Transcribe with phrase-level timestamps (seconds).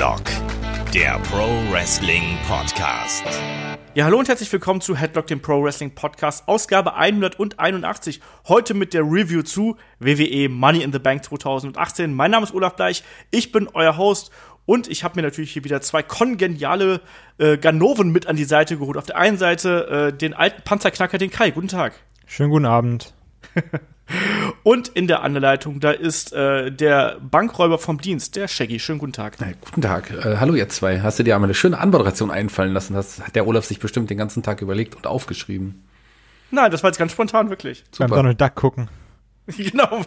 [0.00, 0.22] Headlock,
[0.94, 3.22] der Pro Wrestling Podcast.
[3.92, 8.22] Ja, hallo und herzlich willkommen zu Headlock, dem Pro Wrestling Podcast, Ausgabe 181.
[8.48, 12.14] Heute mit der Review zu WWE Money in the Bank 2018.
[12.14, 14.30] Mein Name ist Olaf Bleich, ich bin euer Host
[14.64, 17.02] und ich habe mir natürlich hier wieder zwei kongeniale
[17.36, 18.96] äh, Ganoven mit an die Seite geholt.
[18.96, 21.50] Auf der einen Seite äh, den alten Panzerknacker, den Kai.
[21.50, 21.92] Guten Tag.
[22.24, 23.12] Schönen guten Abend.
[24.62, 28.78] Und in der Anleitung, da ist äh, der Bankräuber vom Dienst, der Shaggy.
[28.78, 29.36] Schönen guten Tag.
[29.38, 30.10] Hey, guten Tag.
[30.10, 31.00] Äh, hallo ihr zwei.
[31.00, 32.94] Hast du dir einmal eine schöne Anmoderation einfallen lassen?
[32.94, 35.82] Das hat der Olaf sich bestimmt den ganzen Tag überlegt und aufgeschrieben.
[36.50, 37.84] Nein, das war jetzt ganz spontan, wirklich.
[37.92, 38.08] Super.
[38.08, 38.88] Beim Donald Duck gucken.
[39.56, 40.04] genau.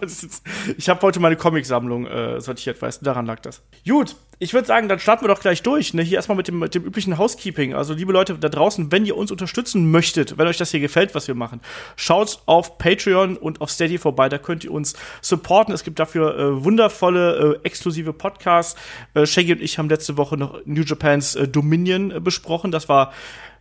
[0.77, 3.61] Ich habe heute meine Comicsammlung äh, sortiert, weißt du, daran lag das.
[3.87, 5.93] Gut, ich würde sagen, dann starten wir doch gleich durch.
[5.93, 6.01] Ne?
[6.01, 7.73] Hier erstmal mit dem, mit dem üblichen Housekeeping.
[7.73, 11.15] Also, liebe Leute da draußen, wenn ihr uns unterstützen möchtet, wenn euch das hier gefällt,
[11.15, 11.61] was wir machen,
[11.95, 14.29] schaut auf Patreon und auf Steady vorbei.
[14.29, 15.73] Da könnt ihr uns supporten.
[15.73, 18.79] Es gibt dafür äh, wundervolle, äh, exklusive Podcasts.
[19.13, 22.71] Äh, Shaggy und ich haben letzte Woche noch New Japans äh, Dominion äh, besprochen.
[22.71, 23.13] Das war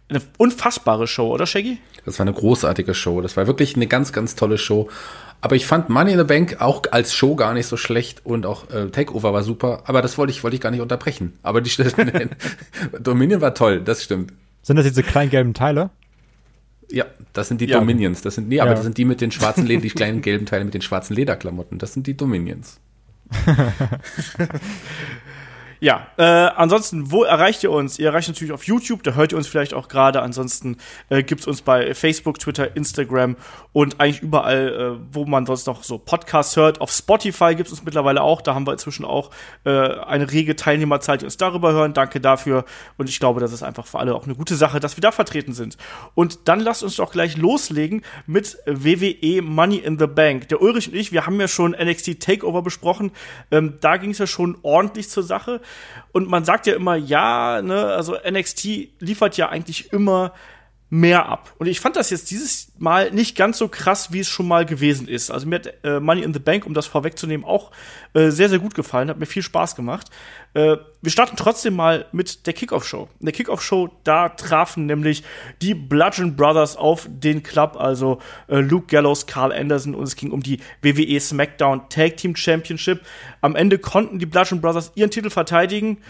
[0.09, 1.79] eine unfassbare Show, oder Shaggy?
[2.05, 3.21] Das war eine großartige Show.
[3.21, 4.89] Das war wirklich eine ganz, ganz tolle Show.
[5.45, 8.47] Aber ich fand Money in the Bank auch als Show gar nicht so schlecht und
[8.47, 9.83] auch äh, Takeover war super.
[9.87, 11.33] Aber das wollte ich, wollte ich gar nicht unterbrechen.
[11.43, 11.71] Aber die
[13.01, 14.33] Dominion war toll, das stimmt.
[14.63, 15.91] Sind das diese kleinen gelben Teile?
[16.89, 17.81] Ja, das sind die ja.
[17.81, 18.23] Dominions.
[18.23, 18.77] Das sind, nee, aber ja.
[18.77, 21.79] das sind die mit den schwarzen Leder, die kleinen gelben Teile mit den schwarzen Lederklamotten.
[21.79, 22.79] Das sind die Dominions.
[25.83, 27.99] Ja, äh, ansonsten, wo erreicht ihr uns?
[27.99, 30.23] Ihr erreicht natürlich auf YouTube, da hört ihr uns vielleicht auch gerade.
[30.23, 30.77] Ansonsten
[31.09, 33.35] äh, gibt's uns bei Facebook, Twitter, Instagram
[33.73, 34.69] und eigentlich überall,
[35.01, 36.81] äh, wo man sonst noch so Podcasts hört.
[36.81, 38.43] Auf Spotify gibt's uns mittlerweile auch.
[38.43, 39.31] Da haben wir inzwischen auch
[39.65, 41.95] äh, eine rege Teilnehmerzahl, die uns darüber hören.
[41.95, 42.65] Danke dafür.
[42.97, 45.11] Und ich glaube, das ist einfach für alle auch eine gute Sache, dass wir da
[45.11, 45.79] vertreten sind.
[46.15, 50.47] Und dann lasst uns doch gleich loslegen mit WWE Money in the Bank.
[50.47, 53.11] Der Ulrich und ich, wir haben ja schon NXT Takeover besprochen.
[53.51, 55.61] Ähm, da ging es ja schon ordentlich zur Sache.
[56.13, 60.33] Und man sagt ja immer, ja, ne, also NXT liefert ja eigentlich immer
[60.93, 61.55] mehr ab.
[61.57, 64.67] Und ich fand das jetzt dieses Mal nicht ganz so krass, wie es schon mal
[64.67, 65.31] gewesen ist.
[65.31, 67.71] Also mir hat äh, Money in the Bank, um das vorwegzunehmen, auch
[68.13, 70.11] äh, sehr, sehr gut gefallen, hat mir viel Spaß gemacht.
[70.53, 73.09] Äh, wir starten trotzdem mal mit der Kickoff-Show.
[73.21, 75.25] In der Kickoff-Show, da trafen nämlich
[75.63, 80.31] die Bludgeon Brothers auf den Club, also äh, Luke Gallows, Carl Anderson und es ging
[80.31, 83.01] um die WWE SmackDown Tag Team Championship.
[83.41, 86.03] Am Ende konnten die Bludgeon Brothers ihren Titel verteidigen.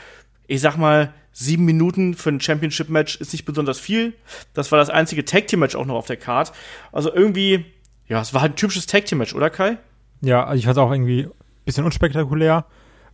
[0.48, 4.12] Ich sag mal, sieben Minuten für ein Championship-Match ist nicht besonders viel.
[4.54, 6.52] Das war das einzige Tag-Team-Match auch noch auf der Card.
[6.92, 7.64] Also irgendwie,
[8.06, 9.78] ja, es war halt ein typisches Tag-Team-Match, oder Kai?
[10.20, 11.32] Ja, also ich fand es auch irgendwie ein
[11.64, 12.66] bisschen unspektakulär.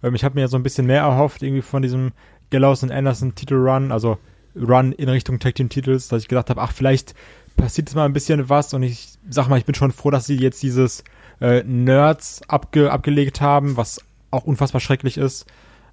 [0.03, 2.13] Ähm, ich habe mir ja so ein bisschen mehr erhofft, irgendwie von diesem
[2.51, 4.19] Gallows und Anderson Titel-Run, also
[4.57, 7.15] Run in Richtung Tag-Team-Titels, dass ich gedacht habe, ach, vielleicht
[7.57, 10.27] passiert jetzt mal ein bisschen was und ich sag mal, ich bin schon froh, dass
[10.27, 11.05] sie jetzt dieses
[11.41, 15.47] äh, Nerds abge abgelegt haben, was auch unfassbar schrecklich ist.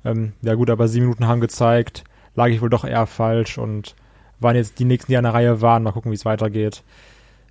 [0.03, 2.03] Ähm, ja gut, aber sieben Minuten haben gezeigt,
[2.35, 3.95] lag ich wohl doch eher falsch und
[4.39, 5.83] waren jetzt die nächsten, die an der Reihe waren.
[5.83, 6.83] Mal gucken, wie es weitergeht.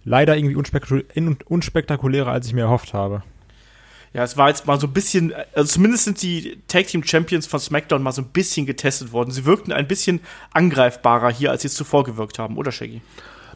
[0.05, 1.05] Leider irgendwie unspektakulär,
[1.47, 3.23] unspektakulärer, als ich mir erhofft habe.
[4.13, 7.47] Ja, es war jetzt mal so ein bisschen, also zumindest sind die Tag Team Champions
[7.47, 9.33] von SmackDown mal so ein bisschen getestet worden.
[9.33, 10.21] Sie wirkten ein bisschen
[10.53, 13.01] angreifbarer hier, als sie es zuvor gewirkt haben, oder Shaggy?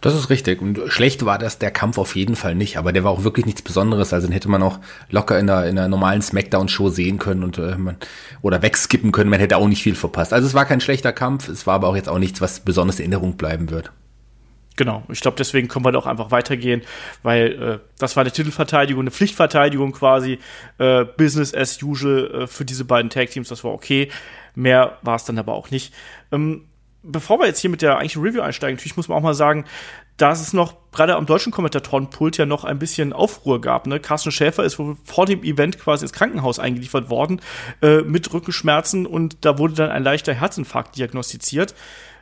[0.00, 0.62] Das ist richtig.
[0.62, 3.46] Und schlecht war das der Kampf auf jeden Fall nicht, aber der war auch wirklich
[3.46, 4.12] nichts Besonderes.
[4.12, 4.78] Also den hätte man auch
[5.10, 7.96] locker in der, in einer normalen Smackdown-Show sehen können und äh, man,
[8.42, 9.30] oder wegskippen können.
[9.30, 10.32] Man hätte auch nicht viel verpasst.
[10.32, 13.00] Also es war kein schlechter Kampf, es war aber auch jetzt auch nichts, was besonders
[13.00, 13.90] in Erinnerung bleiben wird.
[14.76, 16.82] Genau, ich glaube, deswegen können wir doch einfach weitergehen,
[17.24, 20.38] weil äh, das war eine Titelverteidigung, eine Pflichtverteidigung quasi,
[20.78, 24.08] äh, Business as usual äh, für diese beiden Tag-Teams, das war okay.
[24.54, 25.92] Mehr war es dann aber auch nicht.
[26.30, 26.66] Ähm,
[27.08, 29.64] bevor wir jetzt hier mit der eigentlichen Review einsteigen, natürlich muss man auch mal sagen,
[30.16, 33.86] dass es noch gerade am deutschen Kommentatorenpult ja noch ein bisschen Aufruhr gab.
[33.86, 34.00] Ne?
[34.00, 37.40] Carsten Schäfer ist vor dem Event quasi ins Krankenhaus eingeliefert worden
[37.82, 41.74] äh, mit Rückenschmerzen und da wurde dann ein leichter Herzinfarkt diagnostiziert.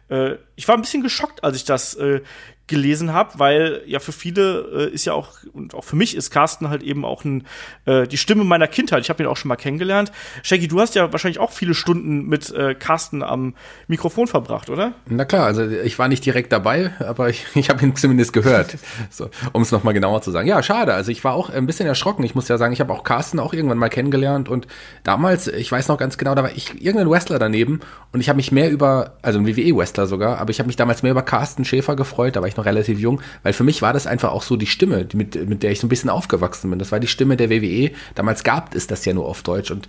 [0.08, 2.22] Äh, ich war ein bisschen geschockt, als ich das äh,
[2.66, 6.30] gelesen habe, weil ja für viele äh, ist ja auch und auch für mich ist
[6.30, 7.46] Carsten halt eben auch ein,
[7.84, 9.02] äh, die Stimme meiner Kindheit.
[9.02, 10.10] Ich habe ihn auch schon mal kennengelernt.
[10.42, 13.54] Shaggy, du hast ja wahrscheinlich auch viele Stunden mit äh, Carsten am
[13.86, 14.94] Mikrofon verbracht, oder?
[15.08, 18.76] Na klar, also ich war nicht direkt dabei, aber ich, ich habe ihn zumindest gehört,
[19.10, 20.48] so, um es nochmal genauer zu sagen.
[20.48, 20.92] Ja, schade.
[20.92, 22.24] Also ich war auch ein bisschen erschrocken.
[22.24, 24.66] Ich muss ja sagen, ich habe auch Carsten auch irgendwann mal kennengelernt und
[25.04, 27.78] damals, ich weiß noch ganz genau, da war ich irgendein Wrestler daneben
[28.12, 31.02] und ich habe mich mehr über, also ein WWE-Wrestler sogar, aber ich habe mich damals
[31.02, 32.36] mehr über Carsten Schäfer gefreut.
[32.36, 34.66] Da war ich noch relativ jung, weil für mich war das einfach auch so die
[34.66, 36.78] Stimme, mit, mit der ich so ein bisschen aufgewachsen bin.
[36.78, 37.90] Das war die Stimme der WWE.
[38.14, 39.88] Damals gab es das ja nur auf Deutsch und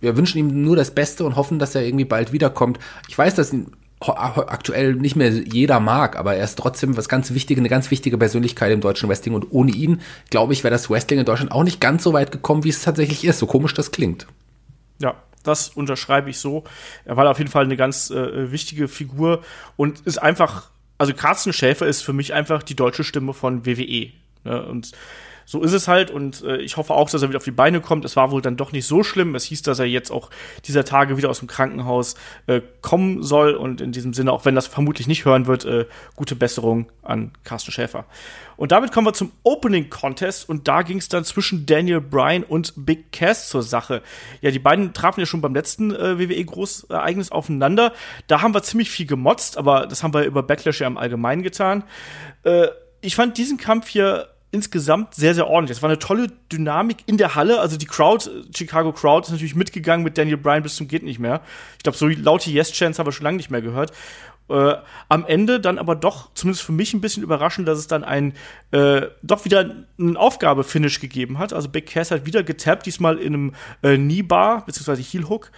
[0.00, 2.78] wir wünschen ihm nur das Beste und hoffen, dass er irgendwie bald wiederkommt.
[3.08, 7.34] Ich weiß, dass ihn aktuell nicht mehr jeder mag, aber er ist trotzdem was ganz
[7.34, 10.00] wichtige, eine ganz wichtige Persönlichkeit im deutschen Wrestling und ohne ihn,
[10.30, 12.82] glaube ich, wäre das Wrestling in Deutschland auch nicht ganz so weit gekommen, wie es
[12.82, 14.26] tatsächlich ist, so komisch das klingt.
[15.00, 16.64] Ja, Das unterschreibe ich so.
[17.04, 19.42] Er war auf jeden Fall eine ganz äh, wichtige Figur
[19.76, 24.12] und ist einfach, also Carsten Schäfer ist für mich einfach die deutsche Stimme von WWE.
[24.44, 24.66] Ne?
[24.66, 24.92] Und
[25.50, 27.80] so ist es halt und äh, ich hoffe auch, dass er wieder auf die Beine
[27.80, 28.04] kommt.
[28.04, 29.34] Es war wohl dann doch nicht so schlimm.
[29.34, 30.30] Es hieß, dass er jetzt auch
[30.66, 32.14] dieser Tage wieder aus dem Krankenhaus
[32.46, 35.86] äh, kommen soll und in diesem Sinne, auch wenn das vermutlich nicht hören wird, äh,
[36.14, 38.04] gute Besserung an Carsten Schäfer.
[38.56, 42.44] Und damit kommen wir zum Opening Contest und da ging es dann zwischen Daniel Bryan
[42.44, 44.02] und Big Cass zur Sache.
[44.42, 47.92] Ja, die beiden trafen ja schon beim letzten äh, WWE Großereignis aufeinander.
[48.28, 51.42] Da haben wir ziemlich viel gemotzt, aber das haben wir über Backlash ja im Allgemeinen
[51.42, 51.82] getan.
[52.44, 52.68] Äh,
[53.00, 55.78] ich fand diesen Kampf hier insgesamt sehr, sehr ordentlich.
[55.78, 57.60] Es war eine tolle Dynamik in der Halle.
[57.60, 61.18] Also die Crowd, Chicago Crowd, ist natürlich mitgegangen mit Daniel Bryan bis zum geht nicht
[61.18, 61.40] mehr.
[61.76, 63.92] Ich glaube, so laute Yes-Chants haben wir schon lange nicht mehr gehört.
[64.48, 64.74] Äh,
[65.08, 68.34] am Ende dann aber doch, zumindest für mich ein bisschen überraschend, dass es dann ein
[68.72, 71.52] äh, doch wieder ein Aufgabe-Finish gegeben hat.
[71.52, 75.52] Also Big Cass hat wieder getappt, diesmal in einem äh, Knee-Bar, beziehungsweise Heel-Hook.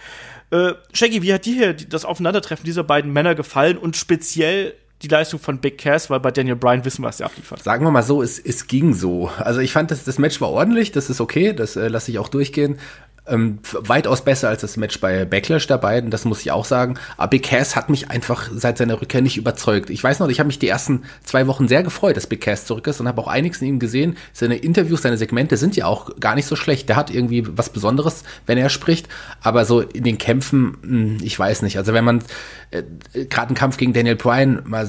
[0.51, 5.07] Äh, Shaggy, wie hat dir hier das Aufeinandertreffen dieser beiden Männer gefallen und speziell die
[5.09, 7.61] Leistung von Big Cass, weil bei Daniel Bryan wissen wir, was er abliefert.
[7.61, 9.29] Sagen wir mal so, es, es ging so.
[9.37, 12.19] Also ich fand, das, das Match war ordentlich, das ist okay, das äh, lasse ich
[12.19, 12.79] auch durchgehen.
[13.25, 16.95] Ähm, weitaus besser als das Match bei Backlash der beiden, das muss ich auch sagen.
[17.15, 19.89] Aber Big Cass hat mich einfach seit seiner Rückkehr nicht überzeugt.
[19.89, 22.65] Ich weiß noch, ich habe mich die ersten zwei Wochen sehr gefreut, dass Big Cass
[22.65, 24.17] zurück ist und habe auch einiges in ihm gesehen.
[24.33, 26.89] Seine Interviews, seine Segmente sind ja auch gar nicht so schlecht.
[26.89, 29.07] Der hat irgendwie was Besonderes, wenn er spricht.
[29.41, 31.77] Aber so in den Kämpfen, hm, ich weiß nicht.
[31.77, 32.23] Also wenn man
[32.71, 32.83] äh,
[33.29, 34.85] gerade einen Kampf gegen Daniel Bryan mal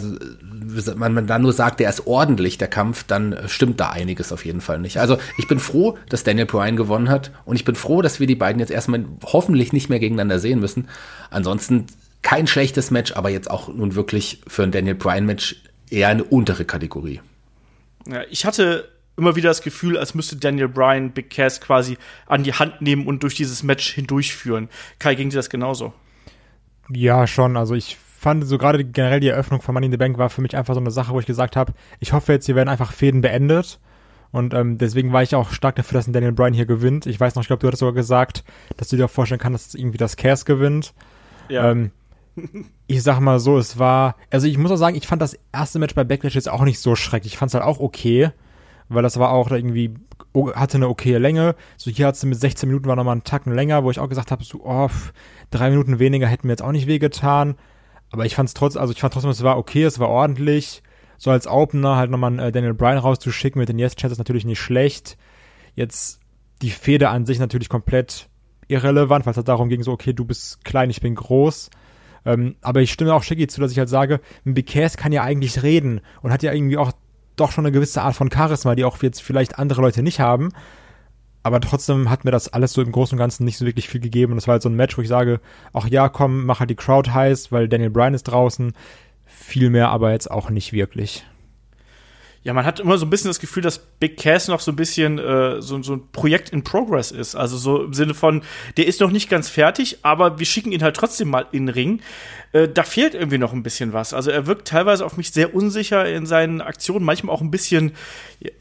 [0.97, 4.45] man, man da nur sagt, der ist ordentlich, der Kampf, dann stimmt da einiges auf
[4.45, 4.99] jeden Fall nicht.
[4.99, 8.27] Also ich bin froh, dass Daniel Bryan gewonnen hat und ich bin froh, dass wir
[8.27, 10.89] die beiden jetzt erstmal hoffentlich nicht mehr gegeneinander sehen müssen.
[11.31, 11.87] Ansonsten
[12.23, 15.57] kein schlechtes Match, aber jetzt auch nun wirklich für ein Daniel Bryan Match
[15.91, 17.21] eher eine untere Kategorie.
[18.07, 21.97] Ja, ich hatte immer wieder das Gefühl, als müsste Daniel Bryan Big Cass quasi
[22.27, 24.69] an die Hand nehmen und durch dieses Match hindurchführen.
[24.99, 25.93] Kai, ging dir das genauso?
[26.91, 27.57] Ja, schon.
[27.57, 30.41] Also ich fand so gerade generell die Eröffnung von Money in the Bank war für
[30.41, 32.93] mich einfach so eine Sache, wo ich gesagt habe, ich hoffe jetzt, hier werden einfach
[32.93, 33.79] Fäden beendet.
[34.33, 37.05] Und ähm, deswegen war ich auch stark dafür, dass ein Daniel Bryan hier gewinnt.
[37.07, 38.43] Ich weiß noch, ich glaube, du hattest sogar gesagt,
[38.79, 40.95] dass du dir auch vorstellen kannst, dass irgendwie das Cass gewinnt.
[41.51, 41.71] Ja.
[41.71, 41.91] Ähm,
[42.87, 45.79] ich sag mal so, es war, also ich muss auch sagen, ich fand das erste
[45.79, 47.35] Match bei Backlash jetzt auch nicht so schrecklich.
[47.35, 48.31] Ich fand es halt auch okay,
[48.89, 49.95] weil das war auch irgendwie,
[50.55, 51.57] hatte eine okaye Länge.
[51.77, 54.09] So hier hat es mit 16 Minuten war nochmal einen Tacken länger, wo ich auch
[54.09, 54.91] gesagt habe, so, oh,
[55.51, 57.57] drei Minuten weniger hätten mir jetzt auch nicht wehgetan.
[58.11, 60.83] Aber ich fand es trotzdem, also ich fand trotzdem, es war okay, es war ordentlich.
[61.17, 64.61] So als Opener halt nochmal äh, Daniel Bryan rauszuschicken mit den Yes Chances natürlich nicht
[64.61, 65.17] schlecht.
[65.75, 66.21] Jetzt
[66.63, 68.29] die Feder an sich natürlich komplett
[68.69, 71.71] irrelevant, weil es halt darum ging, so, okay, du bist klein, ich bin groß.
[72.25, 75.23] Ähm, aber ich stimme auch Shaggy zu, dass ich halt sage, ein Bikers kann ja
[75.23, 76.93] eigentlich reden und hat ja irgendwie auch
[77.37, 80.51] doch schon eine gewisse Art von Charisma, die auch jetzt vielleicht andere Leute nicht haben
[81.45, 84.01] aber trotzdem hat mir das alles so im Großen und Ganzen nicht so wirklich viel
[84.01, 84.33] gegeben.
[84.33, 85.41] Und es war halt so ein Match, wo ich sage,
[85.75, 88.73] ach ja, komm, mach halt die Crowd heiß, weil Daniel Bryan ist draußen.
[89.27, 91.27] Viel mehr aber jetzt auch nicht wirklich.
[92.45, 94.77] Ja, man hat immer so ein bisschen das Gefühl, dass Big Cass noch so ein
[94.77, 97.35] bisschen äh, so, so ein Projekt in Progress ist.
[97.35, 98.43] Also so im Sinne von,
[98.77, 101.75] der ist noch nicht ganz fertig, aber wir schicken ihn halt trotzdem mal in den
[101.75, 102.01] Ring.
[102.53, 104.13] Äh, da fehlt irgendwie noch ein bisschen was.
[104.13, 107.93] Also er wirkt teilweise auf mich sehr unsicher in seinen Aktionen, manchmal auch ein bisschen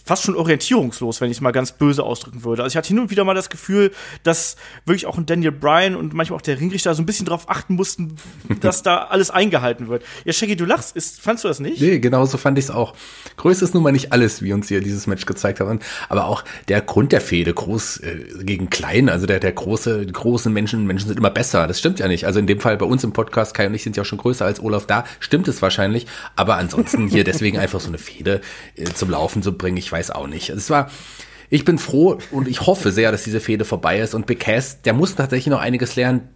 [0.05, 2.63] fast schon orientierungslos, wenn ich es mal ganz böse ausdrücken würde.
[2.63, 3.91] Also ich hatte hin und wieder mal das Gefühl,
[4.23, 7.49] dass wirklich auch ein Daniel Bryan und manchmal auch der Ringrichter so ein bisschen darauf
[7.49, 8.15] achten mussten,
[8.61, 10.03] dass da alles eingehalten wird.
[10.23, 10.95] Ja, Shaggy, du lachst.
[10.95, 11.81] Ist, fandst du das nicht?
[11.81, 12.93] Nee, genau so fand ich es auch.
[13.37, 15.79] Größe ist nun mal nicht alles, wie uns hier dieses Match gezeigt haben.
[16.07, 20.53] Aber auch der Grund der Fehde, groß äh, gegen klein, also der, der große, großen
[20.53, 21.65] Menschen, Menschen sind immer besser.
[21.65, 22.25] Das stimmt ja nicht.
[22.27, 24.45] Also in dem Fall bei uns im Podcast, Kai und ich sind ja schon größer
[24.45, 26.05] als Olaf da, stimmt es wahrscheinlich.
[26.35, 28.41] Aber ansonsten hier deswegen einfach so eine Fehde
[28.75, 30.49] äh, zum Laufen zu bringen, ich weiß auch nicht.
[30.49, 30.91] Es war,
[31.49, 34.13] ich bin froh und ich hoffe sehr, dass diese Fehde vorbei ist.
[34.13, 36.29] Und Becas, der muss tatsächlich noch einiges lernen.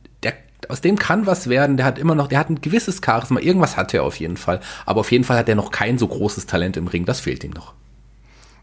[0.70, 1.78] Aus dem kann was werden.
[1.78, 3.40] Der hat immer noch, der hat ein gewisses Charisma.
[3.40, 4.60] Irgendwas hat er auf jeden Fall.
[4.86, 7.06] Aber auf jeden Fall hat er noch kein so großes Talent im Ring.
[7.06, 7.74] Das fehlt ihm noch.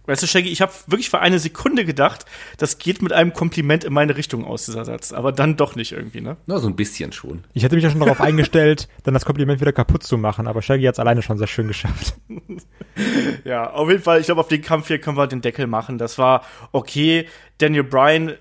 [0.07, 2.27] Weißt du, Shaggy, ich habe wirklich für eine Sekunde gedacht,
[2.59, 5.13] das geht mit einem Kompliment in meine Richtung aus, dieser Satz.
[5.13, 6.37] Aber dann doch nicht irgendwie, ne?
[6.45, 7.45] Na, so ein bisschen schon.
[7.55, 10.61] Ich hätte mich ja schon darauf eingestellt, dann das Kompliment wieder kaputt zu machen, aber
[10.61, 12.17] Shaggy hat es alleine schon sehr schön geschafft.
[13.45, 15.97] ja, auf jeden Fall, ich glaube, auf den Kampf hier können wir den Deckel machen.
[15.97, 17.27] Das war okay.
[17.57, 18.35] Daniel Bryan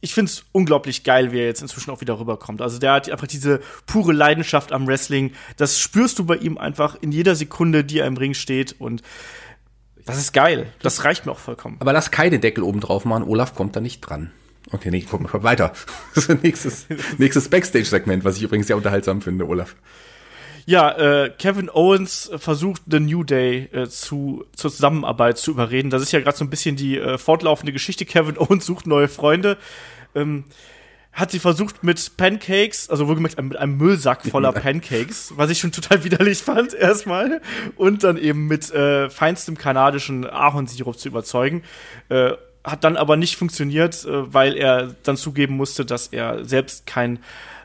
[0.00, 2.62] ich finde es unglaublich geil, wie er jetzt inzwischen auch wieder rüberkommt.
[2.62, 5.32] Also der hat einfach diese pure Leidenschaft am Wrestling.
[5.56, 8.76] Das spürst du bei ihm einfach in jeder Sekunde, die er im Ring steht.
[8.78, 9.02] Und
[10.06, 10.72] das ist geil.
[10.80, 11.76] Das reicht mir auch vollkommen.
[11.80, 13.24] Aber lass keine Deckel oben drauf machen.
[13.24, 14.30] Olaf kommt da nicht dran.
[14.72, 15.72] Okay, nee, guck mal weiter.
[16.42, 16.86] nächstes,
[17.18, 19.74] nächstes Backstage-Segment, was ich übrigens sehr unterhaltsam finde, Olaf.
[20.66, 25.90] Ja, äh, Kevin Owens versucht The New Day äh, zu, zur Zusammenarbeit zu überreden.
[25.90, 28.04] Das ist ja gerade so ein bisschen die äh, fortlaufende Geschichte.
[28.04, 29.56] Kevin Owens sucht neue Freunde.
[30.14, 30.44] Ähm,
[31.12, 35.72] hat sie versucht mit Pancakes, also wohlgemerkt mit einem Müllsack voller Pancakes, was ich schon
[35.72, 37.40] total widerlich fand erstmal,
[37.76, 41.62] und dann eben mit äh, feinstem kanadischen Ahornsirup zu überzeugen.
[42.08, 46.86] Äh, hat dann aber nicht funktioniert, äh, weil er dann zugeben musste, dass er selbst
[46.86, 47.18] kein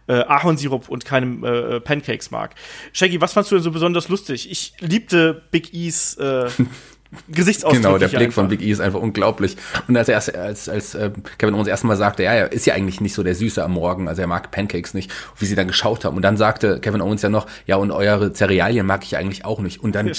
[0.07, 2.55] äh, Ahornsirup und keinem äh, Pancakes mag.
[2.93, 4.49] Shaggy, was fandst du denn so besonders lustig?
[4.49, 6.49] Ich liebte Big E's äh,
[7.29, 7.81] Gesichtsausdruck.
[7.81, 8.33] Genau, der Blick einfach.
[8.33, 9.57] von Big E ist einfach unglaublich.
[9.87, 12.73] Und als er erst, als, als äh, Kevin Owens erstmal sagte, ja, er ist ja
[12.73, 15.67] eigentlich nicht so der Süße am Morgen, also er mag Pancakes nicht, wie sie dann
[15.67, 16.15] geschaut haben.
[16.15, 19.59] Und dann sagte Kevin Owens ja noch, ja, und eure Cerealien mag ich eigentlich auch
[19.59, 19.81] nicht.
[19.81, 20.13] Und dann ja,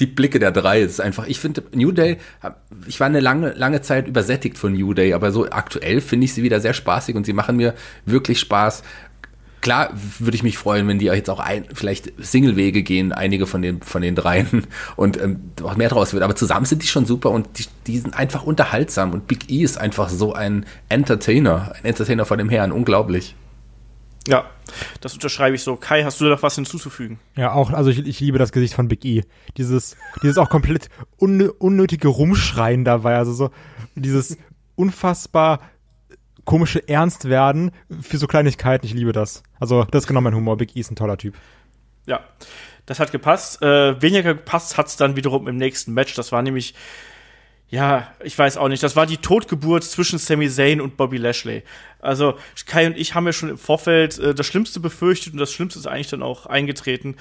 [0.00, 2.18] die Blicke der drei, ist einfach, ich finde, New Day,
[2.86, 6.34] ich war eine lange, lange Zeit übersättigt von New Day, aber so aktuell finde ich
[6.34, 7.74] sie wieder sehr spaßig und sie machen mir
[8.04, 8.82] wirklich Spaß
[9.64, 13.62] klar würde ich mich freuen, wenn die jetzt auch ein, vielleicht Singlewege gehen, einige von
[13.62, 14.66] den, von den dreien
[14.96, 16.22] und ähm, auch mehr draus wird.
[16.22, 19.62] Aber zusammen sind die schon super und die, die sind einfach unterhaltsam und Big E
[19.62, 23.34] ist einfach so ein Entertainer, ein Entertainer von dem Herrn, unglaublich.
[24.28, 24.44] Ja,
[25.00, 25.76] das unterschreibe ich so.
[25.76, 27.18] Kai, hast du da noch was hinzuzufügen?
[27.34, 29.24] Ja, auch, also ich, ich liebe das Gesicht von Big E.
[29.56, 33.50] Dieses, dieses auch komplett un, unnötige Rumschreien dabei, also so
[33.94, 34.36] dieses
[34.76, 35.60] unfassbar
[36.44, 38.86] komische Ernst werden für so Kleinigkeiten.
[38.86, 39.42] Ich liebe das.
[39.58, 40.56] Also, das ist genau mein Humor.
[40.56, 41.34] Big E ist ein toller Typ.
[42.06, 42.20] Ja,
[42.86, 43.62] das hat gepasst.
[43.62, 46.14] Äh, weniger gepasst hat es dann wiederum im nächsten Match.
[46.14, 46.74] Das war nämlich,
[47.68, 51.62] ja, ich weiß auch nicht, das war die Totgeburt zwischen Sami Zayn und Bobby Lashley.
[52.00, 52.34] Also,
[52.66, 55.78] Kai und ich haben ja schon im Vorfeld äh, das Schlimmste befürchtet und das Schlimmste
[55.78, 57.16] ist eigentlich dann auch eingetreten.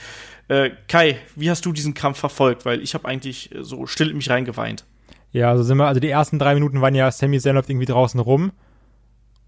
[0.50, 2.66] Äh, Kai, wie hast du diesen Kampf verfolgt?
[2.66, 4.84] Weil ich habe eigentlich so still in mich reingeweint.
[5.32, 7.88] Ja, also sind wir, also die ersten drei Minuten waren ja Sami Zayn läuft irgendwie
[7.88, 8.52] draußen rum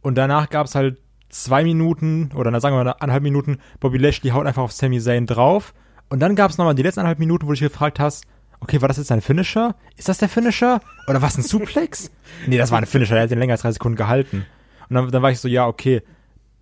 [0.05, 3.97] und danach gab es halt zwei Minuten oder na, sagen wir mal eineinhalb Minuten, Bobby
[3.97, 5.73] Lashley haut einfach auf Sami Zayn drauf.
[6.09, 8.23] Und dann gab es nochmal die letzten eineinhalb Minuten, wo du dich gefragt hast,
[8.59, 9.73] okay, war das jetzt ein Finisher?
[9.97, 10.79] Ist das der Finisher?
[11.07, 12.11] Oder was ein Suplex?
[12.45, 14.45] nee, das war ein Finisher, der hat den länger als drei Sekunden gehalten.
[14.89, 16.03] Und dann, dann war ich so, ja, okay,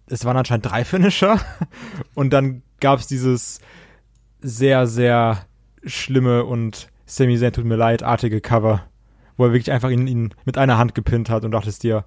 [0.08, 1.38] es waren anscheinend drei Finisher.
[2.14, 3.60] Und dann gab es dieses
[4.40, 5.40] sehr, sehr
[5.84, 8.86] schlimme und Sami Zayn tut mir leid artige Cover,
[9.36, 12.06] wo er wirklich einfach ihn, ihn mit einer Hand gepinnt hat und dachtest dir,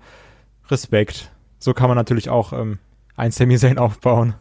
[0.71, 1.31] Respekt.
[1.59, 2.79] So kann man natürlich auch ähm,
[3.17, 4.35] ein Sami Zayn aufbauen.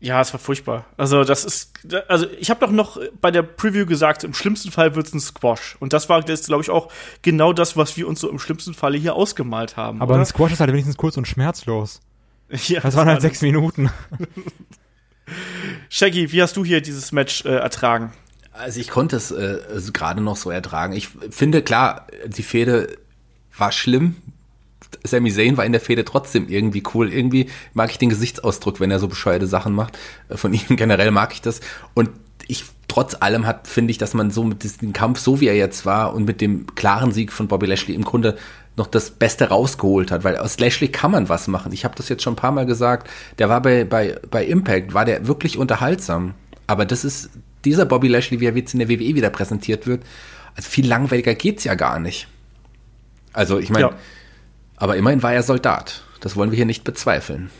[0.00, 0.86] Ja, es war furchtbar.
[0.96, 1.72] Also das ist,
[2.06, 5.18] also ich habe doch noch bei der Preview gesagt, im schlimmsten Fall wird es ein
[5.18, 5.76] Squash.
[5.80, 8.74] Und das war jetzt, glaube ich, auch genau das, was wir uns so im schlimmsten
[8.74, 10.00] Falle hier ausgemalt haben.
[10.00, 10.22] Aber oder?
[10.22, 12.00] ein Squash ist halt wenigstens kurz und schmerzlos.
[12.66, 13.90] Ja, das waren halt sechs Minuten.
[15.90, 18.14] Shaggy, wie hast du hier dieses Match äh, ertragen?
[18.52, 19.58] Also ich konnte es äh,
[19.92, 20.94] gerade noch so ertragen.
[20.94, 22.96] Ich finde, klar, die Fehde
[23.54, 24.16] war schlimm,
[25.04, 27.12] Sami Zayn war in der Fehde trotzdem irgendwie cool.
[27.12, 29.98] Irgendwie mag ich den Gesichtsausdruck, wenn er so bescheuerte Sachen macht.
[30.28, 31.60] Äh, von ihm generell mag ich das.
[31.94, 32.10] Und
[32.46, 35.56] ich trotz allem hat, finde ich, dass man so mit diesem Kampf, so wie er
[35.56, 38.38] jetzt war und mit dem klaren Sieg von Bobby Lashley im Grunde
[38.76, 41.72] noch das Beste rausgeholt hat, weil aus Lashley kann man was machen.
[41.72, 43.10] Ich habe das jetzt schon ein paar Mal gesagt.
[43.38, 46.34] Der war bei, bei, bei Impact, war der wirklich unterhaltsam.
[46.66, 47.30] Aber das ist
[47.64, 50.02] dieser Bobby Lashley, wie er jetzt in der WWE wieder präsentiert wird,
[50.54, 52.26] also viel langweiliger geht's ja gar nicht.
[53.32, 53.96] Also ich meine, ja.
[54.78, 56.02] Aber immerhin war er Soldat.
[56.20, 57.50] Das wollen wir hier nicht bezweifeln.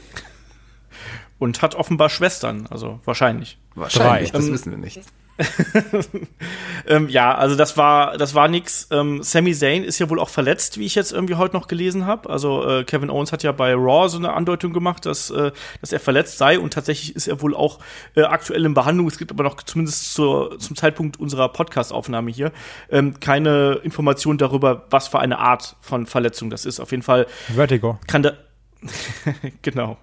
[1.39, 3.59] Und hat offenbar Schwestern, also wahrscheinlich.
[3.75, 4.39] Wahrscheinlich, Drei.
[4.39, 5.01] das ähm, wissen wir nicht.
[6.87, 8.89] ähm, ja, also das war das war nix.
[8.91, 12.07] Ähm, Sami Zayn ist ja wohl auch verletzt, wie ich jetzt irgendwie heute noch gelesen
[12.07, 12.29] habe.
[12.29, 15.93] Also äh, Kevin Owens hat ja bei Raw so eine Andeutung gemacht, dass äh, dass
[15.93, 17.79] er verletzt sei und tatsächlich ist er wohl auch
[18.17, 19.07] äh, aktuell in Behandlung.
[19.07, 22.53] Es gibt aber noch zumindest zur, zum Zeitpunkt unserer Podcast-Aufnahme hier
[22.91, 26.81] ähm, keine Information darüber, was für eine Art von Verletzung das ist.
[26.81, 27.99] Auf jeden Fall Vertigo.
[28.07, 28.33] Kann da
[29.63, 29.99] genau.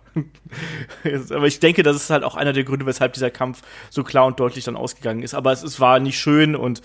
[1.29, 4.25] Aber ich denke, das ist halt auch einer der Gründe, weshalb dieser Kampf so klar
[4.25, 5.33] und deutlich dann ausgegangen ist.
[5.33, 6.81] Aber es, es war nicht schön und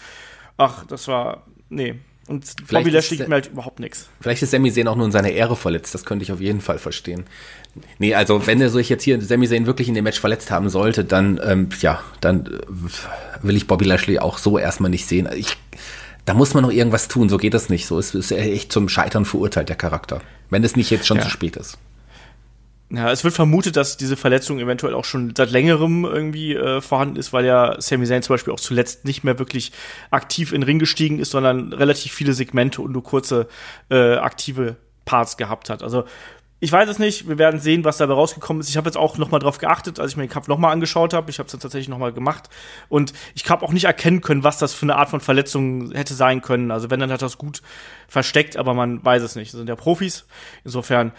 [0.56, 1.46] ach, das war.
[1.68, 1.96] Nee.
[2.28, 4.08] Und vielleicht Bobby Lashley gibt mir halt überhaupt nichts.
[4.20, 5.94] Vielleicht ist Sami Zayn auch nur in seine Ehre verletzt.
[5.94, 7.24] Das könnte ich auf jeden Fall verstehen.
[7.98, 10.68] Nee, also wenn er sich jetzt hier Sami Zayn wirklich in dem Match verletzt haben
[10.68, 15.28] sollte, dann, ähm, ja, dann äh, will ich Bobby Lashley auch so erstmal nicht sehen.
[15.34, 15.56] Ich,
[16.24, 17.86] da muss man noch irgendwas tun, so geht das nicht.
[17.86, 20.20] So ist, ist er echt zum Scheitern verurteilt, der Charakter.
[20.50, 21.24] Wenn es nicht jetzt schon ja.
[21.24, 21.78] zu spät ist.
[22.92, 27.14] Ja, es wird vermutet, dass diese Verletzung eventuell auch schon seit längerem irgendwie äh, vorhanden
[27.16, 29.70] ist, weil ja Sami Zayn zum Beispiel auch zuletzt nicht mehr wirklich
[30.10, 33.46] aktiv in den Ring gestiegen ist, sondern relativ viele Segmente und nur kurze
[33.90, 34.74] äh, aktive
[35.04, 35.84] Parts gehabt hat.
[35.84, 36.04] Also
[36.62, 37.26] ich weiß es nicht.
[37.26, 38.68] Wir werden sehen, was dabei rausgekommen ist.
[38.68, 40.70] Ich habe jetzt auch noch mal drauf geachtet, als ich mir den Kampf noch mal
[40.70, 41.30] angeschaut habe.
[41.30, 42.50] Ich habe es dann tatsächlich noch mal gemacht
[42.90, 46.12] und ich habe auch nicht erkennen können, was das für eine Art von Verletzung hätte
[46.12, 46.70] sein können.
[46.70, 47.62] Also wenn dann hat das gut
[48.08, 49.52] versteckt, aber man weiß es nicht.
[49.52, 50.26] Das sind ja Profis.
[50.62, 51.12] Insofern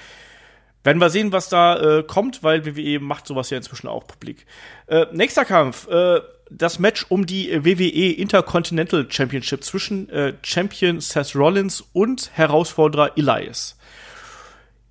[0.84, 4.46] werden wir sehen, was da äh, kommt, weil WWE macht sowas ja inzwischen auch publik.
[4.86, 6.22] Äh, nächster Kampf, äh,
[6.52, 13.78] das Match um die WWE Intercontinental Championship zwischen äh, Champion Seth Rollins und Herausforderer Elias.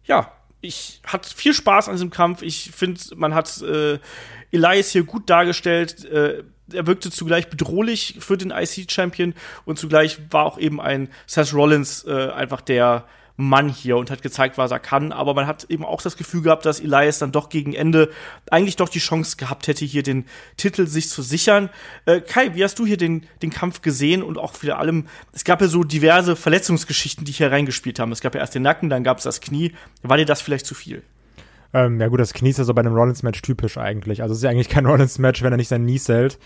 [0.05, 2.43] Ja, ich hatte viel Spaß an diesem Kampf.
[2.43, 3.99] Ich finde, man hat äh,
[4.53, 6.05] Elias hier gut dargestellt.
[6.05, 11.53] Äh, er wirkte zugleich bedrohlich für den IC-Champion und zugleich war auch eben ein Seth
[11.53, 13.07] Rollins äh, einfach der
[13.49, 15.13] Mann hier und hat gezeigt, was er kann.
[15.13, 18.11] Aber man hat eben auch das Gefühl gehabt, dass Elias dann doch gegen Ende
[18.51, 20.25] eigentlich doch die Chance gehabt hätte, hier den
[20.57, 21.71] Titel sich zu sichern.
[22.07, 25.45] Äh, Kai, wie hast du hier den, den Kampf gesehen und auch vor allem, es
[25.45, 28.13] gab ja so diverse Verletzungsgeschichten, die hier reingespielt haben.
[28.13, 29.73] Es gab ja erst den Nacken, dann gab es das Knie.
[30.03, 31.03] War dir das vielleicht zu viel?
[31.73, 34.23] Ähm, ja gut, das Knie ist ja so bei einem Rollins-Match typisch eigentlich.
[34.23, 36.39] Also es ist ja eigentlich kein Rollins-Match, wenn er nicht sein Knie hält.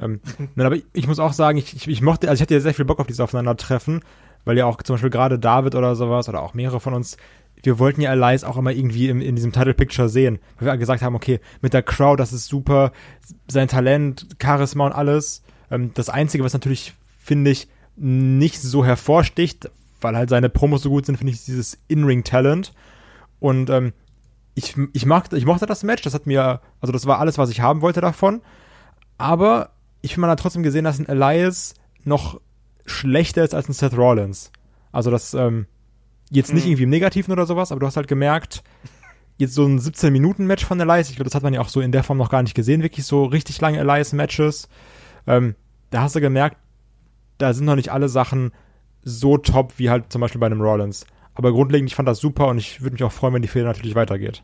[0.00, 0.20] Ähm,
[0.56, 2.74] aber ich, ich, muss auch sagen, ich, ich, ich mochte, also ich hatte ja sehr
[2.74, 4.02] viel Bock auf dieses Aufeinandertreffen
[4.44, 7.16] weil ja auch zum Beispiel gerade David oder sowas oder auch mehrere von uns,
[7.62, 10.76] wir wollten ja Elias auch immer irgendwie im, in diesem Title Picture sehen, weil wir
[10.78, 12.92] gesagt haben, okay, mit der Crowd, das ist super,
[13.48, 15.42] sein Talent, Charisma und alles.
[15.70, 19.70] Ähm, das Einzige, was natürlich, finde ich, nicht so hervorsticht,
[20.00, 22.72] weil halt seine Promos so gut sind, finde ich, dieses In-Ring-Talent.
[23.40, 23.92] Und ähm,
[24.54, 27.50] ich, ich, mag, ich mochte das Match, das hat mir, also das war alles, was
[27.50, 28.40] ich haben wollte davon.
[29.18, 29.70] Aber
[30.00, 32.40] ich finde, man hat trotzdem gesehen, dass ein Elias noch
[32.90, 34.52] schlechter ist als ein Seth Rollins.
[34.92, 35.66] Also das, ähm,
[36.30, 36.70] jetzt nicht mhm.
[36.70, 38.62] irgendwie im Negativen oder sowas, aber du hast halt gemerkt,
[39.38, 41.92] jetzt so ein 17-Minuten-Match von Elias, ich glaube, das hat man ja auch so in
[41.92, 44.68] der Form noch gar nicht gesehen, wirklich so richtig lange Elias-Matches.
[45.26, 45.54] Ähm,
[45.90, 46.56] da hast du gemerkt,
[47.38, 48.52] da sind noch nicht alle Sachen
[49.02, 51.06] so top wie halt zum Beispiel bei einem Rollins.
[51.34, 53.66] Aber grundlegend, ich fand das super und ich würde mich auch freuen, wenn die Fehler
[53.66, 54.42] natürlich weitergeht.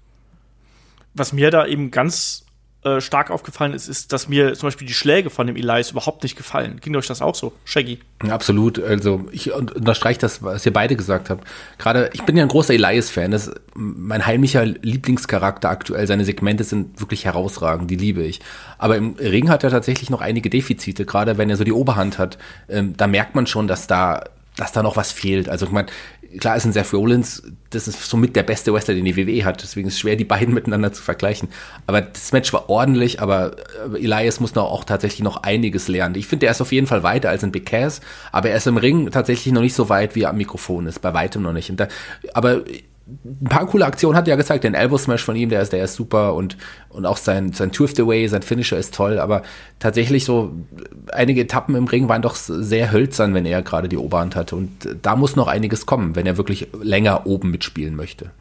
[1.12, 2.45] Was mir da eben ganz
[2.86, 6.22] äh, stark aufgefallen ist, ist, dass mir zum Beispiel die Schläge von dem Elias überhaupt
[6.22, 6.78] nicht gefallen.
[6.80, 7.98] Ging euch das auch so, Shaggy?
[8.28, 8.80] Absolut.
[8.80, 11.44] Also ich unterstreiche das, was ihr beide gesagt habt.
[11.78, 13.32] Gerade, ich bin ja ein großer Elias-Fan.
[13.32, 16.06] Das ist mein heimlicher Lieblingscharakter aktuell.
[16.06, 17.90] Seine Segmente sind wirklich herausragend.
[17.90, 18.40] Die liebe ich.
[18.78, 21.04] Aber im Ring hat er tatsächlich noch einige Defizite.
[21.04, 22.38] Gerade wenn er so die Oberhand hat,
[22.68, 24.22] ähm, da merkt man schon, dass da
[24.56, 25.48] dass da noch was fehlt.
[25.48, 25.88] Also ich meine,
[26.38, 29.62] klar ist ein Seth Rollins, das ist somit der beste Wrestler, den die WWE hat,
[29.62, 31.48] deswegen ist es schwer, die beiden miteinander zu vergleichen.
[31.86, 33.56] Aber das Match war ordentlich, aber
[33.94, 36.14] äh, Elias muss noch auch tatsächlich noch einiges lernen.
[36.14, 38.00] Ich finde, er ist auf jeden Fall weiter als ein Big Cass,
[38.32, 41.00] aber er ist im Ring tatsächlich noch nicht so weit, wie er am Mikrofon ist,
[41.00, 41.72] bei weitem noch nicht.
[41.76, 41.88] Da,
[42.34, 42.62] aber
[43.06, 44.64] ein paar coole Aktionen hat er ja gezeigt.
[44.64, 46.56] Den Elbow Smash von ihm, der ist, der ist super und,
[46.88, 49.42] und auch sein, sein Twist Away, sein Finisher ist toll, aber
[49.78, 50.52] tatsächlich so
[51.12, 54.70] einige Etappen im Ring waren doch sehr hölzern, wenn er gerade die Oberhand hatte und
[55.02, 58.32] da muss noch einiges kommen, wenn er wirklich länger oben mitspielen möchte.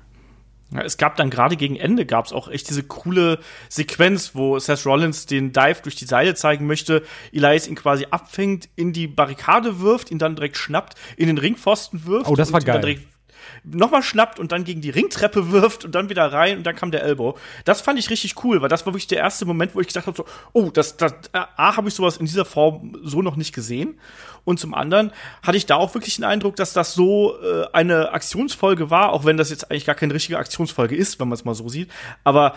[0.72, 3.38] Ja, es gab dann gerade gegen Ende gab es auch echt diese coole
[3.70, 8.68] Sequenz, wo Seth Rollins den Dive durch die Seile zeigen möchte, Elias ihn quasi abfängt,
[8.76, 12.28] in die Barrikade wirft, ihn dann direkt schnappt, in den Ringpfosten wirft.
[12.28, 12.98] Oh, das war geil
[13.64, 16.92] nochmal schnappt und dann gegen die Ringtreppe wirft und dann wieder rein und dann kam
[16.92, 17.38] der Elbow.
[17.64, 20.08] Das fand ich richtig cool, weil das war wirklich der erste Moment, wo ich gesagt
[20.08, 23.54] habe, so, oh, das, das A, habe ich sowas in dieser Form so noch nicht
[23.54, 24.00] gesehen.
[24.44, 28.12] Und zum anderen hatte ich da auch wirklich den Eindruck, dass das so äh, eine
[28.12, 31.46] Aktionsfolge war, auch wenn das jetzt eigentlich gar keine richtige Aktionsfolge ist, wenn man es
[31.46, 31.90] mal so sieht.
[32.24, 32.54] Aber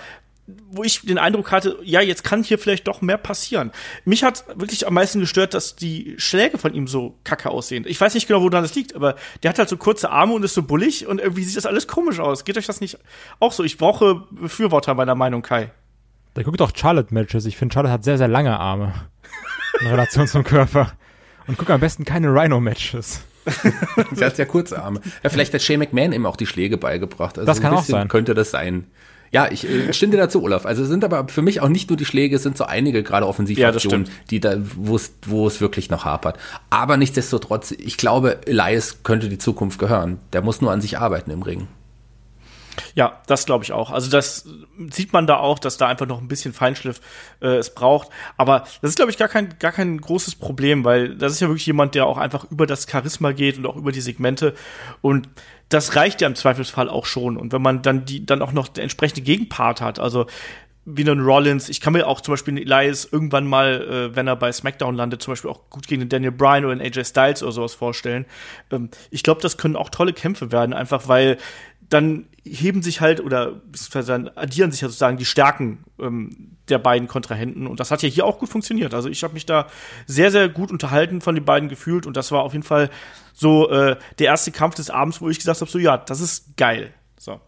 [0.70, 3.70] wo ich den Eindruck hatte, ja, jetzt kann hier vielleicht doch mehr passieren.
[4.04, 7.84] Mich hat wirklich am meisten gestört, dass die Schläge von ihm so kacke aussehen.
[7.86, 10.42] Ich weiß nicht genau, woran das liegt, aber der hat halt so kurze Arme und
[10.42, 12.44] ist so bullig und irgendwie sieht das alles komisch aus.
[12.44, 12.98] Geht euch das nicht
[13.40, 13.62] auch so?
[13.62, 15.70] Ich brauche Befürworter meiner Meinung, Kai.
[16.34, 17.46] Da guckt auch Charlotte-Matches.
[17.46, 18.94] Ich finde, Charlotte hat sehr, sehr lange Arme.
[19.80, 20.92] In Relation zum Körper.
[21.46, 23.22] Und guck am besten keine Rhino-Matches.
[24.12, 25.00] Sie hat sehr kurze Arme.
[25.22, 27.38] Ja, vielleicht hat Shane McMahon ihm auch die Schläge beigebracht.
[27.38, 28.08] Also das kann auch sein.
[28.08, 28.86] Könnte das sein.
[29.30, 30.66] Ja, ich äh, stimme dir dazu, Olaf.
[30.66, 33.02] Also es sind aber für mich auch nicht nur die Schläge, es sind so einige
[33.02, 36.38] gerade Offensivaktionen, ja, die da, wo es, wo es wirklich noch hapert.
[36.70, 40.18] Aber nichtsdestotrotz, ich glaube, Elias könnte die Zukunft gehören.
[40.32, 41.68] Der muss nur an sich arbeiten im Ring.
[42.94, 43.90] Ja, das glaube ich auch.
[43.90, 44.46] Also das
[44.90, 47.00] sieht man da auch, dass da einfach noch ein bisschen Feinschliff
[47.40, 48.08] äh, es braucht.
[48.36, 51.48] Aber das ist, glaube ich, gar kein, gar kein großes Problem, weil das ist ja
[51.48, 54.54] wirklich jemand, der auch einfach über das Charisma geht und auch über die Segmente.
[55.00, 55.28] Und
[55.68, 57.36] das reicht ja im Zweifelsfall auch schon.
[57.36, 60.26] Und wenn man dann die dann auch noch der entsprechende Gegenpart hat, also
[60.90, 64.26] wie ein Rollins, ich kann mir auch zum Beispiel einen Elias irgendwann mal, äh, wenn
[64.26, 67.04] er bei SmackDown landet, zum Beispiel auch gut gegen den Daniel Bryan oder den AJ
[67.04, 68.24] Styles oder sowas vorstellen.
[68.70, 71.36] Ähm, ich glaube, das können auch tolle Kämpfe werden, einfach weil
[71.88, 73.60] dann heben sich halt oder
[73.92, 78.08] dann addieren sich ja sozusagen die Stärken ähm, der beiden Kontrahenten und das hat ja
[78.08, 78.94] hier auch gut funktioniert.
[78.94, 79.66] Also ich habe mich da
[80.06, 82.90] sehr sehr gut unterhalten von den beiden gefühlt und das war auf jeden Fall
[83.32, 86.56] so äh, der erste Kampf des Abends, wo ich gesagt habe, so ja, das ist
[86.56, 86.92] geil.
[87.18, 87.40] So.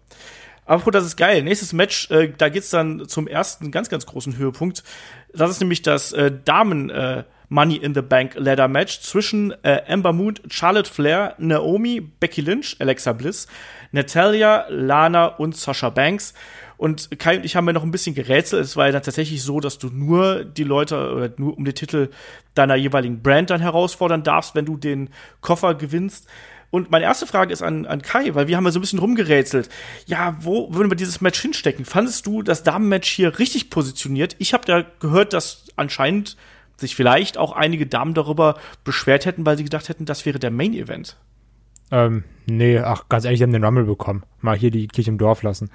[0.64, 1.42] Aber das ist geil.
[1.42, 4.84] Nächstes Match, äh, da geht's dann zum ersten ganz, ganz großen Höhepunkt.
[5.34, 9.82] Das ist nämlich das äh, Damen äh, Money in the Bank Ladder Match zwischen äh,
[9.88, 13.48] Amber Moon, Charlotte Flair, Naomi, Becky Lynch, Alexa Bliss,
[13.92, 16.34] Natalia, Lana und Sasha Banks.
[16.76, 18.64] Und Kai und ich haben mir noch ein bisschen gerätselt.
[18.64, 21.74] Es war ja dann tatsächlich so, dass du nur die Leute oder nur um den
[21.74, 22.08] Titel
[22.54, 25.10] deiner jeweiligen Brand dann herausfordern darfst, wenn du den
[25.42, 26.26] Koffer gewinnst.
[26.70, 29.00] Und meine erste Frage ist an, an Kai, weil wir haben ja so ein bisschen
[29.00, 29.68] rumgerätselt.
[30.06, 31.84] Ja, wo würden wir dieses Match hinstecken?
[31.84, 34.36] Fandest du das Damenmatch hier richtig positioniert?
[34.38, 36.36] Ich habe da gehört, dass anscheinend
[36.76, 40.50] sich vielleicht auch einige Damen darüber beschwert hätten, weil sie gedacht hätten, das wäre der
[40.50, 41.16] Main Event.
[41.90, 44.22] Ähm, nee, ach, ganz ehrlich, die haben den Rumble bekommen.
[44.40, 45.70] Mal hier die Kirche im Dorf lassen.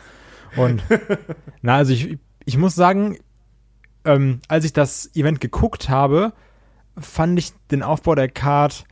[0.55, 0.83] Und,
[1.61, 3.17] na, also ich, ich muss sagen,
[4.05, 6.33] ähm, als ich das Event geguckt habe,
[6.97, 8.85] fand ich den Aufbau der Card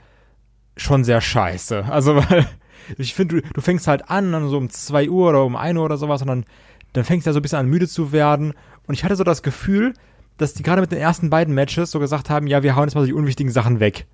[0.75, 1.86] schon sehr scheiße.
[1.86, 2.47] Also, weil
[2.97, 5.77] ich finde, du, du fängst halt an, dann so um 2 Uhr oder um 1
[5.77, 6.45] Uhr oder sowas und dann,
[6.93, 8.53] dann fängst du ja so ein bisschen an müde zu werden.
[8.88, 9.93] Und ich hatte so das Gefühl,
[10.38, 12.95] dass die gerade mit den ersten beiden Matches so gesagt haben, ja, wir hauen jetzt
[12.95, 14.07] mal so die unwichtigen Sachen weg.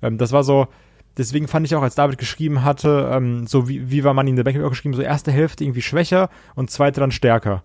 [0.00, 0.68] Ähm, das war so,
[1.18, 4.36] deswegen fand ich auch, als David geschrieben hatte, ähm, so wie, wie war man in
[4.36, 7.62] der Bank auch geschrieben, so erste Hälfte irgendwie schwächer und zweite dann stärker.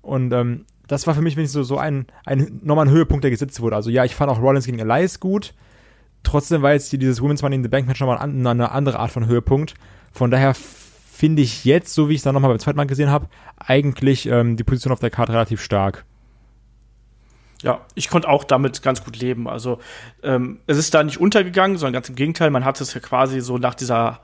[0.00, 3.30] Und ähm, das war für mich wenigstens so, so ein, ein, nochmal ein Höhepunkt, der
[3.30, 3.76] gesetzt wurde.
[3.76, 5.54] Also ja, ich fand auch Rollins gegen Elias gut.
[6.22, 8.98] Trotzdem war jetzt hier dieses Women's Money in the Bank Match nochmal an, eine andere
[8.98, 9.74] Art von Höhepunkt.
[10.12, 13.10] Von daher finde ich jetzt, so wie ich es dann nochmal beim zweiten Mal gesehen
[13.10, 13.28] habe,
[13.58, 16.04] eigentlich ähm, die Position auf der Karte relativ stark.
[17.62, 19.48] Ja, ich konnte auch damit ganz gut leben.
[19.48, 19.78] Also
[20.22, 23.40] ähm, es ist da nicht untergegangen, sondern ganz im Gegenteil, man hat es ja quasi
[23.40, 24.20] so nach dieser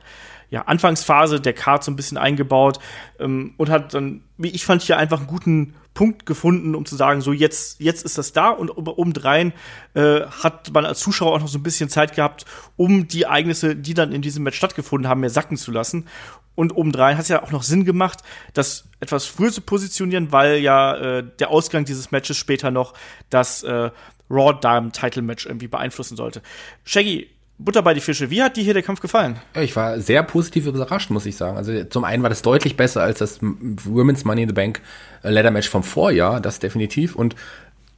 [0.51, 2.79] ja, Anfangsphase der Card so ein bisschen eingebaut
[3.19, 6.97] ähm, und hat dann, wie ich fand, hier einfach einen guten Punkt gefunden, um zu
[6.97, 9.53] sagen, so jetzt, jetzt ist das da und obendrein
[9.95, 12.45] äh, hat man als Zuschauer auch noch so ein bisschen Zeit gehabt,
[12.77, 16.07] um die Ereignisse, die dann in diesem Match stattgefunden haben, mehr sacken zu lassen.
[16.59, 20.57] Und obendrein hat es ja auch noch Sinn gemacht, das etwas früher zu positionieren, weil
[20.57, 22.95] ja äh, der Ausgang dieses Matches später noch
[23.31, 23.93] das äh,
[24.29, 26.43] Raw Diamond Title Match irgendwie beeinflussen sollte.
[26.83, 28.31] Shaggy, Butter bei die Fische.
[28.31, 29.37] Wie hat dir hier der Kampf gefallen?
[29.55, 31.57] Ich war sehr positiv überrascht, muss ich sagen.
[31.57, 34.81] Also zum einen war das deutlich besser als das Women's Money in the Bank
[35.23, 37.15] äh, Leather Match vom Vorjahr, das definitiv.
[37.15, 37.37] Und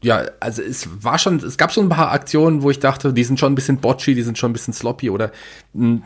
[0.03, 3.25] ja, also es war schon, es gab schon ein paar Aktionen, wo ich dachte, die
[3.25, 5.31] sind schon ein bisschen botchy, die sind schon ein bisschen sloppy oder
[5.75, 6.03] mh, hm,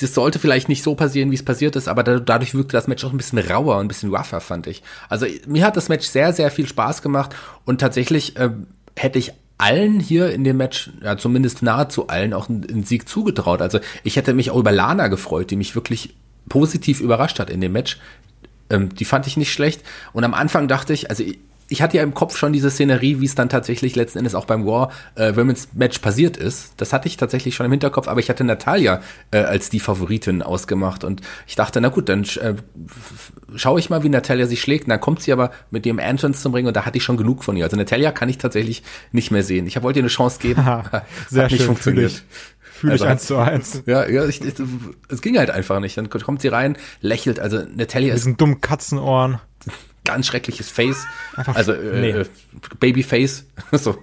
[0.00, 3.04] das sollte vielleicht nicht so passieren, wie es passiert ist, aber dadurch wirkte das Match
[3.04, 4.82] auch ein bisschen rauer und ein bisschen rougher, fand ich.
[5.08, 8.50] Also mir hat das Match sehr, sehr viel Spaß gemacht und tatsächlich äh,
[8.96, 13.60] hätte ich allen hier in dem Match, ja zumindest nahezu allen, auch einen, Sieg zugetraut.
[13.60, 16.14] Also ich hätte mich auch über Lana gefreut, die mich wirklich
[16.48, 17.98] positiv überrascht hat in dem Match.
[18.70, 19.82] Ähm, die fand ich nicht schlecht.
[20.12, 21.24] Und am Anfang dachte ich, also
[21.68, 24.46] ich hatte ja im Kopf schon diese Szenerie, wie es dann tatsächlich letzten Endes auch
[24.46, 26.72] beim War äh, Women's Match passiert ist.
[26.78, 30.42] Das hatte ich tatsächlich schon im Hinterkopf, aber ich hatte Natalia äh, als die Favoritin
[30.42, 32.54] ausgemacht und ich dachte, na gut, dann äh,
[33.54, 34.84] schaue ich mal, wie Natalia sich schlägt.
[34.84, 37.18] Und dann kommt sie aber mit dem Entrance zum Ring und da hatte ich schon
[37.18, 37.64] genug von ihr.
[37.64, 39.66] Also Natalia kann ich tatsächlich nicht mehr sehen.
[39.66, 40.62] Ich wollte ihr eine Chance geben,
[41.28, 42.22] Sehr Hat nicht schön, funktioniert.
[42.62, 43.82] Fühle ich, also, eins zu eins.
[43.86, 44.54] Ja, ja ich, ich,
[45.08, 45.98] es ging halt einfach nicht.
[45.98, 47.40] Dann kommt sie rein, lächelt.
[47.40, 48.20] Also Natalia ist.
[48.20, 49.40] Diesen dummen Katzenohren
[50.08, 51.06] ganz schreckliches Face.
[51.36, 52.10] Einfach, also äh, nee.
[52.10, 52.24] Äh,
[52.80, 53.44] Babyface.
[53.72, 53.98] so.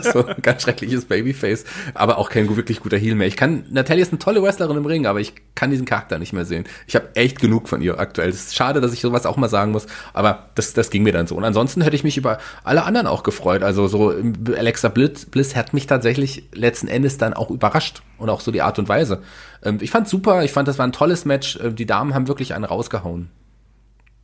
[0.00, 1.64] so, ganz schreckliches Babyface.
[1.92, 3.26] Aber auch kein wirklich guter Heel mehr.
[3.26, 6.32] Ich kann, Natalia ist eine tolle Wrestlerin im Ring, aber ich kann diesen Charakter nicht
[6.32, 6.64] mehr sehen.
[6.86, 8.30] Ich habe echt genug von ihr aktuell.
[8.30, 11.12] Es ist schade, dass ich sowas auch mal sagen muss, aber das, das ging mir
[11.12, 11.36] dann so.
[11.36, 13.62] Und ansonsten hätte ich mich über alle anderen auch gefreut.
[13.62, 14.14] Also so
[14.56, 18.02] Alexa Bliss, Bliss hat mich tatsächlich letzten Endes dann auch überrascht.
[18.16, 19.20] Und auch so die Art und Weise.
[19.62, 21.56] Ähm, ich fand super, ich fand, das war ein tolles Match.
[21.56, 23.30] Äh, die Damen haben wirklich einen rausgehauen.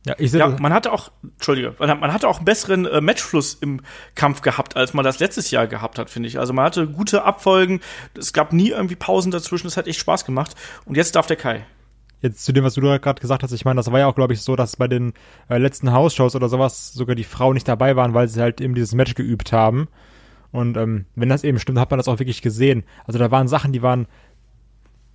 [0.09, 0.39] Ja, ich sehe.
[0.39, 3.81] Ja, man hatte auch, Entschuldige, man hatte auch einen besseren äh, Matchfluss im
[4.15, 6.39] Kampf gehabt, als man das letztes Jahr gehabt hat, finde ich.
[6.39, 7.79] Also man hatte gute Abfolgen,
[8.17, 10.55] es gab nie irgendwie Pausen dazwischen, es hat echt Spaß gemacht.
[10.85, 11.63] Und jetzt darf der Kai.
[12.23, 14.33] Jetzt zu dem, was du gerade gesagt hast, ich meine, das war ja auch, glaube
[14.33, 15.13] ich, so, dass bei den
[15.47, 18.73] äh, letzten House-Shows oder sowas sogar die Frauen nicht dabei waren, weil sie halt eben
[18.73, 19.89] dieses Match geübt haben.
[20.51, 22.83] Und ähm, wenn das eben stimmt, hat man das auch wirklich gesehen.
[23.05, 24.07] Also da waren Sachen, die waren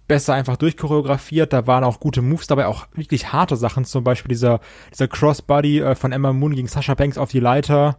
[0.06, 1.52] besser einfach durchchoreografiert.
[1.52, 3.84] Da waren auch gute Moves dabei, auch wirklich harte Sachen.
[3.84, 4.60] Zum Beispiel dieser,
[4.92, 7.98] dieser Crossbody äh, von Emma Moon gegen Sasha Banks auf die Leiter.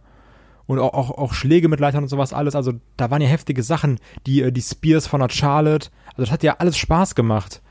[0.66, 2.56] Und auch, auch, auch Schläge mit Leitern und sowas alles.
[2.56, 3.98] Also da waren ja heftige Sachen.
[4.26, 5.90] Die, äh, die Spears von der Charlotte.
[6.10, 7.62] Also das hat ja alles Spaß gemacht.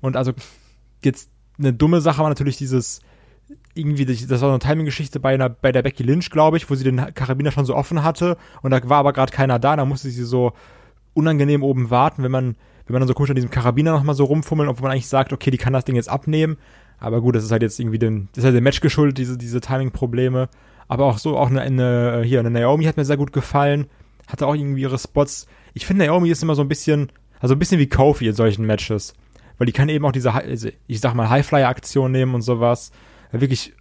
[0.00, 0.32] Und also
[1.02, 3.00] jetzt eine dumme Sache war natürlich dieses,
[3.74, 6.84] irgendwie, das war so eine Timing-Geschichte bei, bei der Becky Lynch, glaube ich, wo sie
[6.84, 8.36] den Karabiner schon so offen hatte.
[8.62, 9.76] Und da war aber gerade keiner da.
[9.76, 10.52] Da musste sie so
[11.12, 12.56] unangenehm oben warten, wenn man
[12.90, 15.32] wenn man dann so komisch an diesem Karabiner nochmal so rumfummeln, obwohl man eigentlich sagt,
[15.32, 16.56] okay, die kann das Ding jetzt abnehmen.
[16.98, 19.38] Aber gut, das ist halt jetzt irgendwie dem, das ist halt dem Match geschuldet, diese,
[19.38, 20.48] diese Timing-Probleme.
[20.88, 23.86] Aber auch so, auch eine, eine, hier, eine Naomi hat mir sehr gut gefallen.
[24.26, 25.46] Hatte auch irgendwie ihre Spots.
[25.72, 28.66] Ich finde, Naomi ist immer so ein bisschen, also ein bisschen wie Kofi in solchen
[28.66, 29.14] Matches.
[29.56, 32.90] Weil die kann eben auch diese, also ich sag mal, Highflyer-Aktion nehmen und sowas.
[33.30, 33.72] Wirklich,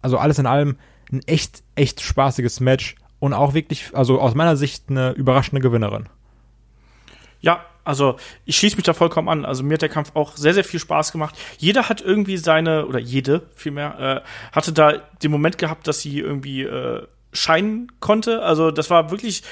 [0.00, 0.78] also alles in allem
[1.12, 2.96] ein echt, echt spaßiges Match.
[3.18, 6.08] Und auch wirklich, also aus meiner Sicht eine überraschende Gewinnerin.
[7.40, 9.46] Ja, also ich schließe mich da vollkommen an.
[9.46, 11.34] Also mir hat der Kampf auch sehr, sehr viel Spaß gemacht.
[11.56, 16.18] Jeder hat irgendwie seine, oder jede vielmehr, äh, hatte da den Moment gehabt, dass sie
[16.18, 18.42] irgendwie äh, scheinen konnte.
[18.42, 19.42] Also das war wirklich,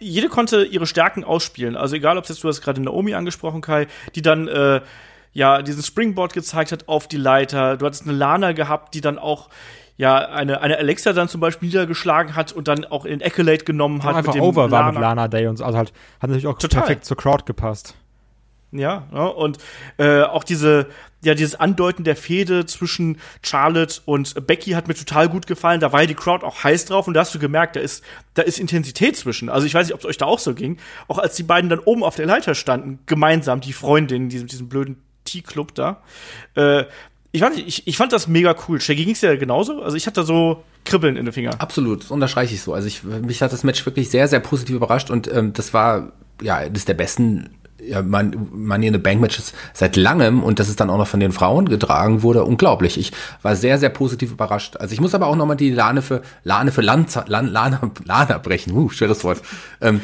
[0.00, 1.76] jede konnte ihre Stärken ausspielen.
[1.76, 4.80] Also egal, ob jetzt du hast gerade Naomi angesprochen, Kai, die dann äh,
[5.32, 7.76] ja diesen Springboard gezeigt hat auf die Leiter.
[7.76, 9.50] Du hattest eine Lana gehabt, die dann auch
[9.96, 14.02] ja eine eine Alexa dann zum Beispiel niedergeschlagen hat und dann auch in Accolade genommen
[14.02, 14.16] hat.
[14.16, 14.92] Einfach mit dem over war Lana.
[14.92, 15.64] mit Lana Day und so.
[15.64, 16.80] Also halt, hat natürlich auch Total.
[16.80, 17.94] perfekt zur Crowd gepasst.
[18.74, 19.58] Ja, ja und
[19.98, 20.88] äh, auch diese,
[21.22, 25.78] ja, dieses Andeuten der Fehde zwischen Charlotte und Becky hat mir total gut gefallen.
[25.78, 28.04] Da war ja die Crowd auch heiß drauf und da hast du gemerkt, da ist,
[28.34, 29.48] da ist Intensität zwischen.
[29.48, 30.78] Also ich weiß nicht, ob es euch da auch so ging.
[31.06, 34.68] Auch als die beiden dann oben auf der Leiter standen, gemeinsam, die Freundin, diesem, diesem
[34.68, 36.02] blöden T-Club da.
[36.56, 36.84] Äh,
[37.34, 38.80] ich weiß ich, ich fand das mega cool.
[38.80, 39.82] Shaggy ging's ja genauso.
[39.82, 41.56] Also ich hatte so Kribbeln in den Fingern.
[41.58, 42.72] Absolut, das unterstreiche ich so.
[42.72, 46.12] Also ich, mich hat das Match wirklich sehr, sehr positiv überrascht und ähm, das war
[46.40, 47.50] ja das der besten
[47.84, 51.18] ja, Man- Money in Bank Matches seit langem und dass es dann auch noch von
[51.18, 52.98] den Frauen getragen wurde, unglaublich.
[52.98, 53.10] Ich
[53.42, 54.76] war sehr, sehr positiv überrascht.
[54.76, 58.38] Also ich muss aber auch nochmal die Lane für Lane für Lanza, Lan, Lana, Lana
[58.38, 58.72] brechen.
[58.74, 59.42] Uh, schweres Wort.
[59.80, 60.00] Ähm,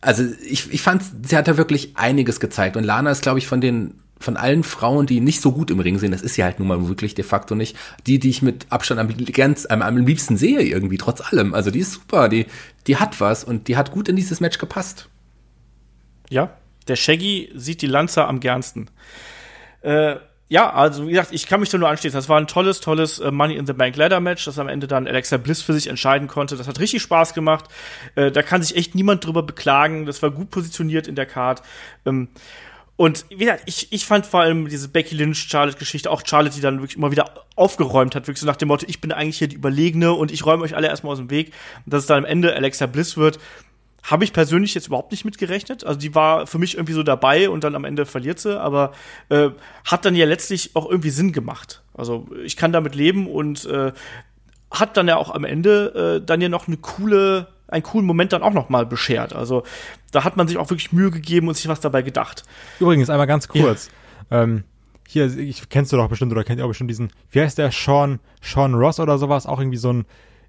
[0.00, 3.46] also ich, ich fand, sie hat da wirklich einiges gezeigt und Lana ist, glaube ich,
[3.46, 6.44] von den von allen Frauen, die nicht so gut im Ring sind, das ist ja
[6.44, 7.76] halt nun mal wirklich de facto nicht,
[8.06, 11.54] die, die ich mit Abstand am, ganz, am, am liebsten sehe irgendwie, trotz allem.
[11.54, 12.46] Also die ist super, die,
[12.86, 15.08] die hat was und die hat gut in dieses Match gepasst.
[16.30, 16.50] Ja,
[16.88, 18.90] der Shaggy sieht die Lanza am gernsten.
[19.82, 20.16] Äh,
[20.50, 22.16] ja, also wie gesagt, ich kann mich da nur anschließen.
[22.16, 24.86] Das war ein tolles, tolles äh, Money in the Bank Ladder Match, das am Ende
[24.86, 26.56] dann Alexa Bliss für sich entscheiden konnte.
[26.56, 27.66] Das hat richtig Spaß gemacht.
[28.14, 30.06] Äh, da kann sich echt niemand drüber beklagen.
[30.06, 31.62] Das war gut positioniert in der Card.
[32.06, 32.28] Ähm,
[32.98, 36.80] und wie gesagt, ich, ich fand vor allem diese Becky Lynch-Charlotte-Geschichte, auch Charlotte, die dann
[36.80, 39.54] wirklich immer wieder aufgeräumt hat, wirklich so nach dem Motto, ich bin eigentlich hier die
[39.54, 41.52] Überlegene und ich räume euch alle erstmal aus dem Weg.
[41.86, 43.38] Dass es dann am Ende Alexa Bliss wird,
[44.02, 45.84] habe ich persönlich jetzt überhaupt nicht mitgerechnet.
[45.84, 48.90] Also die war für mich irgendwie so dabei und dann am Ende verliert sie, aber
[49.28, 49.50] äh,
[49.84, 51.84] hat dann ja letztlich auch irgendwie Sinn gemacht.
[51.94, 53.92] Also ich kann damit leben und äh,
[54.72, 58.32] hat dann ja auch am Ende äh, dann ja noch eine coole, einen coolen Moment
[58.32, 59.34] dann auch noch mal beschert.
[59.34, 59.62] Also
[60.10, 62.44] da hat man sich auch wirklich Mühe gegeben und sich was dabei gedacht.
[62.80, 63.90] Übrigens, einmal ganz kurz.
[64.30, 64.64] Ähm,
[65.06, 67.70] hier, ich, kennst du doch bestimmt oder kennt ihr auch bestimmt diesen, wie heißt der,
[67.70, 70.06] Sean, Sean Ross oder sowas, auch irgendwie so ein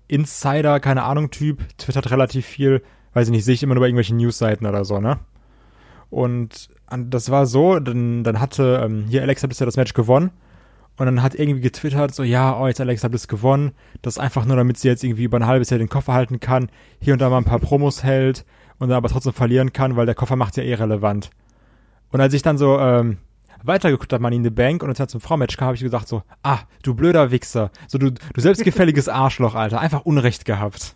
[0.07, 2.81] Insider, keine Ahnung, Typ, twittert relativ viel,
[3.13, 5.19] weiß ich nicht, sehe ich immer nur bei irgendwelchen Newsseiten oder so, ne?
[6.09, 10.31] Und das war so, dann, dann hatte ähm, hier Alexa Bliss ja das Match gewonnen
[10.99, 14.19] und dann hat irgendwie getwittert, so, ja, oh, jetzt hat Alexa Bliss gewonnen, das ist
[14.19, 17.13] einfach nur, damit sie jetzt irgendwie über ein halbes Jahr den Koffer halten kann, hier
[17.13, 18.45] und da mal ein paar Promos hält
[18.79, 21.29] und dann aber trotzdem verlieren kann, weil der Koffer macht's ja eh relevant.
[22.11, 23.17] Und als ich dann so ähm,
[23.63, 26.07] weitergeguckt habe, Money in the Bank und es dann zum Fraumatch kam, habe ich gesagt
[26.07, 30.95] so, ah, du blöder Wichser, so du, du selbstgefälliges Arschloch, Alter, einfach Unrecht gehabt.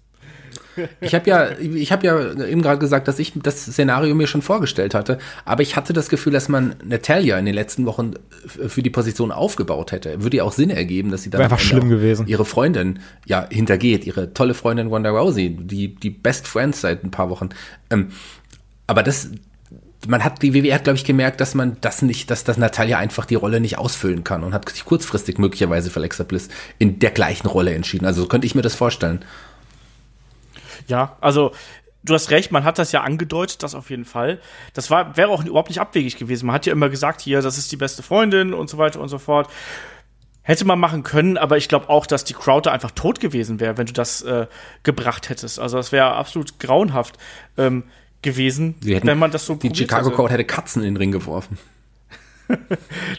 [1.01, 4.41] Ich habe ja, ich habe ja eben gerade gesagt, dass ich das Szenario mir schon
[4.41, 8.13] vorgestellt hatte, aber ich hatte das Gefühl, dass man Natalia in den letzten Wochen
[8.45, 10.23] für die Position aufgebaut hätte.
[10.23, 12.27] Würde ja auch Sinn ergeben, dass sie dann einfach schlimm gewesen.
[12.27, 17.11] ihre Freundin ja hintergeht, ihre tolle Freundin Wanda Rousey, die die Best Friends seit ein
[17.11, 17.49] paar Wochen.
[17.89, 18.09] Ähm,
[18.87, 19.29] aber das
[20.07, 22.97] man hat die WWE hat glaube ich gemerkt, dass man das nicht, dass das Natalia
[22.97, 26.99] einfach die Rolle nicht ausfüllen kann und hat sich kurzfristig möglicherweise für Alexa Bliss in
[26.99, 28.05] der gleichen Rolle entschieden.
[28.05, 29.23] Also so könnte ich mir das vorstellen.
[30.87, 31.51] Ja, also
[32.03, 34.39] du hast recht, man hat das ja angedeutet, das auf jeden Fall.
[34.73, 36.47] Das war wäre auch überhaupt nicht abwegig gewesen.
[36.47, 39.09] Man hat ja immer gesagt, hier, das ist die beste Freundin und so weiter und
[39.09, 39.49] so fort.
[40.45, 43.61] Hätte man machen können, aber ich glaube auch, dass die Crowd da einfach tot gewesen
[43.61, 44.47] wäre, wenn du das äh,
[44.83, 45.57] gebracht hättest.
[45.57, 47.17] Also das wäre absolut grauenhaft
[47.57, 47.83] ähm,
[48.21, 50.15] gewesen, wenn man das so die Chicago hätte.
[50.15, 51.57] Crowd hätte Katzen in den Ring geworfen.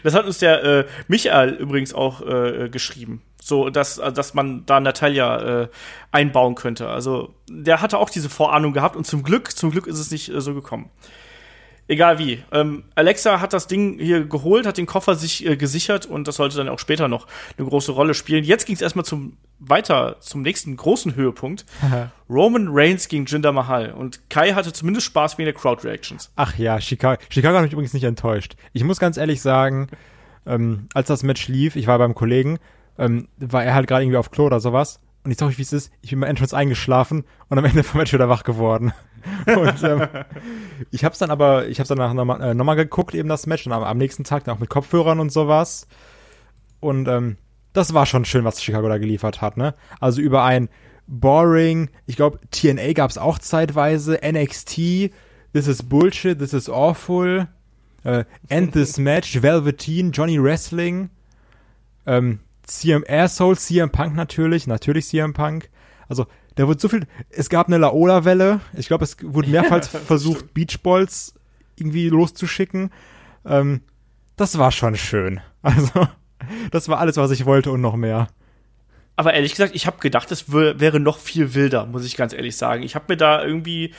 [0.03, 3.23] Das hat uns der äh, Michael übrigens auch äh, geschrieben.
[3.45, 5.67] So, dass, äh, dass man da Natalia äh,
[6.11, 6.89] einbauen könnte.
[6.89, 10.33] Also, der hatte auch diese Vorahnung gehabt und zum Glück, zum Glück ist es nicht
[10.33, 10.89] äh, so gekommen.
[11.87, 12.43] Egal wie.
[12.51, 16.37] Ähm, Alexa hat das Ding hier geholt, hat den Koffer sich äh, gesichert und das
[16.37, 18.43] sollte dann auch später noch eine große Rolle spielen.
[18.43, 21.67] Jetzt ging es erstmal zum weiter zum nächsten großen Höhepunkt.
[22.27, 23.91] Roman Reigns gegen Jinder Mahal.
[23.91, 26.31] Und Kai hatte zumindest Spaß wegen der Crowd Reactions.
[26.35, 28.55] Ach ja, Chicago, Chicago hat mich übrigens nicht enttäuscht.
[28.73, 29.89] Ich muss ganz ehrlich sagen,
[30.47, 32.57] ähm, als das Match lief, ich war beim Kollegen,
[32.97, 34.99] ähm, war er halt gerade irgendwie auf Klo oder sowas.
[35.23, 37.83] Und ich sag euch, wie es ist, ich bin bei Entrance eingeschlafen und am Ende
[37.83, 38.93] vom Match wieder wach geworden.
[39.47, 40.07] Und ähm,
[40.91, 43.65] ich hab's dann aber, ich hab's danach nochmal äh, noch mal geguckt, eben das Match,
[43.65, 45.87] und am, am nächsten Tag dann auch mit Kopfhörern und sowas.
[46.79, 47.37] Und ähm,
[47.73, 49.73] das war schon schön, was Chicago da geliefert hat, ne?
[49.99, 50.69] Also über ein
[51.07, 55.11] boring, ich glaube, TNA gab's auch zeitweise, NXT,
[55.53, 57.47] this is bullshit, this is awful,
[58.03, 61.09] äh, end this match, Velveteen, Johnny Wrestling,
[62.05, 65.69] ähm, CM Asshole, CM Punk natürlich, natürlich CM Punk.
[66.07, 70.53] Also, da wird so viel, es gab eine Laola-Welle, ich glaube, es wurde mehrfach versucht,
[70.53, 71.33] Beachballs
[71.75, 72.91] irgendwie loszuschicken.
[73.45, 73.81] Ähm,
[74.35, 75.41] das war schon schön.
[75.61, 76.07] Also,
[76.69, 78.27] das war alles, was ich wollte und noch mehr.
[79.15, 82.33] Aber ehrlich gesagt, ich habe gedacht, es wär, wäre noch viel wilder, muss ich ganz
[82.33, 82.83] ehrlich sagen.
[82.83, 83.95] Ich habe mir da irgendwie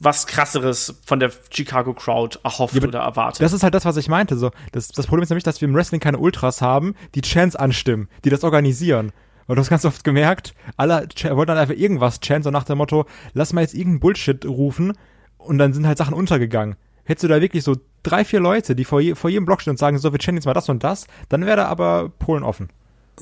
[0.00, 3.42] was krasseres von der Chicago Crowd erhofft Ja, oder erwartet.
[3.42, 4.36] Das ist halt das, was ich meinte.
[4.36, 7.54] So, das, das Problem ist nämlich, dass wir im Wrestling keine Ultras haben, die Chants
[7.54, 9.12] anstimmen, die das organisieren.
[9.46, 12.78] Weil du hast ganz oft gemerkt, alle wollten dann einfach irgendwas chanten, so nach dem
[12.78, 14.94] Motto, lass mal jetzt irgendeinen Bullshit rufen
[15.36, 16.76] und dann sind halt Sachen untergegangen.
[17.04, 19.72] Hättest du da wirklich so drei, vier Leute, die vor, je, vor jedem Block stehen
[19.72, 22.42] und sagen, so, wir chanten jetzt mal das und das, dann wäre da aber Polen
[22.42, 22.70] offen.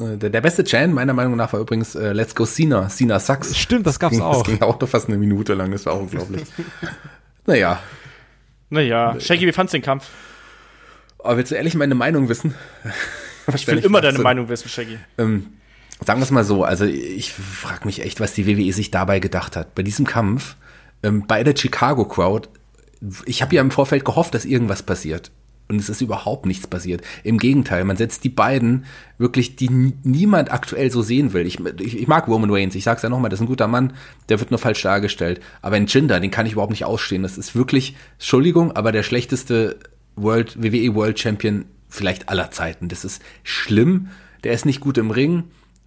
[0.01, 3.19] Äh, Der, der beste Chant meiner Meinung nach war übrigens äh, Let's Go Cena, Cena
[3.21, 3.57] Sucks.
[3.57, 4.43] Stimmt, das gab's ging, auch.
[4.43, 6.43] Das ging auch nur fast eine Minute lang, das war auch unglaublich.
[7.47, 7.81] naja,
[8.71, 10.09] naja, Shaggy, wie fandst du den Kampf?
[11.25, 12.55] aber willst du ehrlich meine Meinung wissen?
[13.55, 14.99] Ich will immer deine Meinung wissen, Shaggy.
[15.17, 15.47] Ähm,
[16.05, 19.21] sagen wir es mal so, also ich frage mich echt, was die WWE sich dabei
[19.21, 19.75] gedacht hat.
[19.75, 20.57] Bei diesem Kampf,
[21.03, 22.51] ähm, bei der Chicago Crowd,
[23.25, 25.31] ich habe ja im Vorfeld gehofft, dass irgendwas passiert.
[25.69, 27.03] Und es ist überhaupt nichts passiert.
[27.25, 28.87] Im Gegenteil, man setzt die beiden
[29.19, 31.47] wirklich, die nie- niemand aktuell so sehen will.
[31.47, 33.93] Ich, ich, ich mag Roman Reigns, ich sag's ja nochmal, das ist ein guter Mann,
[34.31, 35.41] der wird nur falsch dargestellt.
[35.61, 37.23] Aber ein Jinder, den kann ich überhaupt nicht ausstehen.
[37.23, 39.79] Das ist wirklich, Entschuldigung, aber der schlechteste
[40.17, 42.89] World, WWE World Champion vielleicht aller Zeiten.
[42.89, 44.09] Das ist schlimm.
[44.45, 45.45] Der ist nicht gut im Ring.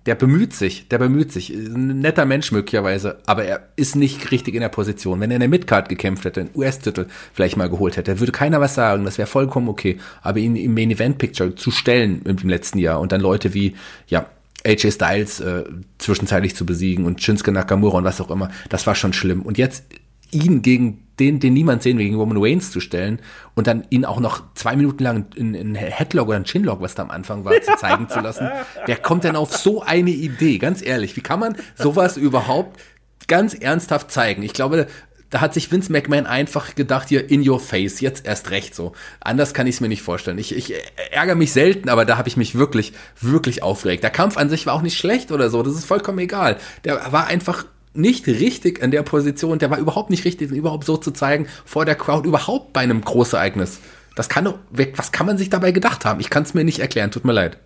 [0.08, 1.52] Der bemüht sich, der bemüht sich.
[1.52, 5.20] Ein netter Mensch möglicherweise, aber er ist nicht richtig in der Position.
[5.20, 8.60] Wenn er in der Midcard gekämpft hätte, einen US-Titel vielleicht mal geholt hätte, würde keiner
[8.60, 9.06] was sagen.
[9.06, 10.00] Das wäre vollkommen okay.
[10.24, 13.76] Aber ihn im Main Event Picture zu stellen im letzten Jahr und dann Leute wie,
[14.08, 14.26] ja,
[14.66, 15.64] AJ Styles äh,
[15.98, 19.42] zwischenzeitlich zu besiegen und Shinsuke Nakamura und was auch immer, das war schon schlimm.
[19.42, 19.86] Und jetzt
[20.32, 23.20] ihn gegen den, den niemand sehen will, gegen Roman Reigns zu stellen
[23.54, 26.96] und dann ihn auch noch zwei Minuten lang in, in Headlock oder ein Chinlock, was
[26.96, 28.50] da am Anfang war, zu zeigen zu lassen.
[28.88, 30.58] Wer kommt denn auf so eine Idee?
[30.58, 32.80] Ganz ehrlich, wie kann man sowas überhaupt
[33.28, 34.42] ganz ernsthaft zeigen?
[34.42, 34.88] Ich glaube,
[35.30, 38.94] da hat sich Vince McMahon einfach gedacht, hier in your face, jetzt erst recht so.
[39.20, 40.40] Anders kann ich es mir nicht vorstellen.
[40.40, 40.74] Ich, ich
[41.12, 44.04] ärgere mich selten, aber da habe ich mich wirklich, wirklich aufgeregt.
[44.04, 46.58] Der Kampf an sich war auch nicht schlecht oder so, das ist vollkommen egal.
[46.84, 50.86] Der war einfach nicht richtig in der Position, der war überhaupt nicht richtig, ihn überhaupt
[50.86, 53.80] so zu zeigen, vor der Crowd, überhaupt bei einem Großereignis.
[54.16, 54.56] Das kann doch,
[54.96, 56.20] was kann man sich dabei gedacht haben?
[56.20, 57.58] Ich kann es mir nicht erklären, tut mir leid.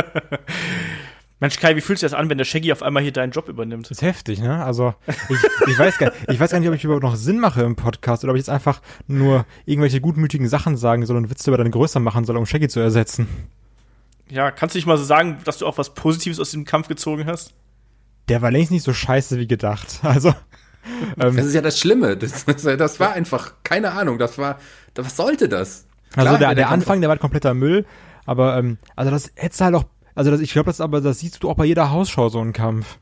[1.39, 3.49] Mensch, Kai, wie fühlt sich das an, wenn der Shaggy auf einmal hier deinen Job
[3.49, 3.86] übernimmt?
[3.86, 4.63] Das ist heftig, ne?
[4.63, 7.62] Also, ich, ich, weiß gar, ich weiß gar nicht, ob ich überhaupt noch Sinn mache
[7.62, 11.49] im Podcast oder ob ich jetzt einfach nur irgendwelche gutmütigen Sachen sagen soll und Witze
[11.49, 13.27] über deine Größe machen soll, um Shaggy zu ersetzen.
[14.29, 16.88] Ja, kannst du nicht mal so sagen, dass du auch was Positives aus dem Kampf
[16.88, 17.53] gezogen hast?
[18.29, 19.99] Der war längst nicht so scheiße wie gedacht.
[20.03, 20.29] Also,
[21.19, 22.15] ähm, Das ist ja das Schlimme.
[22.17, 24.59] Das, das, das war einfach, keine Ahnung, das war,
[24.95, 25.85] was sollte das?
[26.15, 27.85] also Klar, der, der Kampf- Anfang, der war kompletter Müll,
[28.25, 31.19] aber ähm, also das hättest du halt auch, also das, ich glaube, das aber das
[31.19, 32.99] siehst du auch bei jeder Hausschau so einen Kampf.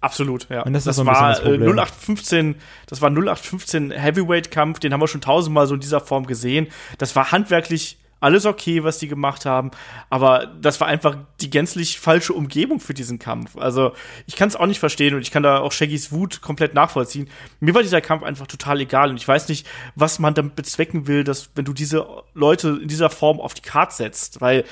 [0.00, 0.62] Absolut, ja.
[0.62, 1.62] Und das ist so ein war das äh, Problem.
[1.78, 6.26] 0815, das war ein 0815 Heavyweight-Kampf, den haben wir schon tausendmal so in dieser Form
[6.26, 6.66] gesehen.
[6.98, 9.72] Das war handwerklich alles okay, was die gemacht haben,
[10.08, 13.56] aber das war einfach die gänzlich falsche Umgebung für diesen Kampf.
[13.56, 13.92] Also
[14.26, 17.28] ich kann es auch nicht verstehen und ich kann da auch Shaggys Wut komplett nachvollziehen.
[17.60, 21.08] Mir war dieser Kampf einfach total egal und ich weiß nicht, was man damit bezwecken
[21.08, 24.64] will, dass wenn du diese Leute in dieser Form auf die Karte setzt, weil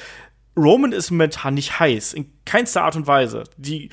[0.57, 3.45] Roman ist momentan nicht heiß, in keinster Art und Weise.
[3.57, 3.91] Die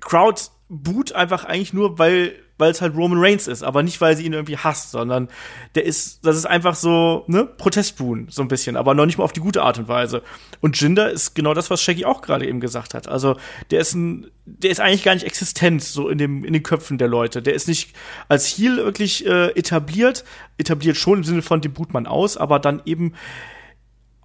[0.00, 4.16] Crowd boot einfach eigentlich nur, weil weil es halt Roman Reigns ist, aber nicht, weil
[4.16, 5.28] sie ihn irgendwie hasst, sondern
[5.74, 9.24] der ist, das ist einfach so, ne, Protestbuhn, so ein bisschen, aber noch nicht mal
[9.24, 10.22] auf die gute Art und Weise.
[10.60, 13.08] Und Jinder ist genau das, was Shaggy auch gerade eben gesagt hat.
[13.08, 13.36] Also,
[13.70, 16.98] der ist ein, der ist eigentlich gar nicht existent, so in dem, in den Köpfen
[16.98, 17.42] der Leute.
[17.42, 17.94] Der ist nicht
[18.28, 20.24] als Heel wirklich äh, etabliert,
[20.56, 23.14] etabliert schon im Sinne von, dem boot aus, aber dann eben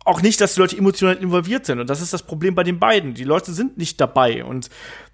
[0.04, 1.80] auch nicht, dass die Leute emotional involviert sind.
[1.80, 3.14] Und das ist das Problem bei den beiden.
[3.14, 4.44] Die Leute sind nicht dabei.
[4.44, 4.70] Und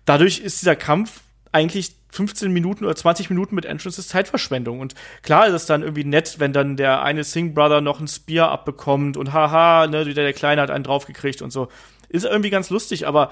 [0.06, 4.80] dadurch ist dieser Kampf eigentlich 15 Minuten oder 20 Minuten mit Entrances Zeitverschwendung.
[4.80, 8.08] Und klar ist es dann irgendwie nett, wenn dann der eine Singh Brother noch ein
[8.08, 11.68] Spear abbekommt und haha, ne, der, der Kleine hat einen draufgekriegt und so.
[12.10, 13.30] Ist irgendwie ganz lustig, aber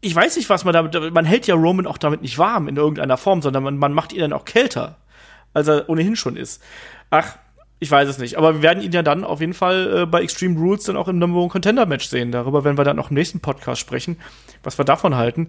[0.00, 2.76] ich weiß nicht, was man damit, man hält ja Roman auch damit nicht warm in
[2.76, 4.98] irgendeiner Form, sondern man, man macht ihn dann auch kälter,
[5.54, 6.62] als er ohnehin schon ist.
[7.10, 7.36] Ach,
[7.78, 8.36] ich weiß es nicht.
[8.36, 11.08] Aber wir werden ihn ja dann auf jeden Fall äh, bei Extreme Rules dann auch
[11.08, 12.32] im Number One Contender Match sehen.
[12.32, 14.18] Darüber werden wir dann auch im nächsten Podcast sprechen,
[14.62, 15.48] was wir davon halten.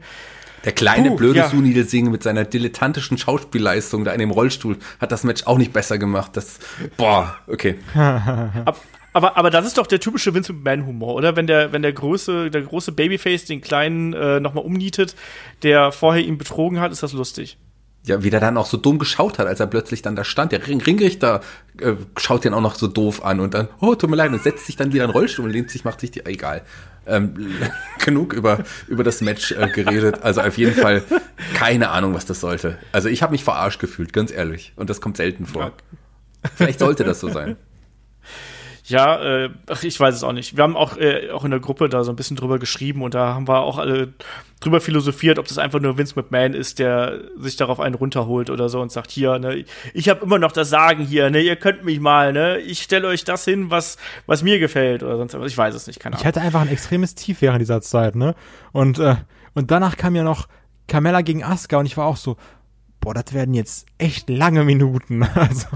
[0.68, 1.50] Der kleine, Puh, blöde ja.
[1.50, 5.72] Sunil Singh mit seiner dilettantischen Schauspielleistung da in dem Rollstuhl hat das Match auch nicht
[5.72, 6.36] besser gemacht.
[6.36, 6.60] Das,
[6.98, 7.76] boah, okay.
[7.96, 8.78] Ab,
[9.14, 11.38] aber, aber das ist doch der typische Vince McMahon-Humor, oder?
[11.38, 15.16] Wenn der, wenn der große, der große Babyface den kleinen äh, nochmal umnietet,
[15.64, 17.58] der vorher ihn betrogen hat, ist das lustig.
[18.08, 20.52] Ja, wie der dann auch so dumm geschaut hat, als er plötzlich dann da stand.
[20.52, 21.42] Der Ring Ringrichter
[21.80, 24.42] äh, schaut den auch noch so doof an und dann, oh, tut mir leid, und
[24.42, 26.64] setzt sich dann wieder in den Rollstuhl und lehnt sich, macht sich die, egal.
[27.06, 27.36] Ähm,
[28.06, 30.24] genug über, über das Match äh, geredet.
[30.24, 31.04] Also auf jeden Fall
[31.54, 32.78] keine Ahnung, was das sollte.
[32.92, 34.74] Also ich habe mich verarscht gefühlt, ganz ehrlich.
[34.76, 35.74] Und das kommt selten vor.
[36.56, 37.58] Vielleicht sollte das so sein.
[38.88, 40.56] Ja, äh, ach, ich weiß es auch nicht.
[40.56, 43.14] Wir haben auch, äh, auch in der Gruppe da so ein bisschen drüber geschrieben und
[43.14, 44.14] da haben wir auch alle
[44.62, 48.70] drüber philosophiert, ob das einfach nur Vince McMahon ist, der sich darauf einen runterholt oder
[48.70, 51.84] so und sagt, hier, ne, ich habe immer noch das Sagen hier, ne, ihr könnt
[51.84, 55.52] mich mal, ne, ich stelle euch das hin, was, was mir gefällt oder sonst was.
[55.52, 56.22] Ich weiß es nicht, keine Ahnung.
[56.22, 58.36] Ich hatte einfach ein extremes Tief während dieser Zeit, ne?
[58.72, 59.16] Und, äh,
[59.54, 60.48] und danach kam ja noch
[60.88, 62.38] Carmella gegen Asuka und ich war auch so,
[63.02, 65.28] boah, das werden jetzt echt lange Minuten.
[65.36, 65.68] Also.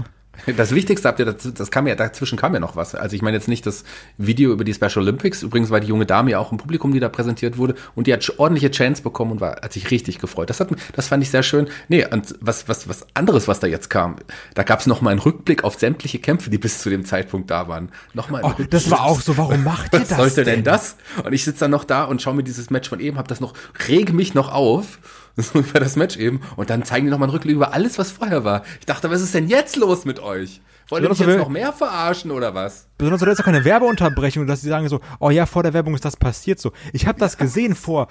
[0.56, 2.94] Das Wichtigste habt ihr, das, das kam ja, dazwischen kam ja noch was.
[2.94, 3.84] Also ich meine jetzt nicht das
[4.18, 5.42] Video über die Special Olympics.
[5.42, 7.74] Übrigens war die junge Dame ja auch im Publikum, die da präsentiert wurde.
[7.94, 10.50] Und die hat ordentliche Chance bekommen und war, hat sich richtig gefreut.
[10.50, 11.68] Das hat, das fand ich sehr schön.
[11.88, 14.16] Nee, und was, was, was anderes, was da jetzt kam.
[14.54, 17.50] Da gab es noch mal einen Rückblick auf sämtliche Kämpfe, die bis zu dem Zeitpunkt
[17.50, 17.90] da waren.
[18.14, 18.42] Nochmal.
[18.44, 20.96] Oh, das war auch so, warum macht ihr das Was sollte denn das?
[21.24, 23.40] Und ich sitze dann noch da und schaue mir dieses Match von eben, hab das
[23.40, 23.54] noch,
[23.86, 24.98] rege mich noch auf
[25.36, 26.40] so über das Match eben.
[26.56, 28.62] Und dann zeigen die nochmal einen Rückblick über alles, was vorher war.
[28.80, 30.60] Ich dachte, was ist denn jetzt los mit euch?
[30.88, 32.86] Wollt ihr mich jetzt noch mehr verarschen oder was?
[32.98, 36.04] Besonders jetzt auch keine Werbeunterbrechung, dass sie sagen so, oh ja, vor der Werbung ist
[36.04, 36.72] das passiert so.
[36.92, 38.08] Ich habe das gesehen vor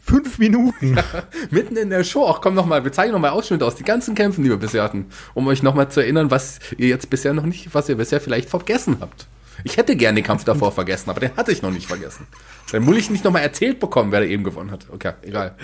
[0.00, 0.96] fünf Minuten.
[0.96, 1.04] Ja,
[1.50, 2.26] mitten in der Show.
[2.26, 4.56] Ach komm noch mal, wir zeigen noch mal Ausschnitte aus den ganzen Kämpfen, die wir
[4.56, 7.88] bisher hatten, um euch noch mal zu erinnern, was ihr jetzt bisher noch nicht, was
[7.88, 9.28] ihr bisher vielleicht vergessen habt.
[9.64, 12.26] Ich hätte gerne den Kampf davor vergessen, aber den hatte ich noch nicht vergessen.
[12.70, 14.86] Dann muss ich nicht noch mal erzählt bekommen, wer da eben gewonnen hat.
[14.92, 15.56] Okay, egal.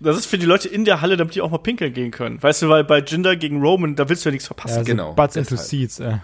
[0.00, 2.42] Das ist für die Leute in der Halle, damit die auch mal pinkeln gehen können.
[2.42, 4.74] Weißt du, weil bei Jinder gegen Roman, da willst du ja nichts verpassen.
[4.74, 5.12] Ja, also genau.
[5.14, 6.18] Butts into Seats, äh.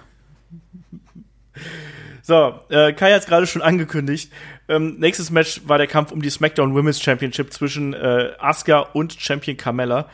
[2.23, 4.33] So, äh, Kai hat es gerade schon angekündigt.
[4.69, 9.17] Ähm, nächstes Match war der Kampf um die SmackDown Women's Championship zwischen äh, Asuka und
[9.19, 10.09] Champion Carmella.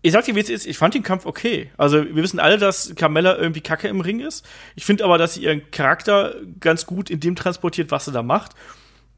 [0.00, 1.70] Ich sag dir, wie es ist, ich fand den Kampf okay.
[1.76, 4.46] Also, wir wissen alle, dass Carmella irgendwie kacke im Ring ist.
[4.74, 8.22] Ich finde aber, dass sie ihren Charakter ganz gut in dem transportiert, was sie da
[8.22, 8.52] macht.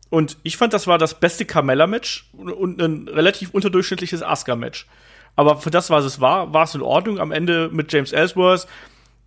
[0.09, 4.87] Und ich fand, das war das beste Carmella-Match und ein relativ unterdurchschnittliches Asuka-Match.
[5.35, 7.19] Aber für das, was es war, war es in Ordnung.
[7.19, 8.67] Am Ende mit James Ellsworth,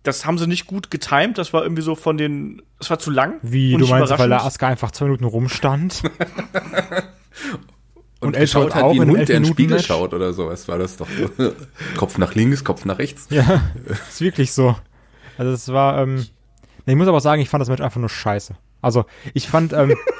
[0.02, 1.38] das haben sie nicht gut getimed.
[1.38, 3.38] Das war irgendwie so von den, es war zu lang.
[3.42, 6.02] Wie, du meinst, weil der Asuka einfach zwei Minuten rumstand?
[8.20, 9.86] und, und Ellsworth hat wie ein Hund, der in den Spiegel Match?
[9.86, 11.52] schaut oder sowas, war das doch so.
[11.96, 13.28] Kopf nach links, Kopf nach rechts.
[13.30, 13.62] Ja,
[14.08, 14.74] ist wirklich so.
[15.38, 16.26] Also es war, ähm,
[16.86, 18.56] ich muss aber sagen, ich fand das Match einfach nur scheiße.
[18.82, 19.04] Also
[19.34, 19.94] ich fand, ähm,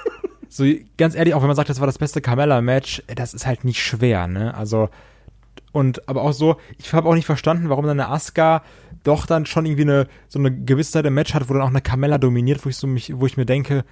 [0.50, 0.64] so
[0.98, 3.80] ganz ehrlich, auch wenn man sagt, das war das beste Carmella-Match, das ist halt nicht
[3.80, 4.52] schwer, ne?
[4.54, 4.90] Also,
[5.72, 8.62] und aber auch so, ich habe auch nicht verstanden, warum dann eine Asuka
[9.04, 11.68] doch dann schon irgendwie eine so eine gewisse Zeit im Match hat, wo dann auch
[11.68, 13.84] eine Carmella dominiert, wo ich so mich, wo ich mir denke,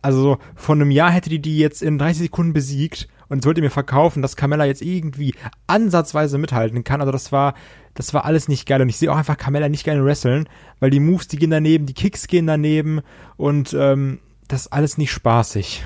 [0.00, 3.60] also so von einem Jahr hätte die die jetzt in 30 Sekunden besiegt und wollte
[3.60, 5.34] mir verkaufen, dass Carmella jetzt irgendwie
[5.66, 7.02] ansatzweise mithalten kann.
[7.02, 7.52] Also das war,
[7.94, 10.48] das war alles nicht geil und ich sehe auch einfach Carmella nicht gerne wresteln,
[10.80, 13.02] weil die Moves, die gehen daneben, die Kicks gehen daneben
[13.36, 15.84] und ähm, das ist alles nicht spaßig.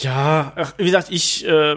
[0.00, 1.76] Ja, wie gesagt, ich äh,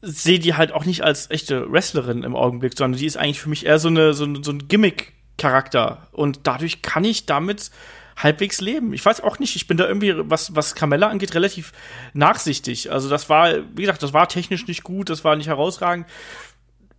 [0.00, 3.48] sehe die halt auch nicht als echte Wrestlerin im Augenblick, sondern die ist eigentlich für
[3.48, 6.08] mich eher so, eine, so, so ein Gimmick-Charakter.
[6.10, 7.70] Und dadurch kann ich damit
[8.16, 8.92] halbwegs leben.
[8.92, 11.72] Ich weiß auch nicht, ich bin da irgendwie, was, was Carmella angeht, relativ
[12.14, 12.90] nachsichtig.
[12.90, 16.06] Also das war, wie gesagt, das war technisch nicht gut, das war nicht herausragend.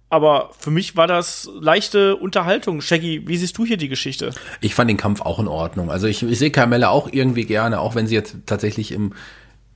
[0.09, 2.81] Aber für mich war das leichte Unterhaltung.
[2.81, 4.31] Shaggy, wie siehst du hier die Geschichte?
[4.61, 5.89] Ich fand den Kampf auch in Ordnung.
[5.89, 9.13] Also ich, ich sehe Carmella auch irgendwie gerne, auch wenn sie jetzt tatsächlich im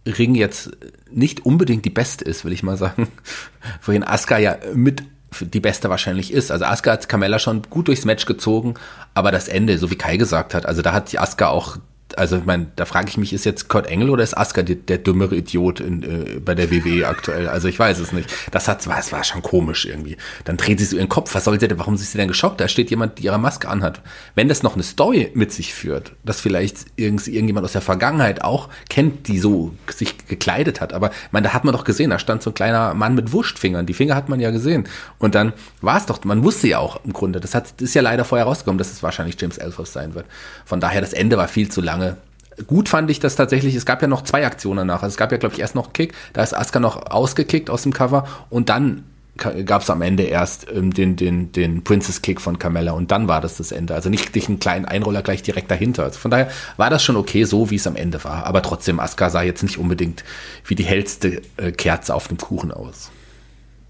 [0.07, 0.71] Ring jetzt
[1.11, 3.07] nicht unbedingt die beste ist, will ich mal sagen.
[3.83, 5.03] Wohin Asuka ja mit
[5.39, 6.51] die beste wahrscheinlich ist.
[6.51, 8.75] Also Asuka hat Carmella schon gut durchs Match gezogen,
[9.13, 11.77] aber das Ende, so wie Kai gesagt hat, also da hat Asuka auch
[12.15, 14.75] also ich meine, da frage ich mich, ist jetzt Kurt Engel oder ist Asuka der,
[14.75, 17.47] der dümmere Idiot in, äh, bei der WWE aktuell?
[17.47, 18.31] Also ich weiß es nicht.
[18.51, 20.17] Das hat, war, es war schon komisch irgendwie.
[20.45, 21.35] Dann dreht sie so ihren Kopf.
[21.35, 22.61] Was soll sie denn, warum ist sie denn geschockt?
[22.61, 24.01] Da steht jemand, die ihre Maske anhat.
[24.35, 28.43] Wenn das noch eine Story mit sich führt, dass vielleicht irgend, irgendjemand aus der Vergangenheit
[28.43, 30.93] auch kennt, die so sich gekleidet hat.
[30.93, 33.31] Aber ich meine, da hat man doch gesehen, da stand so ein kleiner Mann mit
[33.33, 33.85] Wurstfingern.
[33.85, 34.87] Die Finger hat man ja gesehen.
[35.19, 38.01] Und dann war es doch, man wusste ja auch im Grunde, das hat, ist ja
[38.01, 40.25] leider vorher rausgekommen, dass es wahrscheinlich James Ellsworth sein wird.
[40.65, 42.17] Von daher, das Ende war viel zu lange
[42.65, 45.03] Gut fand ich das tatsächlich, es gab ja noch zwei Aktionen danach.
[45.03, 47.83] Also es gab ja, glaube ich, erst noch Kick, da ist Asuka noch ausgekickt aus
[47.83, 49.03] dem Cover und dann
[49.37, 53.27] gab es am Ende erst ähm, den, den, den Princess Kick von Carmella und dann
[53.27, 53.93] war das das Ende.
[53.93, 56.03] Also nicht, nicht einen kleinen Einroller gleich direkt dahinter.
[56.03, 58.47] Also von daher war das schon okay, so wie es am Ende war.
[58.47, 60.23] Aber trotzdem, Asuka sah jetzt nicht unbedingt
[60.65, 63.11] wie die hellste äh, Kerze auf dem Kuchen aus.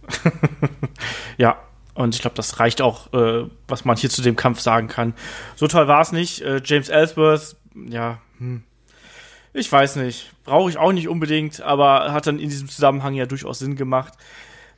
[1.38, 1.56] ja,
[1.94, 5.14] und ich glaube, das reicht auch, äh, was man hier zu dem Kampf sagen kann.
[5.56, 6.42] So toll war es nicht.
[6.42, 7.56] Äh, James Ellsworth,
[7.88, 8.64] ja, hm.
[9.54, 10.32] Ich weiß nicht.
[10.44, 14.14] Brauche ich auch nicht unbedingt, aber hat dann in diesem Zusammenhang ja durchaus Sinn gemacht.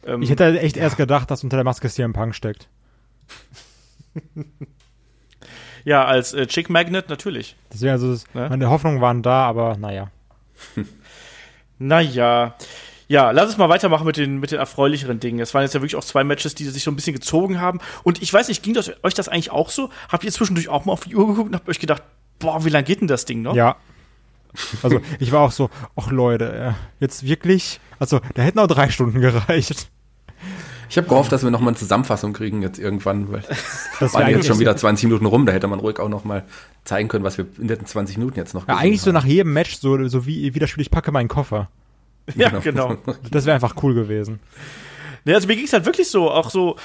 [0.06, 0.84] Ähm, ich hätte echt ja.
[0.84, 2.70] erst gedacht, dass unter der Maske CM Punk steckt.
[5.84, 7.58] ja, als äh, Chick Magnet natürlich.
[7.74, 8.48] Deswegen, also, das, ne?
[8.50, 10.12] meine Hoffnungen waren da, aber naja.
[11.78, 12.56] naja.
[13.10, 15.40] Ja, lass uns mal weitermachen mit den, mit den erfreulicheren Dingen.
[15.40, 17.80] Es waren jetzt ja wirklich auch zwei Matches, die sich so ein bisschen gezogen haben.
[18.04, 19.90] Und ich weiß nicht, ging das, euch das eigentlich auch so?
[20.10, 22.04] Habt ihr zwischendurch auch mal auf die Uhr geguckt und habt euch gedacht,
[22.40, 23.56] boah, wie lange geht denn das Ding noch?
[23.56, 23.76] Ja.
[24.82, 28.90] Also ich war auch so, ach Leute, äh, jetzt wirklich, also da hätten auch drei
[28.90, 29.90] Stunden gereicht.
[30.90, 33.44] Ich habe gehofft, dass wir noch mal eine Zusammenfassung kriegen jetzt irgendwann, weil
[34.00, 35.46] Das waren jetzt schon wieder 20 Minuten rum.
[35.46, 36.46] Da hätte man ruhig auch noch mal
[36.84, 39.14] zeigen können, was wir in den 20 Minuten jetzt noch Ja, eigentlich so haben.
[39.14, 41.70] nach jedem Match, so, so wie, wie das Spiel, ich packe meinen Koffer.
[42.36, 42.98] Ja, genau.
[43.30, 44.40] Das wäre einfach cool gewesen.
[45.26, 46.76] Ne, also mir ging es halt wirklich so, auch so,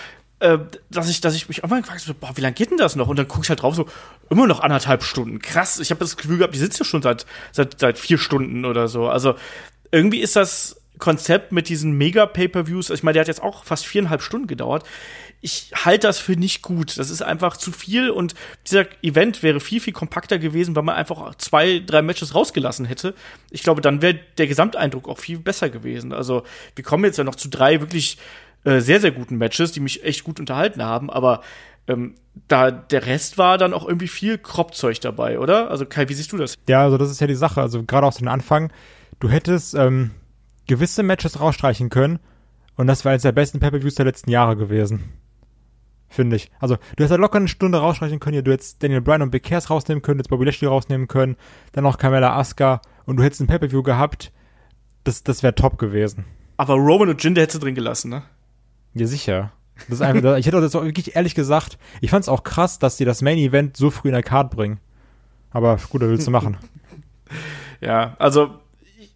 [0.41, 0.59] äh,
[0.91, 2.97] dass ich, dass ich mich auch mal gefragt habe, boah, wie lange geht denn das
[2.97, 3.09] noch?
[3.09, 3.87] Und dann guck ich halt drauf, so,
[4.31, 5.41] immer noch anderthalb Stunden.
[5.41, 8.65] Krass, ich habe das Gefühl gehabt, die sitzt ja schon seit, seit, seit vier Stunden
[8.65, 9.09] oder so.
[9.09, 9.35] Also
[9.91, 14.23] irgendwie ist das Konzept mit diesen Mega-Pay-Per-Views, ich meine, der hat jetzt auch fast viereinhalb
[14.23, 14.85] Stunden gedauert.
[15.41, 16.97] Ich halte das für nicht gut.
[16.97, 18.35] Das ist einfach zu viel und
[18.67, 23.15] dieser Event wäre viel, viel kompakter gewesen, wenn man einfach zwei, drei Matches rausgelassen hätte.
[23.51, 26.13] Ich glaube, dann wäre der Gesamteindruck auch viel besser gewesen.
[26.15, 26.45] Also,
[26.77, 28.17] wir kommen jetzt ja noch zu drei wirklich
[28.65, 31.43] äh, sehr, sehr guten Matches, die mich echt gut unterhalten haben, aber
[31.87, 32.15] ähm,
[32.49, 35.71] da der Rest war dann auch irgendwie viel Kropfzeug dabei, oder?
[35.71, 36.57] Also Kai, wie siehst du das?
[36.67, 37.61] Ja, also das ist ja die Sache.
[37.61, 38.73] Also gerade aus dem Anfang,
[39.21, 40.11] du hättest ähm,
[40.67, 42.19] gewisse Matches rausstreichen können
[42.77, 45.13] und das wäre eines der besten Pay-Per-Views der letzten Jahre gewesen.
[46.09, 46.51] Finde ich.
[46.61, 49.31] Also, du hättest halt locker eine Stunde rausstreichen können, ja, du hättest Daniel Bryan und
[49.31, 51.37] Big Cass rausnehmen können, jetzt Bobby Lashley rausnehmen können,
[51.73, 54.31] dann noch Carmella Asuka und du hättest ein Pay-Per-View gehabt,
[55.03, 56.25] das, das wäre top gewesen.
[56.57, 58.23] Aber Roman und Jinder hättest du drin gelassen, ne?
[58.95, 59.53] Ja, sicher.
[59.89, 62.79] Das ist einfach, ich hätte das auch wirklich ehrlich gesagt, ich fand es auch krass,
[62.79, 64.79] dass die das Main Event so früh in der Card bringen.
[65.51, 66.57] Aber gut, da willst du machen.
[67.81, 68.61] Ja, also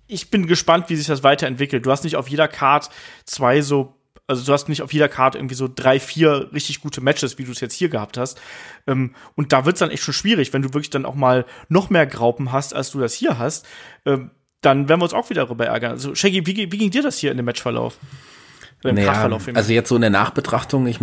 [0.09, 1.87] ich bin gespannt, wie sich das weiterentwickelt.
[1.87, 2.91] Du hast nicht auf jeder Card
[3.25, 3.95] zwei so,
[4.27, 7.45] also du hast nicht auf jeder Card irgendwie so drei, vier richtig gute Matches, wie
[7.45, 8.39] du es jetzt hier gehabt hast.
[8.87, 11.89] Ähm, und da wird's dann echt schon schwierig, wenn du wirklich dann auch mal noch
[11.89, 13.67] mehr Graupen hast, als du das hier hast.
[14.05, 15.93] Ähm, dann werden wir uns auch wieder darüber ärgern.
[15.93, 17.97] Also Shaggy, wie, wie ging dir das hier in dem Matchverlauf?
[18.85, 21.01] Im Naja, also jetzt so in der Nachbetrachtung, ich,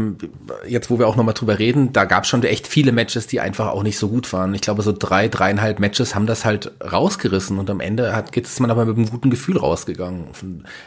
[0.65, 3.41] jetzt wo wir auch nochmal drüber reden, da gab es schon echt viele Matches, die
[3.41, 4.53] einfach auch nicht so gut waren.
[4.53, 8.45] Ich glaube, so drei, dreieinhalb Matches haben das halt rausgerissen und am Ende hat, geht
[8.45, 10.27] es man aber mit einem guten Gefühl rausgegangen.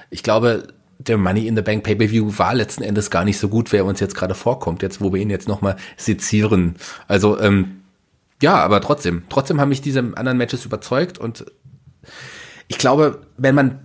[0.09, 0.69] Ich glaube,
[0.99, 4.01] der Money in the Bank Pay-Per-View war letzten Endes gar nicht so gut, wer uns
[4.01, 6.77] jetzt gerade vorkommt, jetzt wo wir ihn jetzt nochmal sezieren.
[7.07, 7.83] Also, ähm,
[8.43, 11.45] ja, aber trotzdem, trotzdem haben mich diese anderen Matches überzeugt und
[12.67, 13.81] ich glaube, wenn man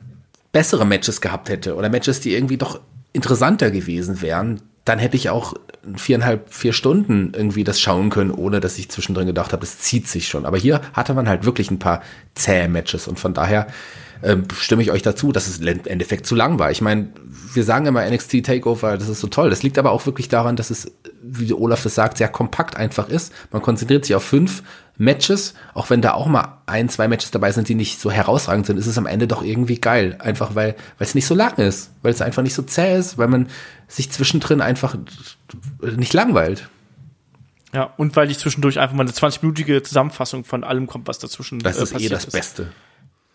[0.54, 2.80] bessere Matches gehabt hätte oder Matches, die irgendwie doch
[3.14, 5.54] interessanter gewesen wären, dann hätte ich auch
[5.96, 10.08] viereinhalb, vier Stunden irgendwie das schauen können, ohne dass ich zwischendrin gedacht habe, das zieht
[10.08, 10.46] sich schon.
[10.46, 12.02] Aber hier hatte man halt wirklich ein paar
[12.36, 13.68] zähe Matches und von daher
[14.24, 16.72] ähm, stimme ich euch dazu, dass es im Endeffekt zu lang war.
[16.72, 17.10] Ich meine,
[17.54, 19.50] wir sagen immer NXT Takeover, das ist so toll.
[19.50, 20.92] Das liegt aber auch wirklich daran, dass es,
[21.22, 23.34] wie Olaf das sagt, sehr kompakt einfach ist.
[23.52, 24.64] Man konzentriert sich auf fünf
[24.98, 28.66] Matches, auch wenn da auch mal ein, zwei Matches dabei sind, die nicht so herausragend
[28.66, 30.18] sind, ist es am Ende doch irgendwie geil.
[30.20, 33.18] Einfach weil, weil es nicht so lang ist, weil es einfach nicht so zäh ist,
[33.18, 33.50] weil man
[33.88, 34.96] sich zwischendrin einfach
[35.82, 36.70] nicht langweilt.
[37.74, 41.60] ja, und weil ich zwischendurch einfach mal eine 20-minütige Zusammenfassung von allem kommt, was dazwischen
[41.60, 42.72] Das äh, ist eh passiert das Beste.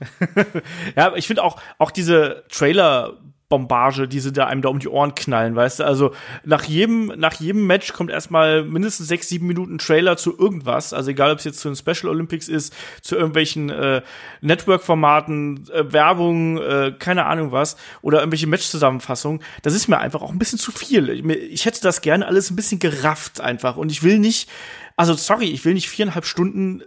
[0.96, 3.14] Ja, ich finde auch, auch diese Trailer
[3.48, 5.84] Bombage, die sie da einem da um die Ohren knallen, weißt du?
[5.84, 10.92] Also nach jedem, nach jedem Match kommt erstmal mindestens sechs, sieben Minuten Trailer zu irgendwas.
[10.92, 14.02] Also egal, ob es jetzt zu den Special Olympics ist, zu irgendwelchen äh,
[14.42, 19.40] Network-Formaten, äh, Werbung, äh, keine Ahnung was, oder irgendwelche Match-Zusammenfassungen.
[19.62, 21.08] Das ist mir einfach auch ein bisschen zu viel.
[21.08, 23.78] Ich, ich hätte das gerne alles ein bisschen gerafft einfach.
[23.78, 24.50] Und ich will nicht,
[24.96, 26.84] also sorry, ich will nicht viereinhalb Stunden äh,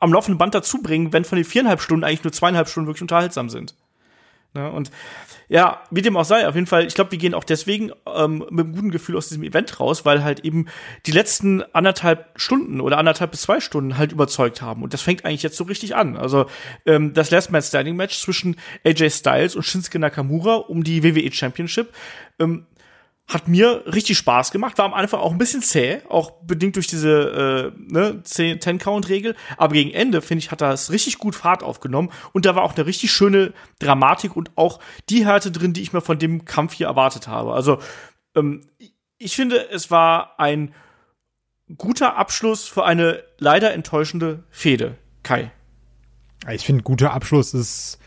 [0.00, 3.02] am laufenden Band dazu bringen, wenn von den viereinhalb Stunden eigentlich nur zweieinhalb Stunden wirklich
[3.02, 3.76] unterhaltsam sind.
[4.54, 4.70] Ne?
[4.70, 4.90] Und
[5.48, 8.44] ja, wie dem auch sei, auf jeden Fall, ich glaube, wir gehen auch deswegen ähm,
[8.50, 10.66] mit einem guten Gefühl aus diesem Event raus, weil halt eben
[11.06, 14.82] die letzten anderthalb Stunden oder anderthalb bis zwei Stunden halt überzeugt haben.
[14.82, 16.16] Und das fängt eigentlich jetzt so richtig an.
[16.16, 16.46] Also
[16.86, 21.30] ähm, das Last Man Standing Match zwischen AJ Styles und Shinsuke Nakamura um die WWE
[21.32, 21.92] Championship
[22.38, 22.66] ähm,
[23.26, 26.86] hat mir richtig Spaß gemacht, war am Anfang auch ein bisschen zäh, auch bedingt durch
[26.86, 29.34] diese äh, ne, 10-Count-Regel.
[29.56, 32.10] Aber gegen Ende, finde ich, hat das richtig gut Fahrt aufgenommen.
[32.32, 35.94] Und da war auch eine richtig schöne Dramatik und auch die Härte drin, die ich
[35.94, 37.54] mir von dem Kampf hier erwartet habe.
[37.54, 37.78] Also,
[38.36, 38.60] ähm,
[39.16, 40.74] ich finde, es war ein
[41.78, 44.98] guter Abschluss für eine leider enttäuschende Fehde.
[45.22, 45.50] Kai.
[46.52, 47.98] Ich finde, guter Abschluss ist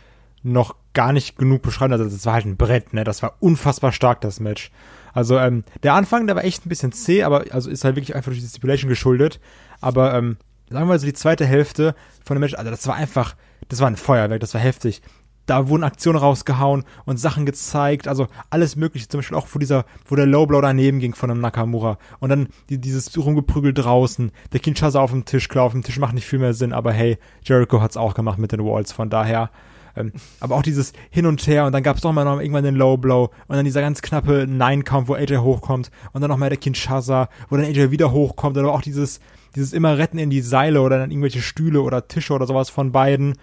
[0.44, 1.94] noch gar nicht genug beschreiben.
[1.94, 3.04] Also, das war halt ein Brett, ne?
[3.04, 4.70] Das war unfassbar stark, das Match.
[5.18, 8.16] Also, ähm, der Anfang, der war echt ein bisschen zäh, aber also ist halt wirklich
[8.16, 9.40] einfach durch die Stipulation geschuldet.
[9.82, 10.38] Aber, ähm,
[10.70, 13.36] sagen wir mal so die zweite Hälfte von dem Match, also das war einfach,
[13.68, 15.02] das war ein Feuerwerk, das war heftig.
[15.48, 19.86] Da wurden Aktionen rausgehauen und Sachen gezeigt, also alles mögliche, zum Beispiel auch wo dieser,
[20.06, 24.60] wo der Lowblow daneben ging von einem Nakamura und dann die, dieses Rumgeprügel draußen, der
[24.60, 27.18] Kinshasa auf dem Tisch, klar, auf dem Tisch macht nicht viel mehr Sinn, aber hey,
[27.42, 29.50] Jericho hat's auch gemacht mit den Walls, von daher,
[29.98, 32.64] Ähm, aber auch dieses Hin und Her und dann gab es doch mal noch irgendwann
[32.64, 36.50] den Low Blow und dann dieser ganz knappe Nine-Count, wo AJ hochkommt und dann nochmal
[36.50, 39.20] der Kinshasa, wo dann AJ wieder hochkommt, aber auch dieses,
[39.56, 42.92] dieses immer Retten in die Seile oder dann irgendwelche Stühle oder Tische oder sowas von
[42.92, 43.36] beiden.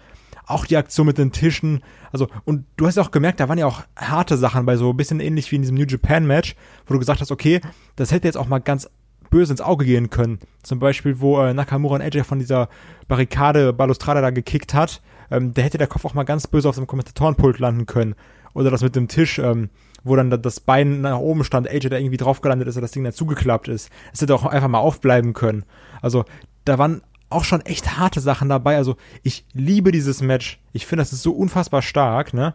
[0.47, 1.81] Auch die Aktion mit den Tischen.
[2.11, 4.91] Also, und du hast ja auch gemerkt, da waren ja auch harte Sachen bei so
[4.91, 7.61] ein bisschen ähnlich wie in diesem New Japan Match, wo du gesagt hast, okay,
[7.95, 8.87] das hätte jetzt auch mal ganz
[9.31, 10.39] böse ins Auge gehen können.
[10.61, 12.69] Zum Beispiel, wo äh, Nakamura und AJ von dieser
[13.07, 15.01] Barrikade, Balustrade da gekickt hat.
[15.35, 18.15] Ähm, da hätte der Kopf auch mal ganz böse auf dem Kommentatorenpult landen können.
[18.53, 19.69] Oder das mit dem Tisch, ähm,
[20.03, 22.91] wo dann das Bein nach oben stand, AJ da irgendwie drauf gelandet ist und das
[22.91, 23.89] Ding dann zugeklappt ist.
[24.13, 25.65] Es hätte auch einfach mal aufbleiben können.
[26.01, 26.23] Also,
[26.63, 28.77] da waren auch schon echt harte Sachen dabei.
[28.77, 30.59] Also, ich liebe dieses Match.
[30.71, 32.53] Ich finde, das ist so unfassbar stark, ne?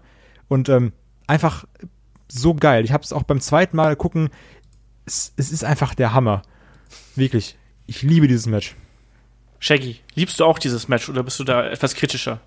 [0.49, 0.93] Und ähm,
[1.27, 1.67] einfach
[2.29, 2.85] so geil.
[2.85, 4.31] Ich habe es auch beim zweiten Mal gucken,
[5.05, 6.43] es, es ist einfach der Hammer.
[7.15, 7.59] Wirklich.
[7.87, 8.75] Ich liebe dieses Match.
[9.59, 12.41] Shaggy, liebst du auch dieses Match oder bist du da etwas kritischer?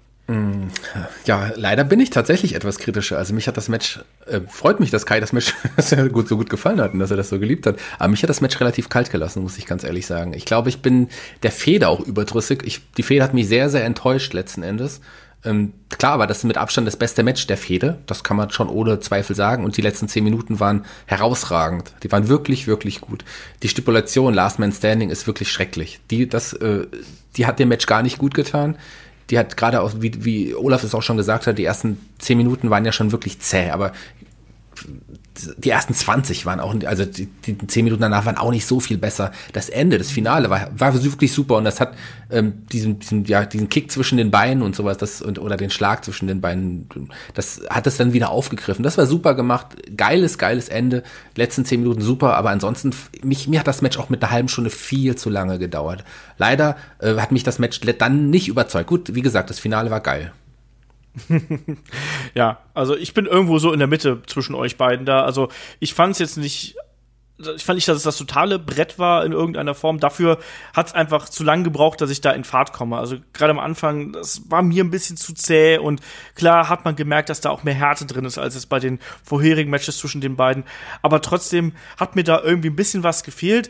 [1.26, 3.18] Ja, leider bin ich tatsächlich etwas kritischer.
[3.18, 5.54] Also mich hat das Match, äh, freut mich, dass Kai das Match
[6.14, 7.78] gut, so gut gefallen hat und dass er das so geliebt hat.
[8.00, 10.34] Aber mich hat das Match relativ kalt gelassen, muss ich ganz ehrlich sagen.
[10.34, 11.10] Ich glaube, ich bin
[11.44, 12.64] der Feder auch überdrüssig.
[12.64, 15.02] Ich, die Feder hat mich sehr, sehr enttäuscht letzten Endes.
[15.46, 17.98] Ähm, klar war das mit Abstand das beste Match der Fehde.
[18.06, 19.66] Das kann man schon ohne Zweifel sagen.
[19.66, 21.92] Und die letzten zehn Minuten waren herausragend.
[22.04, 23.26] Die waren wirklich, wirklich gut.
[23.62, 26.00] Die Stipulation Last Man Standing ist wirklich schrecklich.
[26.12, 26.88] Die, das, äh,
[27.36, 28.78] die hat dem Match gar nicht gut getan.
[29.30, 32.38] Die hat gerade auch, wie, wie Olaf es auch schon gesagt hat, die ersten zehn
[32.38, 33.70] Minuten waren ja schon wirklich zäh.
[33.70, 33.94] Aber
[35.58, 38.80] die ersten 20 waren auch, also die, die 10 Minuten danach waren auch nicht so
[38.80, 39.32] viel besser.
[39.52, 41.96] Das Ende, das Finale war, war wirklich super und das hat
[42.30, 45.70] ähm, diesen, diesen, ja, diesen Kick zwischen den Beinen und sowas, das, und, oder den
[45.70, 46.88] Schlag zwischen den Beinen,
[47.34, 48.84] das hat es dann wieder aufgegriffen.
[48.84, 51.04] Das war super gemacht, geiles, geiles Ende,
[51.36, 52.92] letzten 10 Minuten super, aber ansonsten,
[53.24, 56.04] mich, mir hat das Match auch mit einer halben Stunde viel zu lange gedauert.
[56.38, 58.88] Leider äh, hat mich das Match dann nicht überzeugt.
[58.88, 60.32] Gut, wie gesagt, das Finale war geil.
[62.34, 65.24] ja, also ich bin irgendwo so in der Mitte zwischen euch beiden da.
[65.24, 65.50] Also
[65.80, 66.76] ich fand es jetzt nicht
[67.56, 70.00] ich fand nicht, dass es das totale Brett war in irgendeiner Form.
[70.00, 70.38] Dafür
[70.74, 72.98] hat es einfach zu lang gebraucht, dass ich da in Fahrt komme.
[72.98, 76.02] Also gerade am Anfang, das war mir ein bisschen zu zäh und
[76.36, 79.00] klar hat man gemerkt, dass da auch mehr Härte drin ist, als es bei den
[79.24, 80.64] vorherigen Matches zwischen den beiden.
[81.02, 83.70] Aber trotzdem hat mir da irgendwie ein bisschen was gefehlt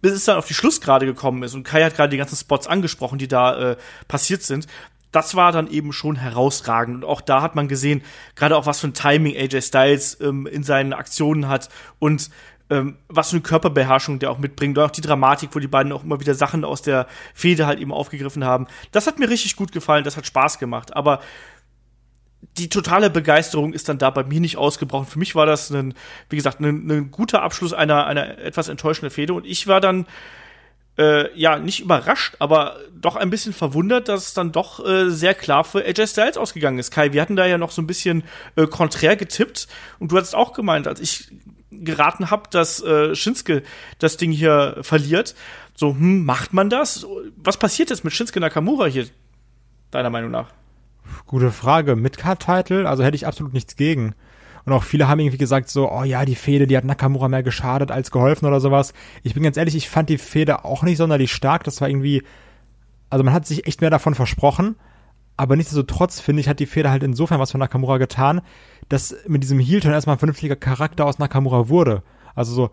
[0.00, 2.66] bis es dann auf die Schlussgrade gekommen ist und Kai hat gerade die ganzen Spots
[2.66, 3.76] angesprochen, die da äh,
[4.08, 4.66] passiert sind
[5.12, 6.96] das war dann eben schon herausragend.
[6.96, 8.02] Und auch da hat man gesehen,
[8.34, 12.30] gerade auch was für ein Timing AJ Styles ähm, in seinen Aktionen hat und
[12.70, 14.78] ähm, was für eine Körperbeherrschung der auch mitbringt.
[14.78, 17.78] Und auch die Dramatik, wo die beiden auch immer wieder Sachen aus der Fehde halt
[17.78, 18.66] eben aufgegriffen haben.
[18.90, 20.96] Das hat mir richtig gut gefallen, das hat Spaß gemacht.
[20.96, 21.20] Aber
[22.58, 25.06] die totale Begeisterung ist dann da bei mir nicht ausgebrochen.
[25.06, 25.94] Für mich war das ein,
[26.30, 29.34] wie gesagt, ein, ein guter Abschluss einer, einer etwas enttäuschenden Fehde.
[29.34, 30.06] Und ich war dann
[30.98, 35.34] äh, ja, nicht überrascht, aber doch ein bisschen verwundert, dass es dann doch äh, sehr
[35.34, 36.90] klar für AJ Styles ausgegangen ist.
[36.90, 38.24] Kai, wir hatten da ja noch so ein bisschen
[38.56, 39.68] äh, konträr getippt
[39.98, 41.28] und du hattest auch gemeint, als ich
[41.70, 43.62] geraten habe, dass äh, Shinsuke
[43.98, 45.34] das Ding hier verliert.
[45.74, 47.06] So, hm, macht man das?
[47.36, 49.06] Was passiert jetzt mit Shinsuke Nakamura hier,
[49.90, 50.48] deiner Meinung nach?
[51.26, 51.96] Gute Frage.
[51.96, 54.14] Mit Card-Title, also hätte ich absolut nichts gegen.
[54.64, 57.42] Und auch viele haben irgendwie gesagt so, oh ja, die Fehde, die hat Nakamura mehr
[57.42, 58.92] geschadet als geholfen oder sowas.
[59.22, 61.64] Ich bin ganz ehrlich, ich fand die Fehde auch nicht sonderlich stark.
[61.64, 62.22] Das war irgendwie,
[63.10, 64.76] also man hat sich echt mehr davon versprochen.
[65.36, 68.42] Aber nichtsdestotrotz, finde ich, hat die Fehde halt insofern was von Nakamura getan,
[68.88, 72.02] dass mit diesem Heel-Turn erstmal ein vernünftiger Charakter aus Nakamura wurde.
[72.34, 72.70] Also so,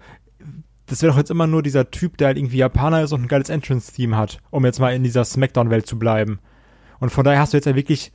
[0.86, 3.28] das wäre doch jetzt immer nur dieser Typ, der halt irgendwie Japaner ist und ein
[3.28, 6.40] geiles Entrance-Theme hat, um jetzt mal in dieser Smackdown-Welt zu bleiben.
[7.00, 8.12] Und von daher hast du jetzt ja wirklich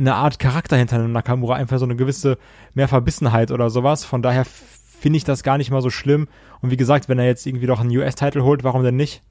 [0.00, 2.38] eine Art Charakter hinter einem Nakamura, einfach so eine gewisse
[2.74, 4.04] mehr Verbissenheit oder sowas.
[4.04, 6.28] Von daher finde ich das gar nicht mal so schlimm.
[6.60, 9.22] Und wie gesagt, wenn er jetzt irgendwie doch einen US-Title holt, warum denn nicht?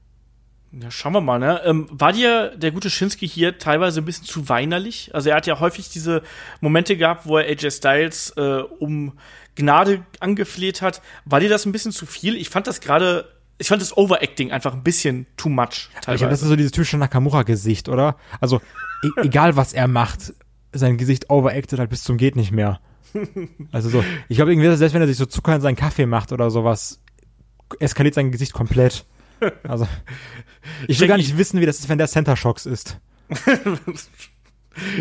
[0.72, 1.60] Ja, schauen wir mal, ne?
[1.64, 5.10] Ähm, war dir der gute Shinsuke hier teilweise ein bisschen zu weinerlich?
[5.12, 6.22] Also er hat ja häufig diese
[6.60, 9.14] Momente gehabt, wo er AJ Styles äh, um
[9.56, 11.02] Gnade angefleht hat.
[11.24, 12.36] War dir das ein bisschen zu viel?
[12.36, 13.26] Ich fand das gerade
[13.58, 15.90] ich fand das Overacting einfach ein bisschen too much.
[16.00, 16.24] Teilweise.
[16.24, 18.16] Ja, das ist so dieses typische Nakamura-Gesicht, oder?
[18.40, 18.62] Also,
[19.02, 20.32] e egal was er macht,
[20.72, 22.80] sein Gesicht overacted halt bis zum geht nicht mehr.
[23.72, 26.32] Also so, ich glaube irgendwie, selbst wenn er sich so Zucker in seinen Kaffee macht
[26.32, 27.00] oder sowas,
[27.80, 29.04] eskaliert sein Gesicht komplett.
[29.66, 29.88] Also,
[30.86, 33.00] ich will gar nicht wissen, wie das ist, wenn der Center Shocks ist.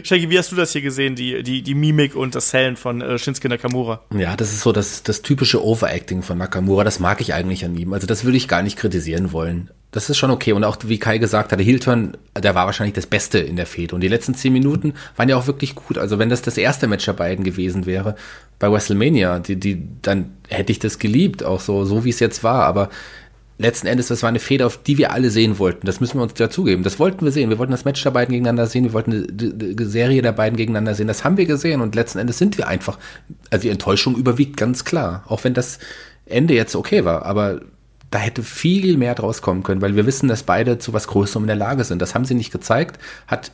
[0.03, 3.01] Shaggy, wie hast du das hier gesehen, die, die, die Mimik und das Sellen von
[3.01, 4.01] äh, Shinsuke Nakamura?
[4.13, 6.83] Ja, das ist so das, das typische Overacting von Nakamura.
[6.83, 7.93] Das mag ich eigentlich an ihm.
[7.93, 9.69] Also das würde ich gar nicht kritisieren wollen.
[9.91, 10.53] Das ist schon okay.
[10.53, 13.95] Und auch wie Kai gesagt hat, Heel-Turn, der war wahrscheinlich das Beste in der Fehde.
[13.95, 15.97] Und die letzten zehn Minuten waren ja auch wirklich gut.
[15.97, 18.15] Also wenn das das erste Match der beiden gewesen wäre
[18.57, 22.43] bei WrestleMania, die, die, dann hätte ich das geliebt, auch so, so wie es jetzt
[22.43, 22.65] war.
[22.65, 22.89] Aber
[23.59, 25.85] letzten Endes, das war eine Feder, auf die wir alle sehen wollten.
[25.85, 26.83] Das müssen wir uns dazugeben.
[26.83, 27.49] Das wollten wir sehen.
[27.49, 28.85] Wir wollten das Match der beiden gegeneinander sehen.
[28.85, 31.07] Wir wollten die, Serie der beiden gegeneinander sehen.
[31.07, 31.81] Das haben wir gesehen.
[31.81, 32.97] Und letzten Endes sind wir einfach,
[33.49, 35.23] also die Enttäuschung überwiegt ganz klar.
[35.27, 35.79] Auch wenn das
[36.25, 37.25] Ende jetzt okay war.
[37.25, 37.59] Aber
[38.11, 41.43] da hätte viel mehr draus kommen können, weil wir wissen, dass beide zu was Größerem
[41.43, 42.01] in der Lage sind.
[42.01, 43.51] Das haben sie nicht gezeigt, hat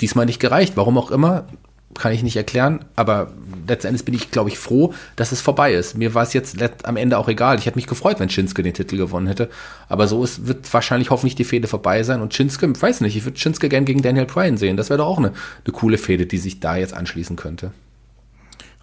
[0.00, 0.76] diesmal nicht gereicht.
[0.76, 1.46] Warum auch immer,
[1.94, 3.32] kann ich nicht erklären, aber
[3.66, 5.96] letztendlich bin ich, glaube ich, froh, dass es vorbei ist.
[5.96, 7.58] Mir war es jetzt am Ende auch egal.
[7.58, 9.50] Ich hätte mich gefreut, wenn Shinsuke den Titel gewonnen hätte.
[9.88, 12.20] Aber so ist, wird wahrscheinlich hoffentlich die Fehde vorbei sein.
[12.20, 14.76] Und Shinsuke, ich weiß nicht, ich würde Shinsuke gern gegen Daniel Bryan sehen.
[14.76, 15.28] Das wäre doch auch eine,
[15.64, 17.72] eine coole Fehde, die sich da jetzt anschließen könnte.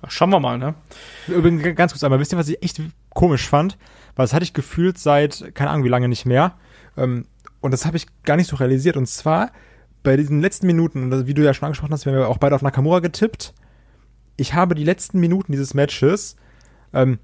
[0.08, 0.74] Schauen wir mal, ne?
[1.28, 3.78] Übrigens, ganz kurz einmal, wisst ihr, was ich echt komisch fand?
[4.16, 6.56] Weil das hatte ich gefühlt seit, keine Ahnung, wie lange nicht mehr.
[6.98, 7.26] Ähm,
[7.60, 8.98] und das habe ich gar nicht so realisiert.
[8.98, 9.52] Und zwar,
[10.04, 12.56] bei diesen letzten Minuten, wie du ja schon angesprochen hast, wir haben ja auch beide
[12.56, 13.54] auf Nakamura getippt.
[14.38, 16.36] Ich habe die letzten Minuten dieses Matches
[16.94, 17.20] ähm,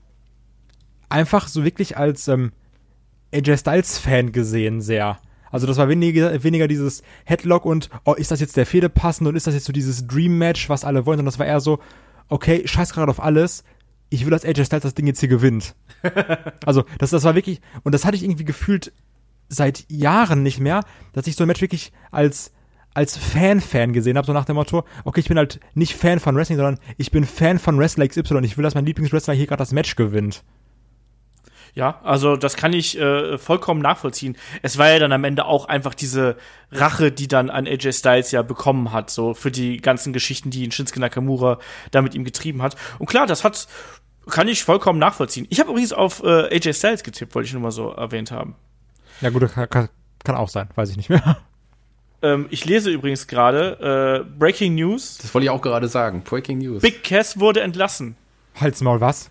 [1.10, 2.52] einfach so wirklich als ähm,
[3.34, 5.20] AJ Styles-Fan gesehen, sehr.
[5.52, 9.28] Also das war weniger, weniger dieses Headlock und, oh, ist das jetzt der Fehde passend
[9.28, 11.80] und ist das jetzt so dieses Dream-Match, was alle wollen, sondern das war eher so,
[12.28, 13.64] okay, scheiß gerade auf alles,
[14.10, 15.76] ich will, dass AJ Styles das Ding jetzt hier gewinnt.
[16.66, 18.94] also das, das war wirklich, und das hatte ich irgendwie gefühlt
[19.50, 22.52] seit Jahren nicht mehr, dass ich so ein Match wirklich als
[22.98, 26.36] als Fan-Fan gesehen habe, so nach dem Motto, okay, ich bin halt nicht Fan von
[26.36, 28.40] Wrestling, sondern ich bin Fan von Wrestler XY.
[28.42, 30.44] Ich will, dass mein Lieblingswrestler hier gerade das Match gewinnt.
[31.76, 34.36] Ja, also das kann ich äh, vollkommen nachvollziehen.
[34.64, 36.38] Es war ja dann am Ende auch einfach diese
[36.72, 40.64] Rache, die dann an AJ Styles ja bekommen hat, so für die ganzen Geschichten, die
[40.64, 41.60] ihn Shinsuke Nakamura
[41.92, 42.78] da mit ihm getrieben hat.
[42.98, 43.68] Und klar, das hat
[44.28, 45.46] kann ich vollkommen nachvollziehen.
[45.52, 48.56] Ich habe übrigens auf äh, AJ Styles getippt, wollte ich nur mal so erwähnt haben.
[49.22, 49.90] Ja gut, kann,
[50.24, 51.38] kann auch sein, weiß ich nicht mehr.
[52.22, 55.18] Ähm, ich lese übrigens gerade äh, Breaking News.
[55.20, 56.24] Das wollte ich auch gerade sagen.
[56.24, 56.82] Breaking News.
[56.82, 58.16] Big Cass wurde entlassen.
[58.56, 59.30] Halt's Maul, was?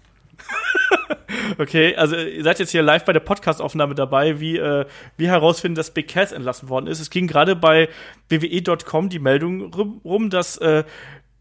[1.58, 5.74] okay, also ihr seid jetzt hier live bei der Podcast-Aufnahme dabei, wie äh, wir herausfinden,
[5.74, 7.00] dass Big Cass entlassen worden ist.
[7.00, 7.88] Es ging gerade bei
[8.28, 9.72] WWE.com die Meldung
[10.04, 10.84] rum, dass äh,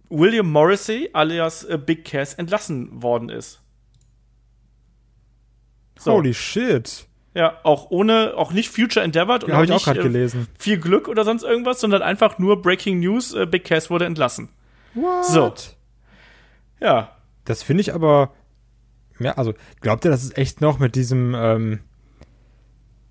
[0.10, 3.62] William Morrissey alias äh, Big Cass entlassen worden ist.
[5.98, 6.14] So.
[6.14, 7.08] Holy shit.
[7.36, 10.48] Ja, auch ohne, auch nicht Future Endeavored und ja, auch ich nicht äh, gelesen.
[10.58, 14.48] viel Glück oder sonst irgendwas, sondern einfach nur Breaking News, äh, Big Cass wurde entlassen.
[14.94, 15.26] What?
[15.26, 15.54] So.
[16.80, 17.12] Ja.
[17.44, 18.32] Das finde ich aber,
[19.20, 21.80] ja, also glaubt ihr, das ist echt noch mit diesem, ähm,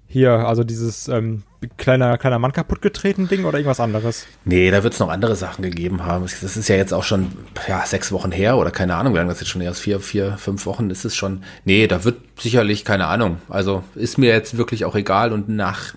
[0.06, 4.26] hier, also dieses ähm, kleiner, kleiner Mann kaputtgetreten Ding oder irgendwas anderes?
[4.44, 6.24] Nee, da wird es noch andere Sachen gegeben haben.
[6.24, 7.32] Das ist ja jetzt auch schon
[7.68, 10.36] ja, sechs Wochen her oder keine Ahnung, wie lange das jetzt schon erst vier, vier,
[10.38, 11.42] fünf Wochen ist es schon.
[11.64, 13.38] Nee, da wird sicherlich, keine Ahnung.
[13.48, 15.94] Also ist mir jetzt wirklich auch egal und nach.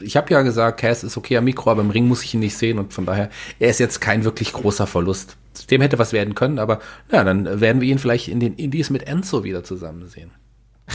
[0.00, 2.40] Ich habe ja gesagt, Cass ist okay am Mikro, aber im Ring muss ich ihn
[2.40, 5.36] nicht sehen und von daher, er ist jetzt kein wirklich großer Verlust.
[5.70, 6.80] Dem hätte was werden können, aber
[7.12, 10.30] ja, dann werden wir ihn vielleicht in den Indies mit Enzo wieder zusammen sehen.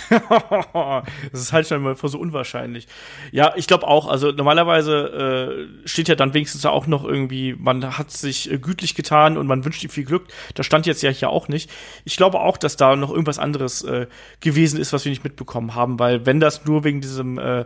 [1.32, 2.88] das ist halt schon mal so unwahrscheinlich.
[3.32, 4.08] Ja, ich glaube auch.
[4.08, 8.96] Also normalerweise äh, steht ja dann wenigstens auch noch irgendwie, man hat sich äh, gütlich
[8.96, 10.28] getan und man wünscht ihm viel Glück.
[10.56, 11.70] Das stand jetzt ja hier auch nicht.
[12.06, 14.08] Ich glaube auch, dass da noch irgendwas anderes äh,
[14.40, 17.66] gewesen ist, was wir nicht mitbekommen haben, weil wenn das nur wegen diesem äh,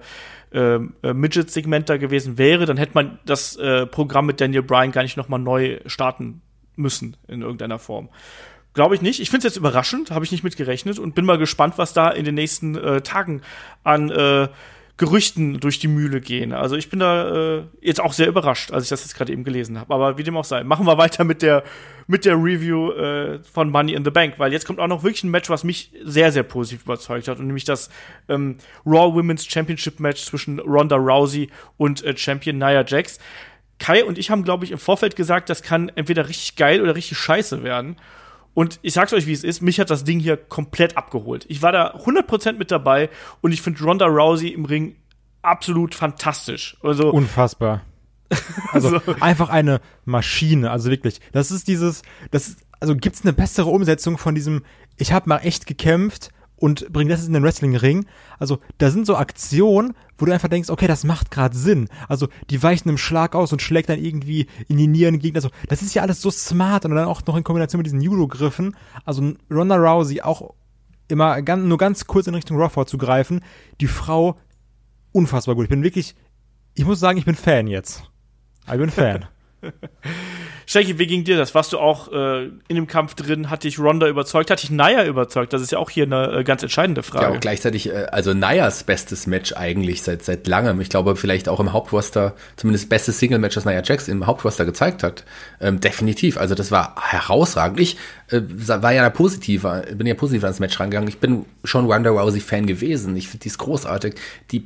[0.53, 4.91] äh, äh Midget-Segment da gewesen wäre, dann hätte man das äh, Programm mit Daniel Bryan
[4.91, 6.41] gar nicht noch mal neu starten
[6.75, 8.09] müssen in irgendeiner Form.
[8.73, 9.19] Glaube ich nicht.
[9.19, 11.93] Ich finde es jetzt überraschend, habe ich nicht mit gerechnet und bin mal gespannt, was
[11.93, 13.41] da in den nächsten äh, Tagen
[13.83, 14.47] an äh,
[15.01, 16.53] Gerüchten durch die Mühle gehen.
[16.53, 19.43] Also ich bin da äh, jetzt auch sehr überrascht, als ich das jetzt gerade eben
[19.43, 19.91] gelesen habe.
[19.93, 21.63] Aber wie dem auch sei, machen wir weiter mit der
[22.05, 25.23] mit der Review äh, von Money in the Bank, weil jetzt kommt auch noch wirklich
[25.23, 27.89] ein Match, was mich sehr sehr positiv überzeugt hat und nämlich das
[28.29, 33.19] ähm, Raw Women's Championship Match zwischen Ronda Rousey und äh, Champion Nia Jax.
[33.79, 36.95] Kai und ich haben glaube ich im Vorfeld gesagt, das kann entweder richtig geil oder
[36.95, 37.97] richtig scheiße werden.
[38.53, 41.45] Und ich sag's euch, wie es ist, mich hat das Ding hier komplett abgeholt.
[41.47, 43.09] Ich war da 100% mit dabei
[43.41, 44.95] und ich finde Ronda Rousey im Ring
[45.41, 46.77] absolut fantastisch.
[46.81, 47.81] Also unfassbar.
[48.71, 49.15] Also so.
[49.19, 51.19] einfach eine Maschine, also wirklich.
[51.33, 54.63] Das ist dieses das ist, also gibt's eine bessere Umsetzung von diesem
[54.95, 56.29] ich habe mal echt gekämpft
[56.61, 58.05] und bring das in den Wrestling-Ring.
[58.37, 61.89] Also, da sind so Aktionen, wo du einfach denkst, okay, das macht gerade Sinn.
[62.07, 65.35] Also, die weichen im Schlag aus und schlägt dann irgendwie in die Nieren gegen.
[65.35, 68.01] Also, das ist ja alles so smart und dann auch noch in Kombination mit diesen
[68.01, 68.75] Judo-Griffen.
[69.03, 70.53] Also, Ronda Rousey auch
[71.07, 73.41] immer ganz, nur ganz kurz in Richtung Raw zu greifen.
[73.81, 74.37] Die Frau
[75.11, 75.65] unfassbar gut.
[75.65, 76.15] Ich bin wirklich,
[76.75, 78.03] ich muss sagen, ich bin Fan jetzt.
[78.67, 79.25] Ich bin Fan.
[80.65, 81.53] Shaggy, wie ging dir das?
[81.53, 83.49] Warst du auch äh, in dem Kampf drin?
[83.49, 84.49] Hat dich Ronda überzeugt?
[84.49, 85.53] Hat dich Naya überzeugt?
[85.53, 87.25] Das ist ja auch hier eine äh, ganz entscheidende Frage.
[87.25, 90.79] Ja, und gleichzeitig, äh, also Nayas bestes Match eigentlich seit seit langem.
[90.81, 95.03] Ich glaube, vielleicht auch im Hauptroster, zumindest bestes Single-Match, das Nia Jax im Hauptroster gezeigt
[95.03, 95.25] hat.
[95.59, 96.37] Ähm, definitiv.
[96.37, 97.79] Also das war herausragend.
[97.79, 97.97] Ich
[98.29, 101.09] äh, war ja positiv, bin ja positiv ans Match rangegangen.
[101.09, 103.15] Ich bin schon Ronda Rousey-Fan gewesen.
[103.15, 104.15] Ich finde die ist großartig.
[104.51, 104.65] Die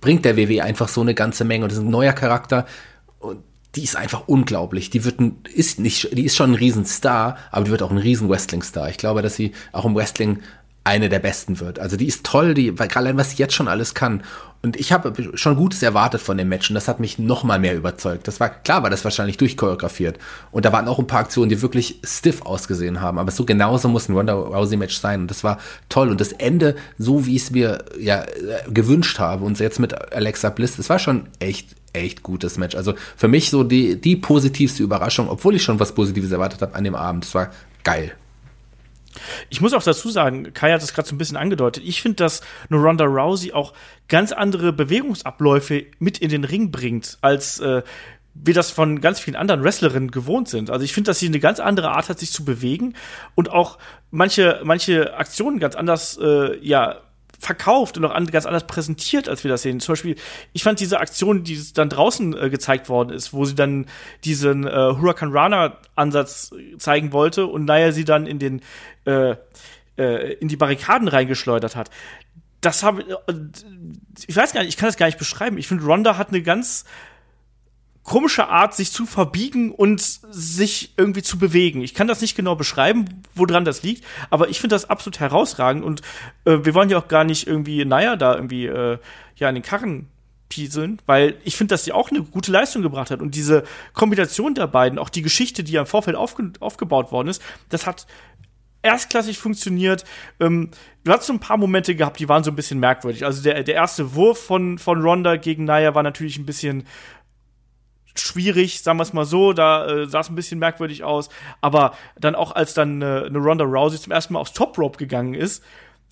[0.00, 2.66] bringt der WWE einfach so eine ganze Menge und das ist ein neuer Charakter.
[3.18, 3.42] Und
[3.74, 4.90] die ist einfach unglaublich.
[4.90, 7.98] Die wird ein, ist nicht, die ist schon ein Riesenstar, aber die wird auch ein
[7.98, 8.88] riesen Wrestling-Star.
[8.88, 10.40] Ich glaube, dass sie auch im Wrestling
[10.88, 11.78] eine der besten wird.
[11.78, 14.22] Also die ist toll, die, allein was sie jetzt schon alles kann.
[14.62, 17.60] Und ich habe schon Gutes erwartet von dem Match und das hat mich noch mal
[17.60, 18.26] mehr überzeugt.
[18.26, 20.18] Das war klar, war das wahrscheinlich durchchoreografiert.
[20.50, 23.18] Und da waren auch ein paar Aktionen, die wirklich stiff ausgesehen haben.
[23.18, 25.20] Aber so genauso muss ein Ronda Rousey Match sein.
[25.20, 25.58] Und das war
[25.90, 26.08] toll.
[26.08, 28.26] Und das Ende, so wie ich es mir ja äh,
[28.68, 32.76] gewünscht habe und jetzt mit Alexa Bliss, das war schon echt echt gutes Match.
[32.76, 36.74] Also für mich so die, die positivste Überraschung, obwohl ich schon was Positives erwartet habe
[36.74, 37.24] an dem Abend.
[37.24, 37.50] Das war
[37.82, 38.12] geil.
[39.48, 41.82] Ich muss auch dazu sagen, Kai hat es gerade so ein bisschen angedeutet.
[41.86, 42.40] Ich finde, dass
[42.70, 43.72] eine Ronda Rousey auch
[44.08, 47.82] ganz andere Bewegungsabläufe mit in den Ring bringt, als äh,
[48.34, 50.70] wir das von ganz vielen anderen Wrestlerinnen gewohnt sind.
[50.70, 52.94] Also ich finde, dass sie eine ganz andere Art hat, sich zu bewegen
[53.34, 53.78] und auch
[54.10, 57.00] manche, manche Aktionen ganz anders, äh, ja,
[57.38, 59.80] verkauft und auch ganz anders präsentiert, als wir das sehen.
[59.80, 60.16] Zum Beispiel,
[60.52, 63.86] ich fand diese Aktion, die dann draußen äh, gezeigt worden ist, wo sie dann
[64.24, 68.60] diesen äh, Huracan Rana Ansatz zeigen wollte und naja, sie dann in den
[69.04, 69.36] äh,
[69.96, 71.90] äh, in die Barrikaden reingeschleudert hat.
[72.60, 73.34] Das habe äh,
[74.26, 75.58] ich weiß gar nicht, ich kann das gar nicht beschreiben.
[75.58, 76.84] Ich finde, Ronda hat eine ganz
[78.08, 81.82] komische Art, sich zu verbiegen und sich irgendwie zu bewegen.
[81.82, 83.04] Ich kann das nicht genau beschreiben,
[83.34, 86.00] woran das liegt, aber ich finde das absolut herausragend und
[86.46, 88.98] äh, wir wollen ja auch gar nicht irgendwie, naja, da irgendwie äh,
[89.36, 90.08] ja an den Karren
[90.48, 94.54] pieseln, weil ich finde, dass sie auch eine gute Leistung gebracht hat und diese Kombination
[94.54, 98.06] der beiden, auch die Geschichte, die ja im Vorfeld aufge aufgebaut worden ist, das hat
[98.80, 100.04] erstklassig funktioniert.
[100.40, 100.70] Ähm,
[101.04, 103.26] du hast so ein paar Momente gehabt, die waren so ein bisschen merkwürdig.
[103.26, 106.84] Also der, der erste Wurf von, von Ronda gegen Naya war natürlich ein bisschen
[108.14, 111.28] schwierig, sagen wir es mal so, da äh, sah es ein bisschen merkwürdig aus,
[111.60, 114.98] aber dann auch als dann äh, eine Ronda Rousey zum ersten Mal aufs Top Rope
[114.98, 115.62] gegangen ist,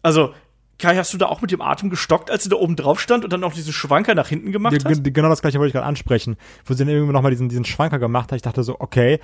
[0.03, 0.33] also
[0.79, 3.25] Kai, hast du da auch mit dem Atem gestockt, als sie da oben drauf stand
[3.25, 5.05] und dann auch diesen Schwanker nach hinten gemacht hat?
[5.05, 6.37] Genau das gleiche wollte ich gerade ansprechen.
[6.67, 8.37] Wo sie dann irgendwie nochmal diesen, diesen Schwanker gemacht hat.
[8.37, 9.19] Ich dachte so, okay,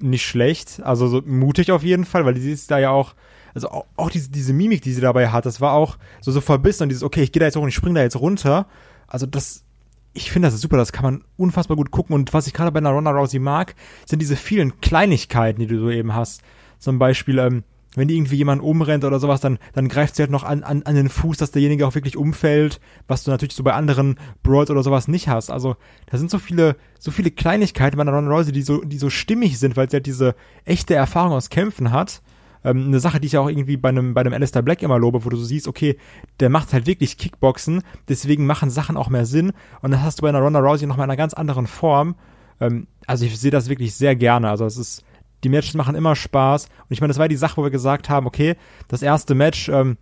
[0.00, 0.82] nicht schlecht.
[0.82, 3.14] Also so mutig auf jeden Fall, weil sie ist da ja auch,
[3.54, 6.42] also auch, auch diese, diese Mimik, die sie dabei hat, das war auch so, so
[6.42, 8.66] verbissen und dieses, okay, ich gehe da jetzt hoch und ich spring da jetzt runter.
[9.06, 9.64] Also das,
[10.14, 12.14] ich finde das ist super, das kann man unfassbar gut gucken.
[12.14, 13.74] Und was ich gerade bei einer Ronda Rousey mag,
[14.06, 16.42] sind diese vielen Kleinigkeiten, die du so eben hast.
[16.78, 20.30] Zum Beispiel, ähm, wenn die irgendwie jemand umrennt oder sowas, dann, dann greift sie halt
[20.30, 23.62] noch an, an, an den Fuß, dass derjenige auch wirklich umfällt, was du natürlich so
[23.62, 25.50] bei anderen Brawls oder sowas nicht hast.
[25.50, 28.98] Also, da sind so viele, so viele Kleinigkeiten bei einer Ronda Rousey, die so, die
[28.98, 30.34] so stimmig sind, weil sie halt diese
[30.64, 32.22] echte Erfahrung aus Kämpfen hat
[32.64, 35.24] ähm, eine Sache, die ich auch irgendwie bei einem, bei einem Alistair Black immer lobe,
[35.24, 35.96] wo du so siehst, okay,
[36.40, 39.52] der macht halt wirklich Kickboxen, deswegen machen Sachen auch mehr Sinn.
[39.80, 42.14] Und das hast du bei einer Ronda Rousey nochmal in einer ganz anderen Form.
[42.60, 44.48] Ähm, also ich sehe das wirklich sehr gerne.
[44.48, 45.04] Also es ist,
[45.44, 46.66] die Matches machen immer Spaß.
[46.66, 48.56] Und ich meine, das war die Sache, wo wir gesagt haben, okay,
[48.88, 49.96] das erste Match, ähm,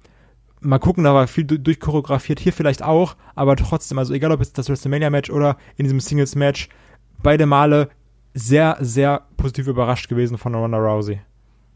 [0.60, 4.52] mal gucken, da war viel durchchoreografiert, hier vielleicht auch, aber trotzdem, also egal ob es
[4.52, 6.68] das WrestleMania-Match oder in diesem Singles-Match,
[7.22, 7.88] beide Male
[8.34, 11.20] sehr, sehr positiv überrascht gewesen von Ronda Rousey.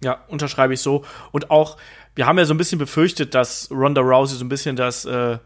[0.05, 1.05] Ja, unterschreibe ich so.
[1.32, 1.78] Und auch,
[2.14, 5.38] wir haben ja so ein bisschen befürchtet, dass Ronda Rousey so ein bisschen das äh,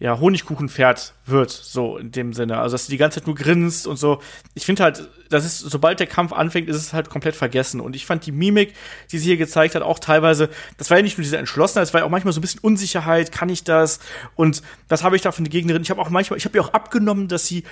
[0.00, 2.58] ja, Honigkuchenpferd wird, so in dem Sinne.
[2.58, 4.20] Also, dass sie die ganze Zeit nur grinst und so.
[4.54, 7.80] Ich finde halt, das ist, sobald der Kampf anfängt, ist es halt komplett vergessen.
[7.80, 8.74] Und ich fand die Mimik,
[9.12, 10.48] die sie hier gezeigt hat, auch teilweise,
[10.78, 12.60] das war ja nicht nur diese Entschlossenheit, es war ja auch manchmal so ein bisschen
[12.62, 14.00] Unsicherheit, kann ich das?
[14.34, 15.82] Und das habe ich da von der Gegnerin.
[15.82, 17.62] Ich habe auch manchmal, ich habe ihr auch abgenommen, dass sie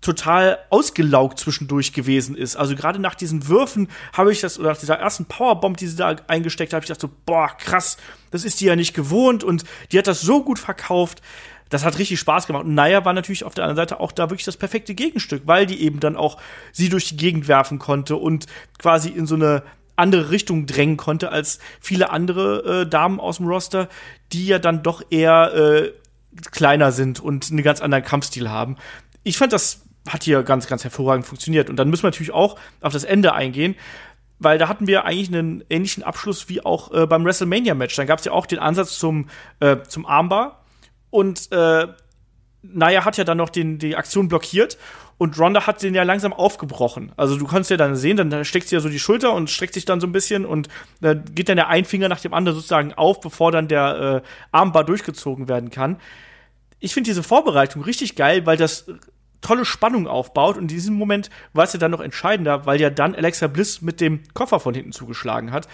[0.00, 2.56] total ausgelaugt zwischendurch gewesen ist.
[2.56, 5.96] Also gerade nach diesen Würfen habe ich das, oder nach dieser ersten Powerbomb, die sie
[5.96, 7.96] da eingesteckt hat, habe ich gedacht so, boah, krass,
[8.30, 11.22] das ist die ja nicht gewohnt und die hat das so gut verkauft.
[11.68, 12.64] Das hat richtig Spaß gemacht.
[12.64, 15.66] Und Naya war natürlich auf der anderen Seite auch da wirklich das perfekte Gegenstück, weil
[15.66, 16.38] die eben dann auch
[16.70, 18.46] sie durch die Gegend werfen konnte und
[18.78, 19.64] quasi in so eine
[19.96, 23.88] andere Richtung drängen konnte als viele andere äh, Damen aus dem Roster,
[24.32, 25.92] die ja dann doch eher äh,
[26.52, 28.76] kleiner sind und einen ganz anderen Kampfstil haben.
[29.24, 31.70] Ich fand das hat hier ganz, ganz hervorragend funktioniert.
[31.70, 33.74] Und dann müssen wir natürlich auch auf das Ende eingehen,
[34.38, 37.96] weil da hatten wir eigentlich einen ähnlichen Abschluss wie auch äh, beim WrestleMania-Match.
[37.96, 39.28] Dann gab es ja auch den Ansatz zum,
[39.60, 40.64] äh, zum Armbar.
[41.10, 41.86] Und äh,
[42.62, 44.76] Naya hat ja dann noch den, die Aktion blockiert
[45.18, 47.12] und Ronda hat den ja langsam aufgebrochen.
[47.16, 49.74] Also du kannst ja dann sehen, dann steckt sie ja so die Schulter und streckt
[49.74, 50.68] sich dann so ein bisschen und
[51.00, 54.28] da geht dann der ein Finger nach dem anderen sozusagen auf, bevor dann der äh,
[54.52, 55.98] Armbar durchgezogen werden kann.
[56.80, 58.86] Ich finde diese Vorbereitung richtig geil, weil das
[59.46, 60.56] tolle Spannung aufbaut.
[60.56, 63.80] Und in diesem Moment war es ja dann noch entscheidender, weil ja dann Alexa Bliss
[63.80, 65.68] mit dem Koffer von hinten zugeschlagen hat.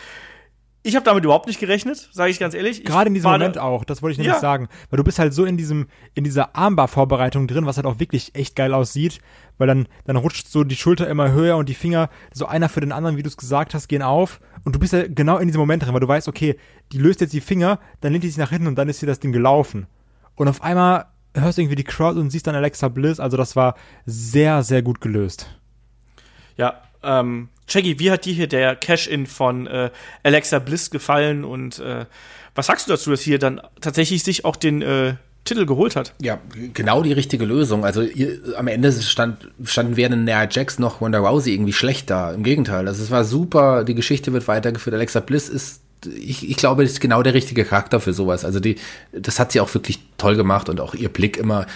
[0.84, 2.84] Ich habe damit überhaupt nicht gerechnet, sage ich ganz ehrlich.
[2.84, 4.40] Gerade in diesem Moment auch, das wollte ich nämlich ja.
[4.40, 4.68] sagen.
[4.90, 8.34] Weil du bist halt so in diesem, in dieser Armbar-Vorbereitung drin, was halt auch wirklich
[8.34, 9.20] echt geil aussieht,
[9.58, 12.80] weil dann, dann rutscht so die Schulter immer höher und die Finger, so einer für
[12.80, 14.40] den anderen, wie du es gesagt hast, gehen auf.
[14.64, 16.58] Und du bist ja genau in diesem Moment drin, weil du weißt, okay,
[16.90, 19.06] die löst jetzt die Finger, dann lehnt die sich nach hinten und dann ist hier
[19.06, 19.86] das Ding gelaufen.
[20.34, 23.20] Und auf einmal hörst du irgendwie die Crowd und siehst dann Alexa Bliss.
[23.20, 23.76] Also das war
[24.06, 25.46] sehr, sehr gut gelöst.
[26.56, 29.90] Ja, ähm, Shaggy, wie hat dir hier der Cash-In von äh,
[30.22, 32.06] Alexa Bliss gefallen und äh,
[32.54, 35.14] was sagst du dazu, dass hier dann tatsächlich sich auch den äh,
[35.44, 36.14] Titel geholt hat?
[36.20, 36.38] Ja,
[36.74, 37.84] genau die richtige Lösung.
[37.84, 42.32] Also ihr, am Ende stand, standen weder Nia Jax noch Wanda Rousey irgendwie schlecht da.
[42.32, 44.94] Im Gegenteil, also es war super, die Geschichte wird weitergeführt.
[44.94, 48.44] Alexa Bliss ist ich, ich glaube, das ist genau der richtige Charakter für sowas.
[48.44, 48.76] Also die,
[49.12, 51.66] das hat sie auch wirklich toll gemacht und auch ihr Blick immer,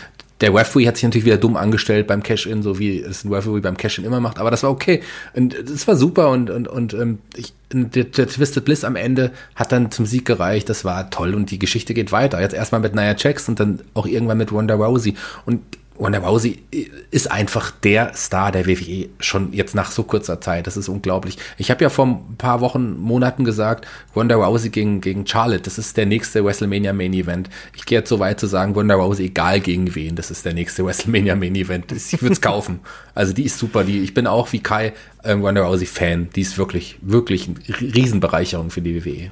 [0.41, 3.61] der Referee hat sich natürlich wieder dumm angestellt beim Cash-In, so wie es ein Referee
[3.61, 5.03] beim Cash-In immer macht, aber das war okay.
[5.35, 9.33] Und das war super und, und, und ähm, ich, der, der Twisted Bliss am Ende
[9.55, 12.41] hat dann zum Sieg gereicht, das war toll und die Geschichte geht weiter.
[12.41, 15.15] Jetzt erstmal mit Nia Jax und dann auch irgendwann mit Wanda Rousey.
[15.47, 15.63] Und
[15.99, 16.63] Wanda Rousey
[17.11, 20.67] ist einfach der Star der WWE schon jetzt nach so kurzer Zeit.
[20.67, 21.39] Das ist unglaublich.
[21.59, 25.79] Ich habe ja vor ein paar Wochen, Monaten gesagt, Wanda Rousey gegen, gegen Charlotte, das
[25.79, 27.49] ist der nächste WrestleMania Main Event.
[27.75, 30.55] Ich gehe jetzt so weit zu sagen, Wanda Rousey, egal gegen wen, das ist der
[30.55, 31.93] nächste WrestleMania Main Event.
[31.93, 32.81] Ich würde es kaufen.
[33.15, 33.85] Also die ist super.
[33.85, 34.93] Die, ich bin auch wie Kai
[35.23, 36.29] äh, Wanda Rousey Fan.
[36.35, 39.31] Die ist wirklich, wirklich eine Riesenbereicherung für die WWE.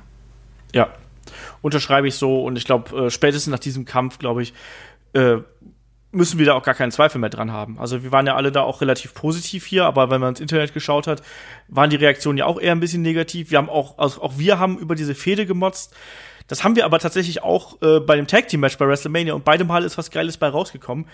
[0.72, 0.92] Ja,
[1.62, 2.42] unterschreibe ich so.
[2.42, 4.54] Und ich glaube, äh, spätestens nach diesem Kampf, glaube ich,
[5.12, 5.38] äh,
[6.14, 7.78] müssen wir da auch gar keinen Zweifel mehr dran haben.
[7.78, 10.72] Also wir waren ja alle da auch relativ positiv hier, aber wenn man ins Internet
[10.72, 11.22] geschaut hat,
[11.68, 13.50] waren die Reaktionen ja auch eher ein bisschen negativ.
[13.50, 15.94] Wir haben auch, also auch wir haben über diese Fehde gemotzt.
[16.46, 19.44] Das haben wir aber tatsächlich auch äh, bei dem Tag Team Match bei WrestleMania und
[19.44, 21.06] beide Mal ist was Geiles bei rausgekommen.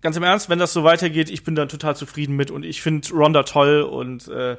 [0.00, 2.82] Ganz im Ernst, wenn das so weitergeht, ich bin dann total zufrieden mit und ich
[2.82, 4.56] finde Ronda toll und äh,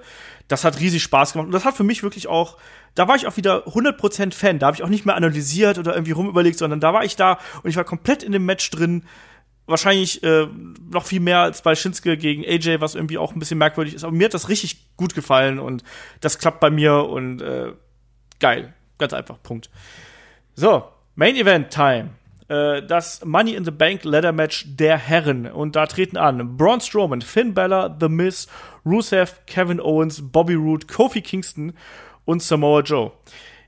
[0.47, 2.57] das hat riesig Spaß gemacht und das hat für mich wirklich auch,
[2.95, 5.93] da war ich auch wieder 100% Fan, da habe ich auch nicht mehr analysiert oder
[5.93, 9.03] irgendwie rumüberlegt, sondern da war ich da und ich war komplett in dem Match drin
[9.67, 10.47] wahrscheinlich äh,
[10.91, 14.03] noch viel mehr als bei Shinsuke gegen AJ, was irgendwie auch ein bisschen merkwürdig ist.
[14.03, 15.83] Aber mir hat das richtig gut gefallen und
[16.21, 17.73] das klappt bei mir und äh,
[18.39, 18.73] geil.
[18.97, 19.69] Ganz einfach, Punkt.
[20.55, 20.85] So,
[21.15, 22.11] Main Event Time.
[22.47, 25.47] Äh, das Money in the Bank Ladder Match der Herren.
[25.47, 28.47] Und da treten an Braun Strowman, Finn Balor, The Miz,
[28.85, 31.73] Rusev, Kevin Owens, Bobby Roode, Kofi Kingston
[32.25, 33.11] und Samoa Joe.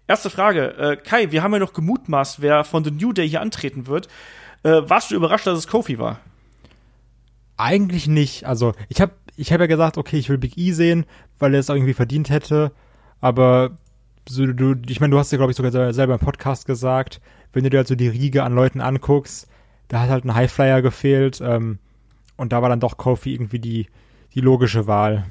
[0.08, 0.78] Erste Frage.
[0.78, 4.08] Äh, Kai, wir haben ja noch gemutmaßt, wer von The New Day hier antreten wird.
[4.64, 6.20] Äh, warst du überrascht, dass es Kofi war?
[7.58, 8.46] Eigentlich nicht.
[8.46, 11.06] Also, ich habe ich hab ja gesagt, okay, ich will Big E sehen,
[11.40, 12.72] weil er es irgendwie verdient hätte.
[13.22, 13.78] Aber
[14.28, 17.22] so, du, ich meine, du hast ja, glaube ich, sogar selber im Podcast gesagt,
[17.54, 19.48] wenn du dir halt so die Riege an Leuten anguckst,
[19.88, 21.40] da hat halt ein Highflyer gefehlt.
[21.42, 21.80] Ähm,
[22.36, 23.88] und da war dann doch Kofi irgendwie die,
[24.34, 25.26] die logische Wahl.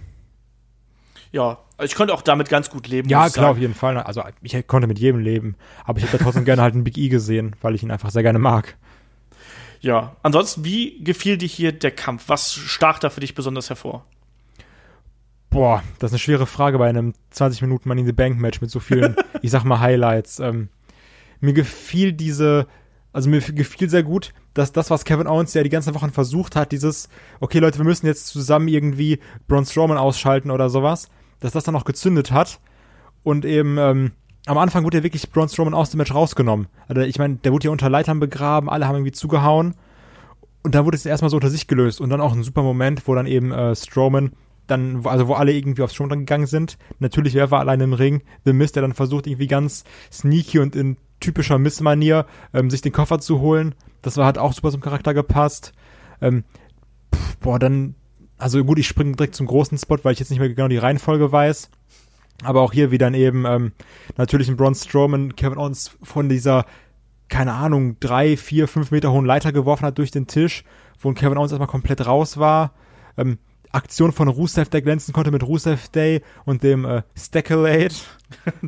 [1.32, 3.08] Ja, ich konnte auch damit ganz gut leben.
[3.08, 3.46] Ja, klar, sagen.
[3.46, 3.98] auf jeden Fall.
[3.98, 5.56] Also ich konnte mit jedem leben.
[5.84, 8.22] Aber ich hätte trotzdem gerne halt einen Big E gesehen, weil ich ihn einfach sehr
[8.22, 8.76] gerne mag.
[9.80, 12.24] Ja, ansonsten, wie gefiel dir hier der Kampf?
[12.28, 14.04] Was stach da für dich besonders hervor?
[15.50, 18.60] Boah, das ist eine schwere Frage bei einem 20 Minuten Money in the Bank Match
[18.60, 20.38] mit so vielen, ich sag mal, Highlights.
[20.40, 20.68] Ähm,
[21.40, 22.66] mir gefiel diese,
[23.12, 26.56] also mir gefiel sehr gut, dass das, was Kevin Owens ja die ganzen Wochen versucht
[26.56, 27.08] hat, dieses,
[27.40, 31.08] okay Leute, wir müssen jetzt zusammen irgendwie Braun Strowman ausschalten oder sowas,
[31.40, 32.60] dass das dann auch gezündet hat
[33.22, 34.12] und eben, ähm,
[34.46, 36.68] am Anfang wurde ja wirklich Braun Strowman aus dem Match rausgenommen.
[36.88, 39.74] Also ich meine, der wurde ja unter Leitern begraben, alle haben irgendwie zugehauen.
[40.62, 42.00] Und da wurde es erstmal so unter sich gelöst.
[42.00, 44.32] Und dann auch ein super Moment, wo dann eben äh, Strowman
[44.66, 46.78] dann, also wo alle irgendwie aufs Strowman gegangen sind.
[46.98, 48.22] Natürlich, wer war alleine im Ring?
[48.44, 52.92] The Mist, der dann versucht, irgendwie ganz sneaky und in typischer Miss-Manier ähm, sich den
[52.92, 53.74] Koffer zu holen.
[54.02, 55.72] Das war, hat auch super zum Charakter gepasst.
[56.20, 56.44] Ähm,
[57.14, 57.94] pff, boah, dann,
[58.38, 60.78] also gut, ich springe direkt zum großen Spot, weil ich jetzt nicht mehr genau die
[60.78, 61.70] Reihenfolge weiß.
[62.44, 63.72] Aber auch hier wieder eben ähm,
[64.16, 66.66] natürlich ein Braun Strowman, Kevin Owens von dieser,
[67.28, 70.64] keine Ahnung, drei, vier, fünf Meter hohen Leiter geworfen hat durch den Tisch,
[71.00, 72.72] wo Kevin Owens erstmal komplett raus war.
[73.16, 73.38] Ähm,
[73.72, 77.94] Aktion von Rusev, der glänzen konnte mit Rusev Day und dem äh, Stackelate.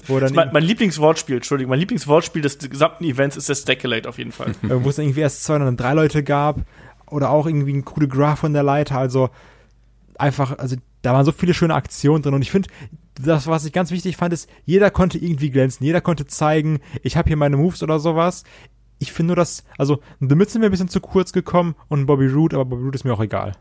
[0.06, 4.18] Wo dann mein, mein Lieblingswortspiel, Entschuldigung, mein Lieblingswortspiel des gesamten Events ist der Stackelate auf
[4.18, 4.50] jeden Fall.
[4.64, 6.60] äh, wo es irgendwie erst zwei und dann drei Leute gab
[7.06, 9.30] oder auch irgendwie ein coole Graph von der Leiter, also
[10.18, 12.68] einfach, also da waren so viele schöne Aktionen drin und ich finde,
[13.18, 17.16] das, was ich ganz wichtig fand, ist, jeder konnte irgendwie glänzen, jeder konnte zeigen, ich
[17.16, 18.44] habe hier meine Moves oder sowas.
[18.98, 22.06] Ich finde nur, dass, also, The Miz sind mir ein bisschen zu kurz gekommen und
[22.06, 23.52] Bobby Roode, aber Bobby Roode ist mir auch egal.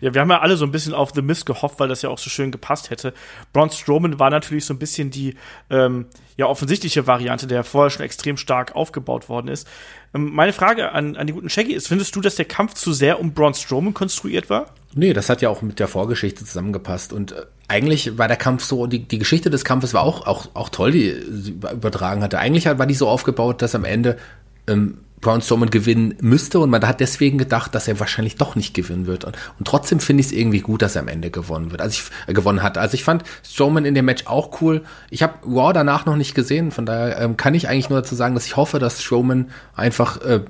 [0.00, 2.10] Ja, wir haben ja alle so ein bisschen auf The Mist gehofft, weil das ja
[2.10, 3.14] auch so schön gepasst hätte.
[3.52, 5.36] Braun Strowman war natürlich so ein bisschen die
[5.70, 9.66] ähm, ja offensichtliche Variante, der vorher schon extrem stark aufgebaut worden ist.
[10.14, 12.92] Ähm, meine Frage an, an die guten Shaggy ist, findest du, dass der Kampf zu
[12.92, 14.66] sehr um Braun Strowman konstruiert war?
[14.94, 17.12] Nee, das hat ja auch mit der Vorgeschichte zusammengepasst.
[17.12, 20.48] Und äh, eigentlich war der Kampf so, die, die Geschichte des Kampfes war auch, auch,
[20.52, 22.38] auch toll, die sie übertragen hatte.
[22.38, 24.18] Eigentlich war die so aufgebaut, dass am Ende
[24.66, 28.74] ähm, Braun Strowman gewinnen müsste und man hat deswegen gedacht, dass er wahrscheinlich doch nicht
[28.74, 29.24] gewinnen wird.
[29.24, 31.80] Und, und trotzdem finde ich es irgendwie gut, dass er am Ende gewonnen wird.
[31.80, 32.76] Also ich äh, gewonnen hat.
[32.76, 34.82] Also ich fand Strowman in dem Match auch cool.
[35.10, 38.14] Ich habe Raw danach noch nicht gesehen, von daher ähm, kann ich eigentlich nur dazu
[38.16, 40.40] sagen, dass ich hoffe, dass Strowman einfach äh,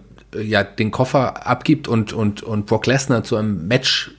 [0.42, 4.10] ja den Koffer abgibt und und und Brock Lesnar zu einem Match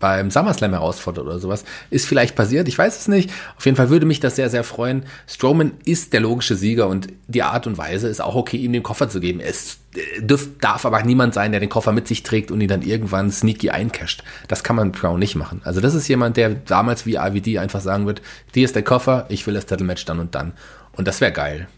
[0.00, 1.64] beim SummerSlam herausfordert oder sowas.
[1.90, 3.30] Ist vielleicht passiert, ich weiß es nicht.
[3.56, 5.04] Auf jeden Fall würde mich das sehr, sehr freuen.
[5.26, 8.82] Strowman ist der logische Sieger und die Art und Weise ist auch okay, ihm den
[8.82, 9.40] Koffer zu geben.
[9.40, 9.78] Es
[10.20, 13.30] dürf, darf aber niemand sein, der den Koffer mit sich trägt und ihn dann irgendwann
[13.30, 14.22] sneaky eincasht.
[14.46, 15.60] Das kann man Brown nicht machen.
[15.64, 18.22] Also das ist jemand, der damals wie RVD einfach sagen wird,
[18.54, 20.52] hier ist der Koffer, ich will das Titelmatch dann und dann.
[20.92, 21.68] Und das wäre geil.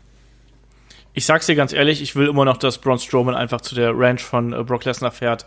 [1.13, 3.99] Ich sag's dir ganz ehrlich, ich will immer noch, dass Braun Strowman einfach zu der
[3.99, 5.45] Ranch von äh, Brock Lesnar fährt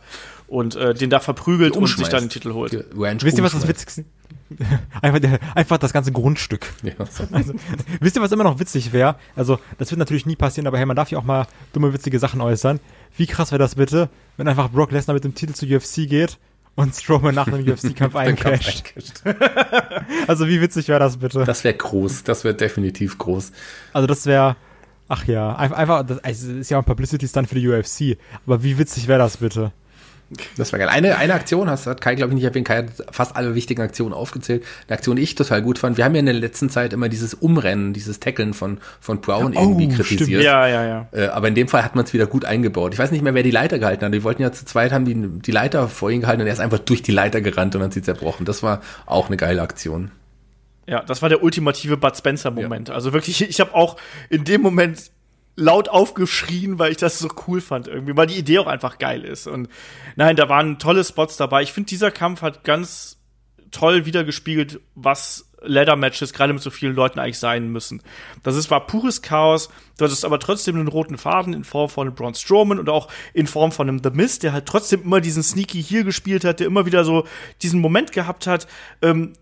[0.53, 2.73] und äh, den da verprügelt und sich dann den Titel holt.
[2.73, 4.05] Wisst ihr, was das Witzigste
[5.01, 6.71] einfach, der, einfach das ganze Grundstück.
[6.83, 7.23] Ja, so.
[7.31, 7.53] also,
[7.99, 9.15] wisst ihr, was immer noch witzig wäre?
[9.35, 12.19] Also, das wird natürlich nie passieren, aber hey, man darf ja auch mal dumme, witzige
[12.19, 12.79] Sachen äußern.
[13.17, 16.37] Wie krass wäre das bitte, wenn einfach Brock Lesnar mit dem Titel zu UFC geht
[16.75, 19.23] und Strowman nach einem UFC-Kampf eincasht.
[20.27, 21.45] also, wie witzig wäre das bitte?
[21.45, 23.51] Das wäre groß, das wäre definitiv groß.
[23.91, 24.55] Also, das wäre,
[25.07, 28.77] ach ja, einfach, das also, ist ja auch ein Publicity-Stunt für die UFC, aber wie
[28.77, 29.71] witzig wäre das bitte?
[30.57, 30.89] Das war geil.
[30.89, 32.67] Eine, eine Aktion hast, hat Kai, glaube ich, nicht erwähnt.
[32.67, 34.63] Kai hat fast alle wichtigen Aktionen aufgezählt.
[34.87, 35.97] Eine Aktion, die ich total gut fand.
[35.97, 39.55] Wir haben ja in der letzten Zeit immer dieses Umrennen, dieses Tackeln von, von Brown
[39.55, 40.41] oh, irgendwie kritisiert.
[40.41, 40.43] Stimmt.
[40.43, 41.07] Ja, ja, ja.
[41.11, 42.93] Äh, aber in dem Fall hat man es wieder gut eingebaut.
[42.93, 44.13] Ich weiß nicht mehr, wer die Leiter gehalten hat.
[44.13, 46.59] Die wollten ja zu zweit, haben die, die Leiter vor ihn gehalten und er ist
[46.59, 48.45] einfach durch die Leiter gerannt und dann sie zerbrochen.
[48.45, 50.11] Das war auch eine geile Aktion.
[50.85, 52.89] Ja, das war der ultimative Bud Spencer-Moment.
[52.89, 52.95] Ja.
[52.95, 53.95] Also wirklich, ich habe auch
[54.29, 55.11] in dem Moment
[55.55, 59.23] laut aufgeschrien, weil ich das so cool fand irgendwie, weil die Idee auch einfach geil
[59.23, 59.47] ist.
[59.47, 59.69] Und
[60.15, 61.61] nein, da waren tolle Spots dabei.
[61.61, 63.19] Ich finde, dieser Kampf hat ganz
[63.71, 68.01] toll wiedergespiegelt, was Ladder-Matches gerade mit so vielen Leuten eigentlich sein müssen.
[68.43, 69.69] Das ist, war pures Chaos.
[69.97, 73.47] Du hattest aber trotzdem einen roten Faden in Form von Braun Strowman und auch in
[73.47, 76.67] Form von einem The Mist, der halt trotzdem immer diesen Sneaky hier gespielt hat, der
[76.67, 77.25] immer wieder so
[77.61, 78.67] diesen Moment gehabt hat.
[79.01, 79.33] Ähm,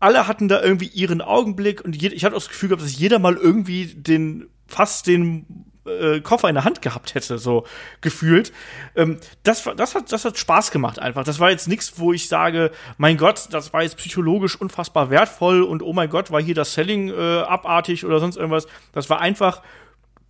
[0.00, 3.18] alle hatten da irgendwie ihren Augenblick und ich hatte auch das Gefühl gehabt, dass jeder
[3.18, 7.64] mal irgendwie den fast den äh, Koffer in der Hand gehabt hätte, so
[8.00, 8.52] gefühlt.
[8.94, 11.24] Ähm, das, das, hat, das hat Spaß gemacht einfach.
[11.24, 15.62] Das war jetzt nichts, wo ich sage, mein Gott, das war jetzt psychologisch unfassbar wertvoll
[15.62, 18.66] und oh mein Gott, war hier das Selling äh, abartig oder sonst irgendwas.
[18.92, 19.62] Das war einfach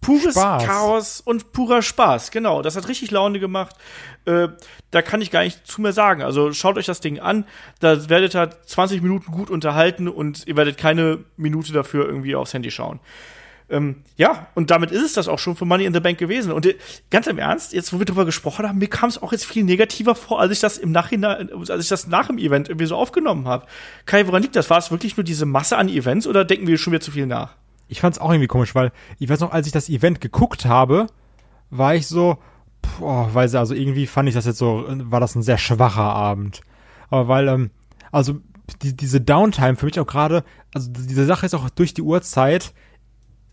[0.01, 0.65] pures Spaß.
[0.65, 2.31] Chaos und purer Spaß.
[2.31, 3.75] Genau, das hat richtig Laune gemacht.
[4.25, 4.49] Äh,
[4.91, 6.23] da kann ich gar nicht zu mehr sagen.
[6.23, 7.45] Also schaut euch das Ding an.
[7.81, 12.55] Da werdet ihr 20 Minuten gut unterhalten und ihr werdet keine Minute dafür irgendwie aufs
[12.55, 13.01] Handy schauen.
[13.71, 16.53] Ähm, ja, und damit ist es das auch schon für Money in the Bank gewesen.
[16.53, 16.77] Und äh,
[17.11, 19.65] ganz im Ernst, jetzt wo wir drüber gesprochen haben, mir kam es auch jetzt viel
[19.65, 22.97] negativer vor, als ich das im Nachhinein, als ich das nach dem Event irgendwie so
[22.97, 23.67] aufgenommen habe.
[24.07, 24.71] Kai, woran liegt das?
[24.71, 27.27] War es wirklich nur diese Masse an Events oder denken wir schon wieder zu viel
[27.27, 27.57] nach?
[27.89, 30.65] Ich fand es auch irgendwie komisch, weil ich weiß noch, als ich das Event geguckt
[30.65, 31.07] habe,
[31.71, 32.39] war ich so,
[32.99, 36.63] boah, weiß also irgendwie fand ich das jetzt so, war das ein sehr schwacher Abend.
[37.11, 37.71] Aber weil, ähm,
[38.13, 38.41] also
[38.83, 40.45] die, diese Downtime für mich auch gerade,
[40.75, 42.73] also diese Sache ist auch durch die Uhrzeit,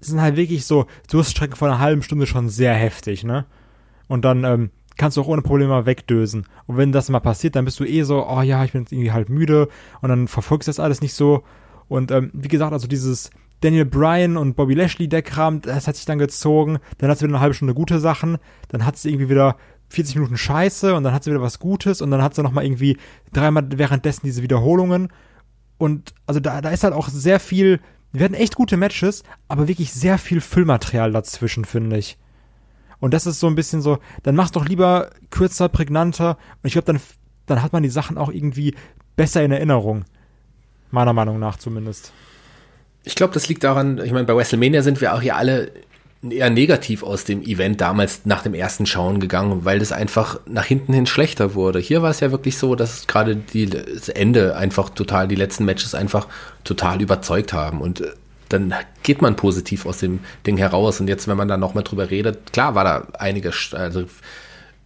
[0.07, 3.45] sind halt wirklich so Durststrecken von einer halben Stunde schon sehr heftig, ne?
[4.07, 6.45] Und dann ähm, kannst du auch ohne Probleme wegdösen.
[6.67, 9.11] Und wenn das mal passiert, dann bist du eh so, oh ja, ich bin irgendwie
[9.11, 9.67] halt müde
[10.01, 11.43] und dann verfolgst du das alles nicht so.
[11.87, 13.29] Und ähm, wie gesagt, also dieses
[13.61, 16.79] Daniel Bryan und Bobby Lashley Deckkram, das hat sich dann gezogen.
[16.97, 18.37] Dann hat sie wieder eine halbe Stunde gute Sachen.
[18.69, 19.57] Dann hat sie irgendwie wieder
[19.89, 22.65] 40 Minuten Scheiße und dann hat sie wieder was Gutes und dann hat sie nochmal
[22.65, 22.97] irgendwie
[23.33, 25.09] dreimal währenddessen diese Wiederholungen.
[25.77, 27.79] Und also da, da ist halt auch sehr viel
[28.17, 32.17] wir hatten echt gute Matches, aber wirklich sehr viel Füllmaterial dazwischen, finde ich.
[32.99, 36.37] Und das ist so ein bisschen so, dann mach's doch lieber kürzer, prägnanter.
[36.61, 36.99] Und ich glaube, dann,
[37.45, 38.75] dann hat man die Sachen auch irgendwie
[39.15, 40.05] besser in Erinnerung.
[40.91, 42.13] Meiner Meinung nach zumindest.
[43.03, 45.71] Ich glaube, das liegt daran, ich meine, bei WrestleMania sind wir auch hier alle
[46.31, 50.65] eher negativ aus dem Event damals nach dem ersten Schauen gegangen, weil das einfach nach
[50.65, 51.79] hinten hin schlechter wurde.
[51.79, 55.65] Hier war es ja wirklich so, dass gerade die, das Ende einfach total, die letzten
[55.65, 56.27] Matches einfach
[56.63, 58.11] total überzeugt haben und äh,
[58.49, 62.11] dann geht man positiv aus dem Ding heraus und jetzt, wenn man dann nochmal drüber
[62.11, 64.05] redet, klar war da einige, also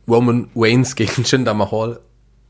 [0.07, 1.99] Roman Waynes gegen Jinder Mahal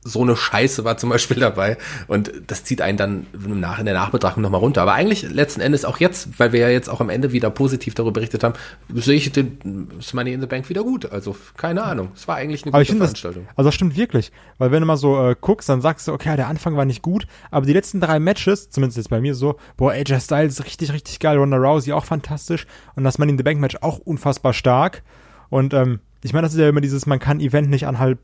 [0.02, 1.78] so eine Scheiße war zum Beispiel dabei.
[2.08, 4.82] Und das zieht einen dann nach, in der Nachbetrachtung nochmal runter.
[4.82, 7.96] Aber eigentlich letzten Endes auch jetzt, weil wir ja jetzt auch am Ende wieder positiv
[7.96, 8.54] darüber berichtet haben,
[8.94, 11.12] sehe ich den Money in the Bank wieder gut.
[11.12, 13.46] Also keine Ahnung, es war eigentlich eine aber gute Veranstaltung.
[13.48, 16.14] Das, also das stimmt wirklich, weil wenn du mal so äh, guckst, dann sagst du,
[16.14, 19.36] okay, der Anfang war nicht gut, aber die letzten drei Matches, zumindest jetzt bei mir
[19.36, 22.66] so, boah, AJ Styles richtig, richtig geil, Ronda Rousey auch fantastisch.
[22.96, 25.04] Und das Money in the Bank Match auch unfassbar stark.
[25.50, 28.20] Und ähm, ich meine, das ist ja immer dieses, man kann Event nicht anhand,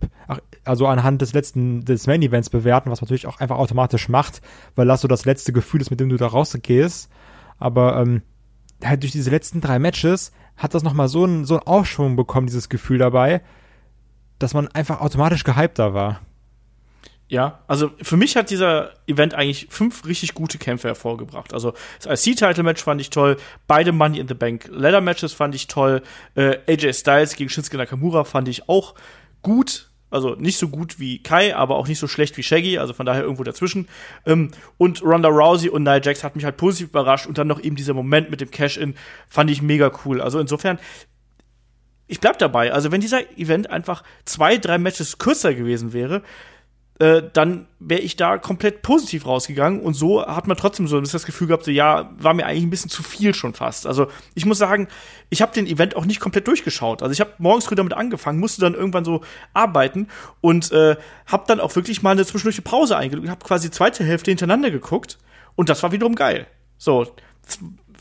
[0.65, 4.41] also anhand des letzten, des Main Events bewerten, was man natürlich auch einfach automatisch macht,
[4.75, 7.09] weil das so das letzte Gefühl ist, mit dem du da rausgehst.
[7.57, 8.21] Aber ähm,
[8.83, 12.47] halt durch diese letzten drei Matches hat das nochmal so einen, so einen Aufschwung bekommen,
[12.47, 13.41] dieses Gefühl dabei,
[14.39, 16.21] dass man einfach automatisch gehypter war.
[17.27, 21.53] Ja, also für mich hat dieser Event eigentlich fünf richtig gute Kämpfe hervorgebracht.
[21.55, 21.73] Also
[22.03, 23.37] das IC-Title-Match fand ich toll,
[23.67, 26.03] beide Money in the Bank Leather-Matches fand ich toll,
[26.35, 28.93] äh, AJ Styles gegen Shinsuke Nakamura fand ich auch
[29.41, 29.89] gut.
[30.11, 33.07] Also nicht so gut wie Kai, aber auch nicht so schlecht wie Shaggy, also von
[33.07, 33.87] daher irgendwo dazwischen.
[34.27, 37.59] Ähm, und Ronda Rousey und Nia Jax hat mich halt positiv überrascht und dann noch
[37.59, 38.93] eben dieser Moment mit dem Cash-In
[39.27, 40.21] fand ich mega cool.
[40.21, 40.77] Also insofern,
[42.07, 42.71] ich bleib dabei.
[42.71, 46.21] Also wenn dieser Event einfach zwei, drei Matches kürzer gewesen wäre,
[46.99, 51.25] äh, dann wäre ich da komplett positiv rausgegangen und so hat man trotzdem so das
[51.25, 53.85] Gefühl gehabt, so ja, war mir eigentlich ein bisschen zu viel schon fast.
[53.85, 54.87] Also ich muss sagen,
[55.29, 57.01] ich habe den Event auch nicht komplett durchgeschaut.
[57.01, 59.21] Also ich habe morgens früh damit angefangen, musste dann irgendwann so
[59.53, 60.07] arbeiten
[60.39, 60.95] und äh,
[61.25, 65.17] habe dann auch wirklich mal eine zwischendurch Pause eingelegt, habe quasi zweite Hälfte hintereinander geguckt
[65.55, 66.47] und das war wiederum geil.
[66.77, 67.07] So,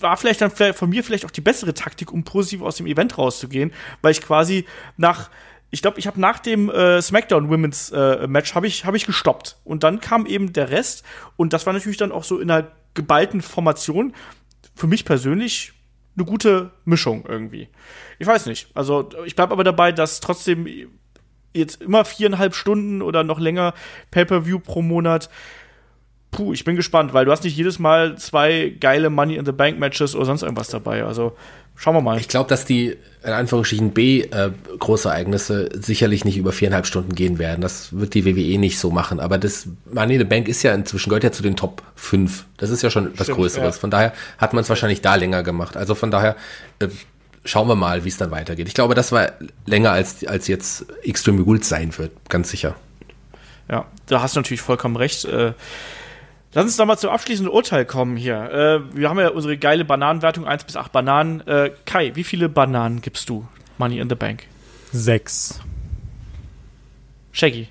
[0.00, 3.18] war vielleicht dann von mir vielleicht auch die bessere Taktik, um positiv aus dem Event
[3.18, 3.72] rauszugehen,
[4.02, 4.66] weil ich quasi
[4.96, 5.30] nach
[5.74, 9.06] ich glaube, ich habe nach dem äh, SmackDown Women's äh, Match habe ich habe ich
[9.06, 11.02] gestoppt und dann kam eben der Rest
[11.36, 14.14] und das war natürlich dann auch so in einer geballten Formation
[14.76, 15.72] für mich persönlich
[16.16, 17.68] eine gute Mischung irgendwie.
[18.20, 18.68] Ich weiß nicht.
[18.74, 20.68] Also ich bleibe aber dabei, dass trotzdem
[21.52, 23.74] jetzt immer viereinhalb Stunden oder noch länger
[24.12, 25.28] Pay-per-View pro Monat.
[26.36, 29.52] Puh, ich bin gespannt, weil du hast nicht jedes Mal zwei geile Money in the
[29.52, 31.04] Bank Matches oder sonst irgendwas dabei.
[31.04, 31.34] Also
[31.76, 32.20] Schauen wir mal.
[32.20, 37.38] Ich glaube, dass die in Anführungsstrichen B äh, Großereignisse sicherlich nicht über viereinhalb Stunden gehen
[37.38, 37.62] werden.
[37.62, 39.18] Das wird die WWE nicht so machen.
[39.18, 42.44] Aber das Money in the Bank ist ja inzwischen gehört ja zu den Top 5.
[42.58, 43.76] Das ist ja schon was Größeres.
[43.76, 43.80] Ja.
[43.80, 45.76] Von daher hat man es wahrscheinlich da länger gemacht.
[45.76, 46.36] Also von daher
[46.78, 46.88] äh,
[47.44, 48.68] schauen wir mal, wie es dann weitergeht.
[48.68, 49.32] Ich glaube, das war
[49.66, 52.76] länger als als jetzt Extreme Rules sein wird, ganz sicher.
[53.68, 55.24] Ja, da hast du natürlich vollkommen recht.
[55.24, 55.54] Äh,
[56.54, 58.36] Lass uns doch mal zum abschließenden Urteil kommen hier.
[58.92, 61.40] Äh, wir haben ja unsere geile Bananenwertung, 1 bis 8 Bananen.
[61.48, 64.44] Äh, Kai, wie viele Bananen gibst du Money in the Bank?
[64.92, 65.60] Sechs.
[67.32, 67.66] Shaggy.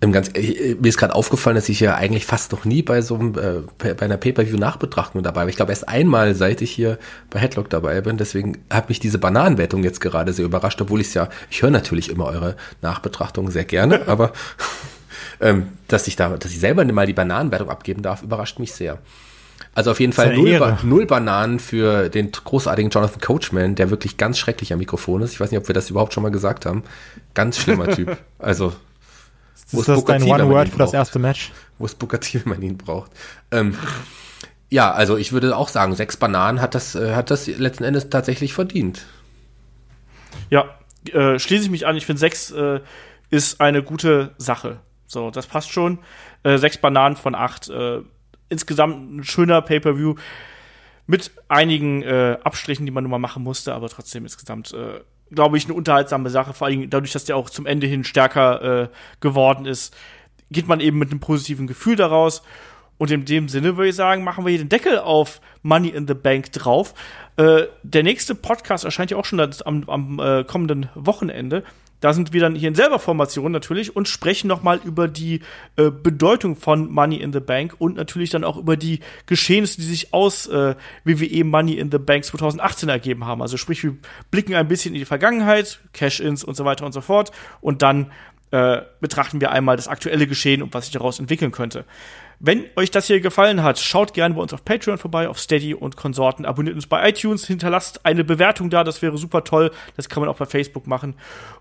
[0.00, 3.00] Im ganz, äh, mir ist gerade aufgefallen, dass ich ja eigentlich fast noch nie bei
[3.00, 5.48] so einem, äh, bei einer Pay-Per-View-Nachbetrachtung dabei war.
[5.48, 6.98] Ich glaube erst einmal, seit ich hier
[7.30, 8.16] bei Headlock dabei bin.
[8.16, 11.70] Deswegen hat mich diese Bananenwertung jetzt gerade sehr überrascht, obwohl ich es ja, ich höre
[11.70, 14.32] natürlich immer eure Nachbetrachtungen sehr gerne, aber
[15.40, 18.98] ähm, dass ich da, dass ich selber mal die Bananenwertung abgeben darf, überrascht mich sehr.
[19.74, 24.16] Also auf jeden Fall null, ba null, Bananen für den großartigen Jonathan Coachman, der wirklich
[24.16, 25.32] ganz schrecklich am Mikrofon ist.
[25.32, 26.82] Ich weiß nicht, ob wir das überhaupt schon mal gesagt haben.
[27.34, 28.16] Ganz schlimmer Typ.
[28.38, 28.72] Also
[29.72, 31.52] ist das dein One Word für das erste Match?
[31.78, 33.12] Wo es Booker T, wenn man ihn braucht.
[33.52, 33.76] Ähm,
[34.68, 38.08] ja, also ich würde auch sagen, sechs Bananen hat das, äh, hat das letzten Endes
[38.08, 39.04] tatsächlich verdient.
[40.48, 40.76] Ja,
[41.12, 41.96] äh, schließe ich mich an.
[41.96, 42.80] Ich finde, sechs äh,
[43.30, 44.80] ist eine gute Sache.
[45.10, 45.98] So, das passt schon.
[46.44, 47.68] Äh, sechs Bananen von acht.
[47.68, 48.02] Äh,
[48.48, 50.14] insgesamt ein schöner Pay-per-View
[51.08, 55.00] mit einigen äh, Abstrichen, die man nun mal machen musste, aber trotzdem insgesamt, äh,
[55.32, 56.54] glaube ich, eine unterhaltsame Sache.
[56.54, 58.88] Vor allem dadurch, dass der auch zum Ende hin stärker äh,
[59.18, 59.96] geworden ist,
[60.52, 62.42] geht man eben mit einem positiven Gefühl daraus.
[62.96, 66.06] Und in dem Sinne würde ich sagen, machen wir hier den Deckel auf Money in
[66.06, 66.94] the Bank drauf.
[67.36, 71.64] Äh, der nächste Podcast erscheint ja auch schon am, am äh, kommenden Wochenende.
[72.00, 75.40] Da sind wir dann hier in selber Formation natürlich und sprechen nochmal über die
[75.76, 79.86] äh, Bedeutung von Money in the Bank und natürlich dann auch über die Geschehnisse, die
[79.86, 80.74] sich aus äh,
[81.04, 83.42] WWE Money in the Bank 2018 ergeben haben.
[83.42, 83.96] Also sprich, wir
[84.30, 88.10] blicken ein bisschen in die Vergangenheit, Cash-ins und so weiter und so fort und dann
[88.50, 91.84] äh, betrachten wir einmal das aktuelle Geschehen und was sich daraus entwickeln könnte.
[92.42, 95.74] Wenn euch das hier gefallen hat, schaut gerne bei uns auf Patreon vorbei, auf Steady
[95.74, 96.46] und Konsorten.
[96.46, 99.70] Abonniert uns bei iTunes, hinterlasst eine Bewertung da, das wäre super toll.
[99.96, 101.16] Das kann man auch bei Facebook machen.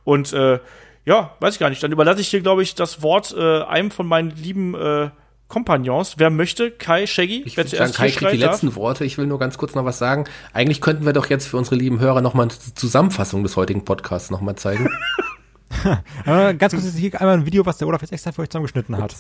[0.06, 0.60] Und äh,
[1.04, 1.84] ja, weiß ich gar nicht.
[1.84, 5.10] Dann überlasse ich hier, glaube ich, das Wort äh, einem von meinen lieben äh,
[5.50, 6.16] Kompagnons.
[6.18, 6.72] Wer möchte?
[6.72, 7.44] Kai, Shaggy?
[7.46, 8.54] Ich würde sagen, Kai kriegt die darf.
[8.54, 9.04] letzten Worte.
[9.04, 10.26] Ich will nur ganz kurz noch was sagen.
[10.54, 13.84] Eigentlich könnten wir doch jetzt für unsere lieben Hörer noch mal eine Zusammenfassung des heutigen
[13.84, 14.90] Podcasts noch mal zeigen.
[16.26, 19.16] ganz kurz, hier einmal ein Video, was der Olaf jetzt extra für euch zusammengeschnitten hat.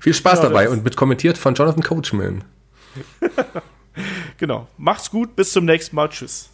[0.00, 2.44] Viel Spaß ja, dabei und mit kommentiert von Jonathan Coachman.
[4.38, 4.68] genau.
[4.76, 6.08] Macht's gut, bis zum nächsten Mal.
[6.08, 6.50] Tschüss.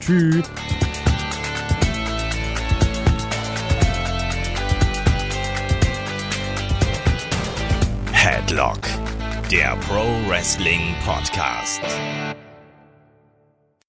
[0.00, 0.48] Tschüss.
[8.12, 8.80] Headlock,
[9.50, 11.82] der Pro Wrestling Podcast.